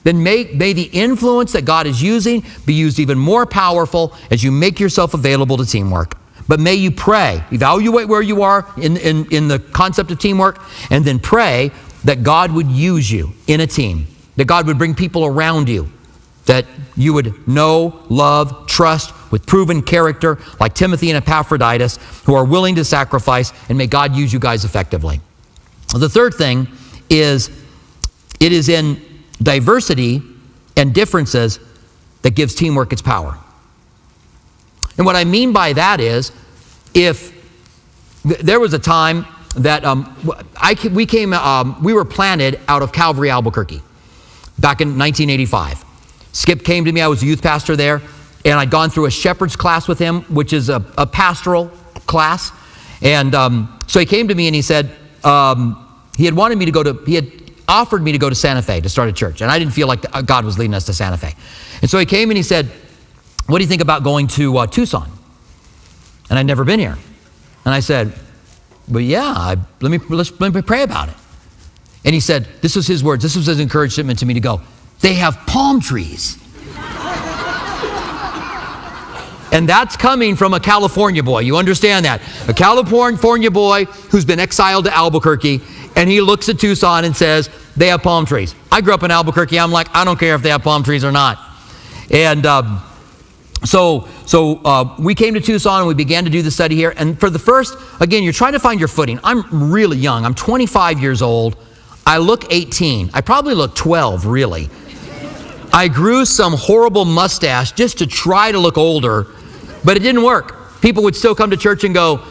Then 0.03 0.23
may, 0.23 0.45
may 0.45 0.73
the 0.73 0.89
influence 0.93 1.51
that 1.53 1.65
God 1.65 1.85
is 1.85 2.01
using 2.01 2.43
be 2.65 2.73
used 2.73 2.99
even 2.99 3.17
more 3.17 3.45
powerful 3.45 4.13
as 4.31 4.43
you 4.43 4.51
make 4.51 4.79
yourself 4.79 5.13
available 5.13 5.57
to 5.57 5.65
teamwork. 5.65 6.17
But 6.47 6.59
may 6.59 6.75
you 6.75 6.89
pray, 6.89 7.43
evaluate 7.51 8.07
where 8.07 8.21
you 8.21 8.41
are 8.41 8.65
in, 8.77 8.97
in, 8.97 9.31
in 9.31 9.47
the 9.47 9.59
concept 9.59 10.09
of 10.09 10.19
teamwork, 10.19 10.59
and 10.89 11.05
then 11.05 11.19
pray 11.19 11.71
that 12.05 12.23
God 12.23 12.51
would 12.51 12.67
use 12.67 13.11
you 13.11 13.33
in 13.47 13.59
a 13.59 13.67
team, 13.67 14.07
that 14.37 14.45
God 14.45 14.65
would 14.67 14.77
bring 14.77 14.95
people 14.95 15.25
around 15.25 15.69
you 15.69 15.91
that 16.49 16.65
you 16.95 17.13
would 17.13 17.47
know, 17.47 18.03
love, 18.09 18.65
trust 18.65 19.13
with 19.31 19.45
proven 19.45 19.83
character 19.83 20.39
like 20.59 20.73
Timothy 20.73 21.11
and 21.11 21.17
Epaphroditus 21.17 21.99
who 22.25 22.33
are 22.33 22.43
willing 22.43 22.73
to 22.73 22.83
sacrifice, 22.83 23.53
and 23.69 23.77
may 23.77 23.85
God 23.85 24.15
use 24.15 24.33
you 24.33 24.39
guys 24.39 24.65
effectively. 24.65 25.21
The 25.95 26.09
third 26.09 26.33
thing 26.33 26.67
is 27.07 27.51
it 28.39 28.51
is 28.51 28.67
in 28.67 28.99
diversity 29.41 30.21
and 30.75 30.93
differences 30.93 31.59
that 32.21 32.31
gives 32.31 32.55
teamwork 32.55 32.91
its 32.93 33.01
power. 33.01 33.37
And 34.97 35.05
what 35.05 35.15
I 35.15 35.23
mean 35.23 35.53
by 35.53 35.73
that 35.73 36.01
is 36.01 36.31
if 36.93 37.31
th- 38.23 38.39
there 38.39 38.59
was 38.59 38.73
a 38.73 38.79
time 38.79 39.25
that 39.55 39.83
um, 39.85 40.15
I, 40.57 40.75
we 40.91 41.05
came, 41.05 41.33
um, 41.33 41.81
we 41.81 41.93
were 41.93 42.05
planted 42.05 42.59
out 42.67 42.81
of 42.81 42.91
Calvary, 42.91 43.29
Albuquerque 43.29 43.81
back 44.59 44.81
in 44.81 44.97
1985. 44.97 45.85
Skip 46.33 46.63
came 46.63 46.85
to 46.85 46.91
me, 46.91 47.01
I 47.01 47.07
was 47.07 47.23
a 47.23 47.25
youth 47.25 47.41
pastor 47.41 47.75
there, 47.75 48.01
and 48.45 48.59
I'd 48.59 48.69
gone 48.69 48.89
through 48.89 49.05
a 49.05 49.11
shepherd's 49.11 49.55
class 49.55 49.87
with 49.87 49.99
him, 49.99 50.21
which 50.23 50.53
is 50.53 50.69
a, 50.69 50.85
a 50.97 51.07
pastoral 51.07 51.67
class. 52.05 52.51
And 53.01 53.33
um, 53.33 53.79
so 53.87 53.99
he 53.99 54.05
came 54.05 54.27
to 54.27 54.35
me 54.35 54.47
and 54.47 54.55
he 54.55 54.61
said, 54.61 54.91
um, 55.23 55.85
he 56.15 56.25
had 56.25 56.33
wanted 56.33 56.57
me 56.57 56.65
to 56.65 56.71
go 56.71 56.83
to, 56.83 56.93
he 57.05 57.15
had 57.15 57.48
offered 57.69 58.01
me 58.01 58.11
to 58.11 58.17
go 58.17 58.29
to 58.29 58.35
Santa 58.35 58.61
Fe 58.61 58.81
to 58.81 58.89
start 58.89 59.07
a 59.07 59.13
church. 59.13 59.41
And 59.41 59.49
I 59.49 59.59
didn't 59.59 59.73
feel 59.73 59.87
like 59.87 60.03
God 60.25 60.43
was 60.43 60.57
leading 60.57 60.73
us 60.73 60.85
to 60.87 60.93
Santa 60.93 61.17
Fe. 61.17 61.35
And 61.81 61.89
so 61.89 61.97
he 61.99 62.05
came 62.05 62.29
and 62.29 62.37
he 62.37 62.43
said, 62.43 62.65
What 63.47 63.59
do 63.59 63.63
you 63.63 63.69
think 63.69 63.81
about 63.81 64.03
going 64.03 64.27
to 64.27 64.57
uh, 64.57 64.67
Tucson? 64.67 65.09
And 66.29 66.37
I'd 66.37 66.45
never 66.45 66.63
been 66.65 66.79
here. 66.79 66.97
And 67.65 67.73
I 67.73 67.79
said, 67.79 68.13
But 68.87 69.03
yeah, 69.03 69.33
I, 69.35 69.55
let, 69.81 69.91
me, 69.91 69.99
let 70.09 70.53
me 70.53 70.61
pray 70.61 70.83
about 70.83 71.09
it. 71.09 71.15
And 72.03 72.13
he 72.13 72.19
said, 72.19 72.47
This 72.61 72.75
was 72.75 72.87
his 72.87 73.03
words, 73.03 73.23
this 73.23 73.35
was 73.35 73.45
his 73.45 73.59
encouragement 73.59 74.19
to 74.19 74.25
me 74.25 74.33
to 74.33 74.39
go 74.39 74.61
they 75.01 75.13
have 75.15 75.37
palm 75.47 75.79
trees. 75.79 76.37
And 79.51 79.67
that's 79.67 79.97
coming 79.97 80.35
from 80.35 80.53
a 80.53 80.59
California 80.59 81.23
boy. 81.23 81.39
You 81.39 81.57
understand 81.57 82.05
that? 82.05 82.21
A 82.47 82.53
California 82.53 83.49
boy 83.49 83.85
who's 84.11 84.23
been 84.23 84.39
exiled 84.39 84.85
to 84.85 84.95
Albuquerque, 84.95 85.61
and 85.99 86.09
he 86.09 86.21
looks 86.21 86.47
at 86.47 86.57
Tucson 86.57 87.03
and 87.03 87.13
says, 87.13 87.49
They 87.75 87.87
have 87.87 88.01
palm 88.01 88.25
trees. 88.25 88.55
I 88.71 88.79
grew 88.79 88.93
up 88.93 89.03
in 89.03 89.11
Albuquerque. 89.11 89.59
I'm 89.59 89.73
like, 89.73 89.93
I 89.93 90.05
don't 90.05 90.17
care 90.17 90.33
if 90.33 90.41
they 90.41 90.49
have 90.49 90.63
palm 90.63 90.81
trees 90.81 91.03
or 91.03 91.11
not. 91.11 91.37
And 92.09 92.45
um, 92.45 92.81
so, 93.65 94.07
so 94.25 94.61
uh, 94.63 94.95
we 94.97 95.13
came 95.13 95.33
to 95.33 95.41
Tucson 95.41 95.79
and 95.79 95.87
we 95.89 95.93
began 95.93 96.23
to 96.23 96.29
do 96.29 96.41
the 96.41 96.51
study 96.51 96.77
here. 96.77 96.93
And 96.95 97.19
for 97.19 97.29
the 97.29 97.37
first, 97.37 97.75
again, 97.99 98.23
you're 98.23 98.31
trying 98.31 98.53
to 98.53 98.59
find 98.59 98.79
your 98.79 98.87
footing. 98.87 99.19
I'm 99.25 99.73
really 99.73 99.97
young. 99.97 100.23
I'm 100.23 100.33
25 100.33 101.01
years 101.01 101.21
old. 101.21 101.57
I 102.07 102.19
look 102.19 102.49
18. 102.49 103.09
I 103.13 103.19
probably 103.19 103.53
look 103.53 103.75
12, 103.75 104.25
really. 104.25 104.69
I 105.73 105.89
grew 105.89 106.23
some 106.23 106.53
horrible 106.53 107.03
mustache 107.03 107.73
just 107.73 107.97
to 107.97 108.07
try 108.07 108.53
to 108.53 108.57
look 108.57 108.77
older, 108.77 109.27
but 109.83 109.97
it 109.97 109.99
didn't 109.99 110.23
work. 110.23 110.79
people 110.79 111.03
would 111.03 111.15
still 111.15 111.35
come 111.35 111.49
to 111.49 111.57
church 111.57 111.83
and 111.83 111.93
go, 111.93 112.23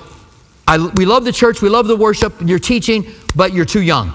we 0.96 1.06
love 1.06 1.24
the 1.24 1.32
church, 1.32 1.62
we 1.62 1.68
love 1.68 1.86
the 1.86 1.96
worship, 1.96 2.34
you're 2.40 2.58
teaching, 2.58 3.04
but 3.38 3.52
you're 3.52 3.64
too 3.64 3.80
young. 3.80 4.12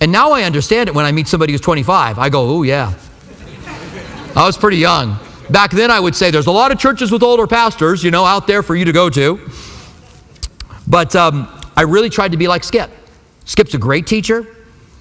And 0.00 0.12
now 0.12 0.30
I 0.30 0.44
understand 0.44 0.88
it 0.88 0.94
when 0.94 1.04
I 1.04 1.10
meet 1.10 1.26
somebody 1.26 1.52
who's 1.52 1.60
25. 1.60 2.20
I 2.20 2.28
go, 2.28 2.58
oh, 2.58 2.62
yeah. 2.62 2.94
I 4.36 4.46
was 4.46 4.56
pretty 4.56 4.76
young. 4.76 5.18
Back 5.50 5.72
then, 5.72 5.90
I 5.90 5.98
would 5.98 6.14
say 6.14 6.30
there's 6.30 6.46
a 6.46 6.52
lot 6.52 6.70
of 6.70 6.78
churches 6.78 7.10
with 7.10 7.24
older 7.24 7.48
pastors, 7.48 8.04
you 8.04 8.12
know, 8.12 8.24
out 8.24 8.46
there 8.46 8.62
for 8.62 8.76
you 8.76 8.84
to 8.84 8.92
go 8.92 9.10
to. 9.10 9.40
But 10.86 11.16
um, 11.16 11.48
I 11.76 11.82
really 11.82 12.08
tried 12.08 12.30
to 12.30 12.36
be 12.36 12.46
like 12.46 12.62
Skip. 12.62 12.92
Skip's 13.44 13.74
a 13.74 13.78
great 13.78 14.06
teacher. 14.06 14.46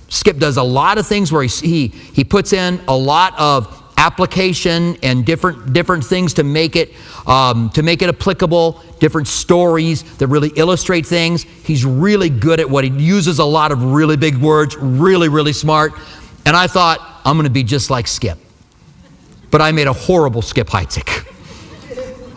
Skip 0.07 0.39
does 0.39 0.57
a 0.57 0.63
lot 0.63 0.97
of 0.97 1.05
things 1.05 1.31
where 1.31 1.43
he, 1.43 1.49
he, 1.49 1.87
he 1.89 2.23
puts 2.23 2.53
in 2.53 2.81
a 2.87 2.97
lot 2.97 3.37
of 3.37 3.84
application 4.05 4.95
and 5.01 5.25
different 5.25 5.73
different 5.73 6.03
things 6.03 6.35
to 6.35 6.43
make 6.43 6.75
it 6.75 6.93
um, 7.25 7.71
to 7.71 7.81
make 7.81 8.03
it 8.03 8.09
applicable 8.09 8.79
different 8.99 9.27
stories 9.27 10.03
that 10.17 10.27
really 10.27 10.51
illustrate 10.55 11.07
things 11.07 11.41
he's 11.41 11.83
really 11.83 12.29
good 12.29 12.59
at 12.59 12.69
what 12.69 12.83
he 12.83 12.91
uses 12.91 13.39
a 13.39 13.43
lot 13.43 13.71
of 13.71 13.83
really 13.83 14.15
big 14.15 14.35
words 14.37 14.77
really 14.77 15.27
really 15.27 15.53
smart 15.53 15.91
and 16.45 16.55
i 16.55 16.67
thought 16.67 16.99
i'm 17.25 17.35
going 17.35 17.45
to 17.45 17.49
be 17.49 17.63
just 17.63 17.89
like 17.89 18.05
skip 18.07 18.37
but 19.49 19.59
i 19.59 19.71
made 19.71 19.87
a 19.87 19.93
horrible 19.93 20.43
skip 20.43 20.67
heitzig 20.67 21.23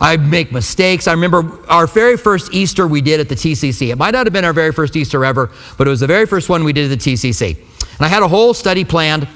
I 0.01 0.15
make 0.15 0.53
mistakes. 0.53 1.09
I 1.09 1.11
remember 1.11 1.59
our 1.67 1.85
very 1.85 2.15
first 2.15 2.53
Easter 2.53 2.87
we 2.87 3.01
did 3.01 3.19
at 3.19 3.27
the 3.27 3.35
TCC. 3.35 3.89
It 3.89 3.97
might 3.97 4.11
not 4.11 4.25
have 4.27 4.31
been 4.31 4.45
our 4.45 4.53
very 4.53 4.71
first 4.71 4.95
Easter 4.95 5.25
ever, 5.25 5.51
but 5.77 5.87
it 5.87 5.89
was 5.89 5.99
the 5.99 6.07
very 6.07 6.25
first 6.25 6.47
one 6.47 6.63
we 6.63 6.71
did 6.71 6.89
at 6.89 6.97
the 6.97 7.11
TCC. 7.13 7.57
And 7.57 7.99
I 7.99 8.07
had 8.07 8.23
a 8.23 8.27
whole 8.29 8.53
study 8.53 8.85
planned, 8.85 9.27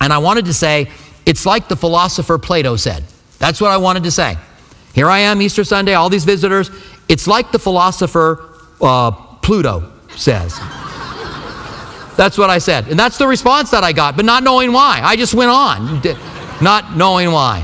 and 0.00 0.12
I 0.12 0.18
wanted 0.18 0.44
to 0.44 0.54
say, 0.54 0.88
it's 1.28 1.44
like 1.44 1.68
the 1.68 1.76
philosopher 1.76 2.38
Plato 2.38 2.76
said. 2.76 3.04
That's 3.38 3.60
what 3.60 3.70
I 3.70 3.76
wanted 3.76 4.04
to 4.04 4.10
say. 4.10 4.38
Here 4.94 5.10
I 5.10 5.18
am, 5.18 5.42
Easter 5.42 5.62
Sunday, 5.62 5.92
all 5.92 6.08
these 6.08 6.24
visitors. 6.24 6.70
It's 7.06 7.26
like 7.26 7.52
the 7.52 7.58
philosopher 7.58 8.54
uh, 8.80 9.10
Pluto 9.10 9.92
says. 10.16 10.58
that's 12.16 12.38
what 12.38 12.48
I 12.48 12.56
said. 12.56 12.88
And 12.88 12.98
that's 12.98 13.18
the 13.18 13.28
response 13.28 13.70
that 13.72 13.84
I 13.84 13.92
got, 13.92 14.16
but 14.16 14.24
not 14.24 14.42
knowing 14.42 14.72
why. 14.72 15.00
I 15.02 15.16
just 15.16 15.34
went 15.34 15.50
on, 15.50 16.00
not 16.62 16.96
knowing 16.96 17.30
why. 17.30 17.62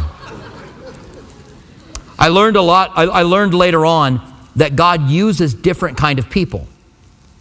I 2.18 2.28
learned 2.28 2.56
a 2.56 2.62
lot. 2.62 2.92
I, 2.96 3.04
I 3.04 3.22
learned 3.22 3.54
later 3.54 3.86
on 3.86 4.20
that 4.56 4.76
God 4.76 5.08
uses 5.08 5.54
different 5.54 5.96
kind 5.96 6.18
of 6.18 6.28
people 6.28 6.68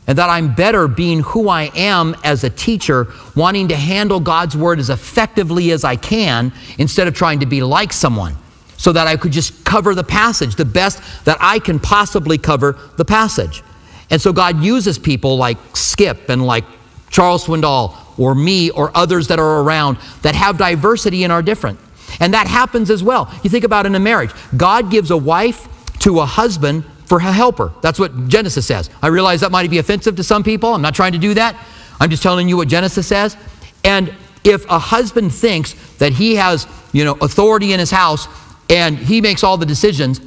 and 0.07 0.17
that 0.17 0.29
I'm 0.29 0.53
better 0.53 0.87
being 0.87 1.21
who 1.21 1.47
I 1.49 1.71
am 1.75 2.15
as 2.23 2.43
a 2.43 2.49
teacher, 2.49 3.07
wanting 3.35 3.69
to 3.69 3.75
handle 3.75 4.19
God's 4.19 4.55
word 4.55 4.79
as 4.79 4.89
effectively 4.89 5.71
as 5.71 5.83
I 5.83 5.95
can 5.95 6.51
instead 6.77 7.07
of 7.07 7.13
trying 7.13 7.39
to 7.39 7.45
be 7.45 7.61
like 7.61 7.93
someone, 7.93 8.35
so 8.77 8.91
that 8.91 9.07
I 9.07 9.15
could 9.15 9.31
just 9.31 9.63
cover 9.63 9.95
the 9.95 10.03
passage 10.03 10.55
the 10.55 10.65
best 10.65 11.01
that 11.25 11.37
I 11.39 11.59
can 11.59 11.79
possibly 11.79 12.37
cover 12.37 12.77
the 12.97 13.05
passage. 13.05 13.63
And 14.09 14.21
so 14.21 14.33
God 14.33 14.61
uses 14.61 14.99
people 14.99 15.37
like 15.37 15.57
Skip 15.73 16.29
and 16.29 16.45
like 16.45 16.65
Charles 17.09 17.45
Swindoll 17.45 17.95
or 18.19 18.35
me 18.35 18.69
or 18.71 18.91
others 18.95 19.27
that 19.29 19.39
are 19.39 19.61
around 19.61 19.97
that 20.21 20.35
have 20.35 20.57
diversity 20.57 21.23
and 21.23 21.31
are 21.31 21.41
different. 21.41 21.79
And 22.19 22.33
that 22.33 22.47
happens 22.47 22.89
as 22.89 23.03
well. 23.03 23.33
You 23.43 23.49
think 23.49 23.63
about 23.63 23.85
in 23.85 23.95
a 23.95 23.99
marriage, 23.99 24.31
God 24.55 24.91
gives 24.91 25.11
a 25.11 25.17
wife 25.17 25.67
to 25.99 26.19
a 26.19 26.25
husband 26.25 26.83
for 27.05 27.17
a 27.17 27.31
helper. 27.31 27.71
That's 27.81 27.99
what 27.99 28.27
Genesis 28.27 28.65
says. 28.65 28.89
I 29.01 29.07
realize 29.07 29.41
that 29.41 29.51
might 29.51 29.69
be 29.69 29.77
offensive 29.77 30.15
to 30.15 30.23
some 30.23 30.43
people. 30.43 30.73
I'm 30.73 30.81
not 30.81 30.95
trying 30.95 31.11
to 31.13 31.17
do 31.17 31.33
that. 31.33 31.55
I'm 31.99 32.09
just 32.09 32.23
telling 32.23 32.49
you 32.49 32.57
what 32.57 32.67
Genesis 32.67 33.07
says. 33.07 33.37
And 33.83 34.13
if 34.43 34.65
a 34.69 34.79
husband 34.79 35.33
thinks 35.33 35.73
that 35.97 36.13
he 36.13 36.35
has, 36.35 36.67
you 36.91 37.05
know, 37.05 37.17
authority 37.21 37.73
in 37.73 37.79
his 37.79 37.91
house 37.91 38.27
and 38.69 38.97
he 38.97 39.21
makes 39.21 39.43
all 39.43 39.57
the 39.57 39.65
decisions, 39.65 40.19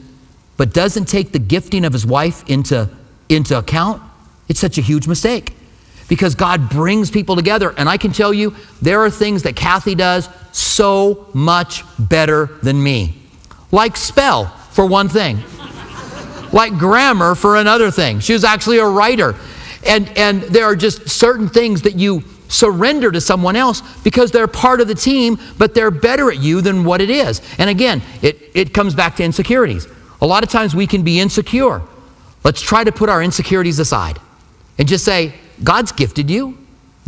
but 0.56 0.72
doesn't 0.72 1.06
take 1.06 1.32
the 1.32 1.38
gifting 1.38 1.84
of 1.84 1.92
his 1.92 2.06
wife 2.06 2.48
into, 2.48 2.88
into 3.28 3.58
account, 3.58 4.02
it's 4.48 4.60
such 4.60 4.78
a 4.78 4.80
huge 4.80 5.06
mistake. 5.06 5.54
Because 6.08 6.36
God 6.36 6.70
brings 6.70 7.10
people 7.10 7.34
together. 7.34 7.74
And 7.76 7.88
I 7.88 7.96
can 7.96 8.12
tell 8.12 8.32
you, 8.32 8.54
there 8.80 9.00
are 9.00 9.10
things 9.10 9.42
that 9.42 9.56
Kathy 9.56 9.96
does 9.96 10.28
so 10.52 11.28
much 11.34 11.82
better 11.98 12.46
than 12.62 12.80
me. 12.80 13.20
Like 13.72 13.96
spell, 13.96 14.46
for 14.70 14.86
one 14.86 15.08
thing 15.08 15.42
like 16.56 16.78
grammar 16.78 17.34
for 17.34 17.56
another 17.56 17.90
thing. 17.90 18.18
She 18.18 18.32
was 18.32 18.42
actually 18.42 18.78
a 18.78 18.86
writer. 18.86 19.36
And, 19.86 20.08
and 20.16 20.42
there 20.42 20.64
are 20.64 20.74
just 20.74 21.08
certain 21.08 21.48
things 21.48 21.82
that 21.82 21.96
you 21.96 22.24
surrender 22.48 23.12
to 23.12 23.20
someone 23.20 23.56
else 23.56 23.82
because 24.02 24.30
they're 24.30 24.48
part 24.48 24.80
of 24.80 24.88
the 24.88 24.94
team, 24.94 25.38
but 25.58 25.74
they're 25.74 25.90
better 25.90 26.30
at 26.30 26.38
you 26.38 26.62
than 26.62 26.84
what 26.84 27.02
it 27.02 27.10
is. 27.10 27.42
And 27.58 27.68
again, 27.68 28.00
it, 28.22 28.50
it 28.54 28.72
comes 28.72 28.94
back 28.94 29.16
to 29.16 29.22
insecurities. 29.22 29.86
A 30.22 30.26
lot 30.26 30.42
of 30.42 30.48
times 30.48 30.74
we 30.74 30.86
can 30.86 31.02
be 31.02 31.20
insecure. 31.20 31.82
Let's 32.42 32.62
try 32.62 32.84
to 32.84 32.92
put 32.92 33.10
our 33.10 33.22
insecurities 33.22 33.78
aside 33.78 34.18
and 34.78 34.88
just 34.88 35.04
say, 35.04 35.34
God's 35.62 35.92
gifted 35.92 36.30
you, 36.30 36.56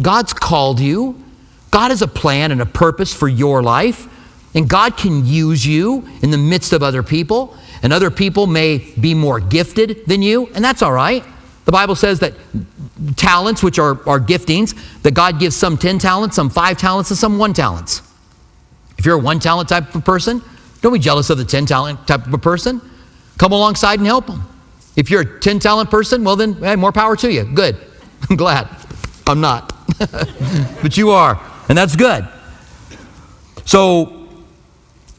God's 0.01 0.34
called 0.34 0.78
you, 0.78 1.24
God 1.70 1.90
has 1.90 2.03
a 2.03 2.09
plan 2.09 2.53
and 2.53 2.61
a 2.61 2.66
purpose 2.66 3.14
for 3.14 3.28
your 3.28 3.62
life, 3.62 4.09
and 4.59 4.68
God 4.68 4.96
can 4.96 5.24
use 5.24 5.64
you 5.64 6.09
in 6.20 6.32
the 6.32 6.36
midst 6.36 6.72
of 6.72 6.82
other 6.82 7.04
people 7.04 7.56
and 7.84 7.92
other 7.92 8.11
people 8.11 8.48
may 8.48 8.78
be 9.00 9.14
more 9.14 9.38
gifted 9.38 10.04
than 10.06 10.20
you, 10.20 10.48
and 10.52 10.64
that's 10.64 10.82
all 10.82 10.92
right. 10.92 11.24
The 11.64 11.70
Bible 11.70 11.94
says 11.94 12.18
that 12.18 12.34
talents, 13.14 13.62
which 13.62 13.78
are, 13.78 13.92
are 14.09 14.18
giftings, 14.18 14.74
that 15.02 15.14
God 15.14 15.38
gives 15.38 15.54
some 15.54 15.78
10 15.78 16.00
talents, 16.00 16.34
some 16.34 16.50
5 16.50 16.76
talents, 16.76 17.09
and 17.12 17.16
some 17.16 17.38
1 17.38 17.52
talents. 17.52 18.02
If 18.98 19.06
you're 19.06 19.14
a 19.14 19.20
1 19.20 19.38
talent 19.38 19.68
type 19.68 19.94
of 19.94 20.04
person, 20.04 20.42
don't 20.80 20.92
be 20.92 20.98
jealous 20.98 21.30
of 21.30 21.38
the 21.38 21.44
10 21.44 21.66
talent 21.66 22.09
type 22.09 22.26
of 22.26 22.34
a 22.34 22.38
person. 22.38 22.80
Come 23.38 23.52
alongside 23.52 24.00
and 24.00 24.09
help 24.09 24.26
them. 24.26 24.42
If 24.96 25.09
you're 25.09 25.20
a 25.20 25.38
10 25.38 25.61
talent 25.61 25.88
person, 25.88 26.24
well, 26.24 26.34
then 26.34 26.54
hey, 26.54 26.74
more 26.74 26.90
power 26.90 27.14
to 27.14 27.32
you. 27.32 27.44
Good. 27.44 27.76
I'm 28.28 28.34
glad. 28.34 28.68
I'm 29.24 29.40
not. 29.40 29.72
but 30.82 30.96
you 30.96 31.11
are, 31.11 31.40
and 31.68 31.78
that's 31.78 31.94
good. 31.94 32.26
So 33.64 34.17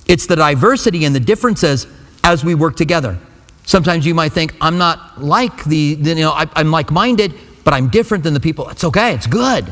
it's 0.10 0.26
the 0.26 0.36
diversity 0.36 1.05
and 1.05 1.16
the 1.16 1.20
differences 1.20 1.88
as 2.24 2.43
we 2.43 2.55
work 2.55 2.76
together. 2.76 3.18
Sometimes 3.64 4.05
you 4.05 4.16
might 4.16 4.34
think, 4.34 4.55
I'm 4.60 4.80
not 4.80 5.22
like 5.22 5.64
the, 5.66 5.95
you 5.99 6.16
know, 6.16 6.32
I, 6.32 6.47
I'm 6.55 6.72
like 6.72 6.91
minded, 6.91 7.36
but 7.64 7.76
I'm 7.76 7.89
different 7.89 8.24
than 8.24 8.34
the 8.34 8.39
people. 8.39 8.68
It's 8.70 8.84
okay, 8.84 9.14
it's 9.14 9.28
good. 9.28 9.72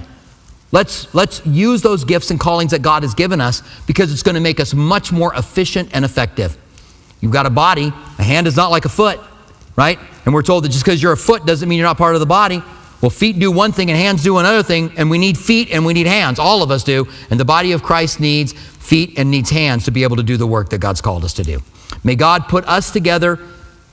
Let's, 0.71 1.13
let's 1.15 1.43
use 1.45 1.81
those 1.81 2.03
gifts 2.03 2.29
and 2.29 2.39
callings 2.39 2.71
that 2.71 2.83
God 2.83 3.01
has 3.01 3.15
given 3.15 3.41
us 3.41 3.63
because 3.87 4.13
it's 4.13 4.21
going 4.21 4.35
to 4.35 4.41
make 4.41 4.59
us 4.59 4.75
much 4.75 5.11
more 5.11 5.33
efficient 5.33 5.89
and 5.93 6.05
effective. 6.05 6.55
You've 7.19 7.31
got 7.31 7.47
a 7.47 7.49
body, 7.49 7.87
a 8.19 8.23
hand 8.23 8.45
is 8.45 8.55
not 8.55 8.69
like 8.69 8.85
a 8.85 8.89
foot, 8.89 9.19
right? 9.75 9.97
And 10.25 10.35
we're 10.35 10.43
told 10.43 10.65
that 10.65 10.69
just 10.69 10.85
because 10.85 11.01
you're 11.01 11.13
a 11.13 11.17
foot 11.17 11.47
doesn't 11.47 11.67
mean 11.67 11.79
you're 11.79 11.87
not 11.87 11.97
part 11.97 12.13
of 12.13 12.19
the 12.19 12.27
body. 12.27 12.61
Well, 13.01 13.09
feet 13.09 13.39
do 13.39 13.51
one 13.51 13.71
thing 13.71 13.89
and 13.89 13.97
hands 13.97 14.23
do 14.23 14.37
another 14.37 14.61
thing, 14.61 14.91
and 14.97 15.09
we 15.09 15.17
need 15.17 15.37
feet 15.37 15.69
and 15.71 15.85
we 15.85 15.93
need 15.93 16.07
hands. 16.07 16.37
All 16.37 16.61
of 16.61 16.69
us 16.69 16.83
do. 16.83 17.07
And 17.31 17.39
the 17.39 17.45
body 17.45 17.71
of 17.71 17.81
Christ 17.81 18.19
needs 18.19 18.53
feet 18.87 19.19
and 19.19 19.29
needs 19.29 19.49
hands 19.49 19.83
to 19.83 19.91
be 19.91 20.03
able 20.03 20.15
to 20.15 20.23
do 20.23 20.37
the 20.37 20.47
work 20.47 20.69
that 20.69 20.79
God's 20.79 21.01
called 21.01 21.25
us 21.25 21.33
to 21.33 21.43
do. 21.43 21.59
May 22.05 22.15
God 22.15 22.47
put 22.47 22.65
us 22.65 22.89
together 22.89 23.37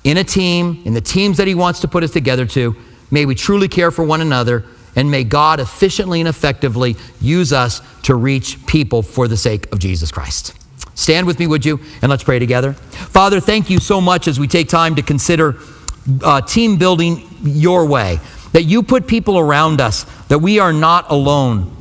in 0.04 0.18
a 0.18 0.24
team, 0.24 0.82
in 0.84 0.94
the 0.94 1.00
teams 1.00 1.38
that 1.38 1.48
He 1.48 1.54
wants 1.54 1.80
to 1.80 1.88
put 1.88 2.04
us 2.04 2.12
together 2.12 2.46
to. 2.46 2.76
May 3.10 3.26
we 3.26 3.34
truly 3.34 3.66
care 3.66 3.90
for 3.90 4.04
one 4.04 4.20
another, 4.20 4.64
and 4.94 5.10
may 5.10 5.24
God 5.24 5.58
efficiently 5.58 6.20
and 6.20 6.28
effectively 6.28 6.94
use 7.20 7.52
us 7.52 7.82
to 8.02 8.14
reach 8.14 8.64
people 8.66 9.02
for 9.02 9.26
the 9.26 9.36
sake 9.36 9.70
of 9.72 9.80
Jesus 9.80 10.12
Christ. 10.12 10.54
Stand 10.94 11.26
with 11.26 11.40
me, 11.40 11.48
would 11.48 11.64
you? 11.64 11.80
And 12.00 12.08
let's 12.08 12.22
pray 12.22 12.38
together. 12.38 12.74
Father, 12.74 13.40
thank 13.40 13.68
you 13.68 13.78
so 13.78 14.00
much 14.00 14.28
as 14.28 14.38
we 14.38 14.46
take 14.46 14.68
time 14.68 14.94
to 14.94 15.02
consider 15.02 15.56
uh, 16.22 16.40
team 16.40 16.76
building 16.78 17.28
your 17.42 17.84
way, 17.84 18.20
that 18.52 18.62
you 18.62 18.84
put 18.84 19.08
people 19.08 19.38
around 19.40 19.80
us, 19.80 20.04
that 20.28 20.38
we 20.38 20.60
are 20.60 20.72
not 20.72 21.10
alone 21.10 21.74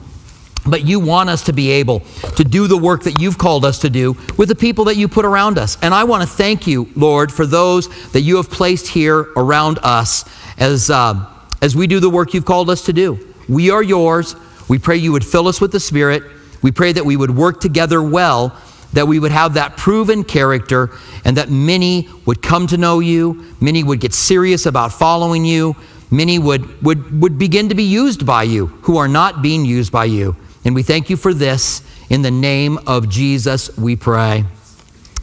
but 0.66 0.86
you 0.86 1.00
want 1.00 1.30
us 1.30 1.44
to 1.44 1.54
be 1.54 1.70
able 1.72 2.00
to 2.36 2.44
do 2.44 2.68
the 2.68 2.78
work 2.78 3.04
that 3.04 3.20
you've 3.20 3.38
called 3.38 3.66
us 3.66 3.80
to 3.80 3.90
do 3.90 4.16
with 4.38 4.50
the 4.50 4.56
people 4.56 4.86
that 4.86 4.96
you 4.96 5.08
put 5.08 5.26
around 5.26 5.58
us. 5.58 5.78
And 5.82 5.94
I 5.94 6.04
want 6.06 6.22
to 6.22 6.28
thank 6.28 6.68
you, 6.68 6.90
Lord, 6.96 7.32
for 7.32 7.46
those 7.46 7.90
that 8.12 8.22
you 8.22 8.38
have 8.38 8.50
placed 8.50 8.88
here 8.88 9.28
around 9.36 9.80
us 9.84 10.26
as, 10.58 10.90
uh, 10.90 11.26
as 11.62 11.76
we 11.76 11.88
do 11.88 12.00
the 12.00 12.10
work 12.10 12.34
you've 12.34 12.46
called 12.46 12.70
us 12.70 12.86
to 12.86 12.94
do. 12.94 13.20
We 13.50 13.72
are 13.72 13.84
yours. 13.84 14.36
We 14.70 14.80
pray 14.80 14.98
you 14.98 15.12
would 15.12 15.26
fill 15.26 15.48
us 15.48 15.60
with 15.60 15.72
the 15.72 15.80
Spirit. 15.80 16.24
We 16.62 16.72
pray 16.72 16.94
that 16.94 17.06
we 17.06 17.18
would 17.18 17.36
work 17.36 17.60
together 17.60 18.02
well, 18.02 18.58
that 18.94 19.08
we 19.08 19.20
would 19.20 19.32
have 19.32 19.56
that 19.56 19.76
proven 19.76 20.24
character, 20.24 20.92
and 21.26 21.36
that 21.36 21.50
many 21.50 22.08
would 22.26 22.42
come 22.42 22.68
to 22.68 22.78
know 22.78 23.00
you, 23.00 23.54
many 23.60 23.84
would 23.84 24.00
get 24.00 24.14
serious 24.14 24.66
about 24.66 24.94
following 24.94 25.44
you, 25.44 25.76
many 26.10 26.40
would, 26.40 26.82
would, 26.82 27.22
would 27.22 27.38
begin 27.38 27.68
to 27.70 27.76
be 27.76 27.84
used 27.84 28.26
by 28.26 28.44
you 28.44 28.68
who 28.84 28.98
are 28.98 29.10
not 29.10 29.42
being 29.42 29.66
used 29.66 29.92
by 29.92 30.06
you. 30.06 30.38
And 30.66 30.76
we 30.76 30.84
thank 30.84 31.10
you 31.10 31.18
for 31.18 31.34
this. 31.34 31.82
In 32.10 32.22
the 32.22 32.32
name 32.32 32.80
of 32.88 33.10
Jesus, 33.10 33.76
we 33.78 33.96
pray. 33.96 34.46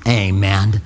Amen. 0.06 0.82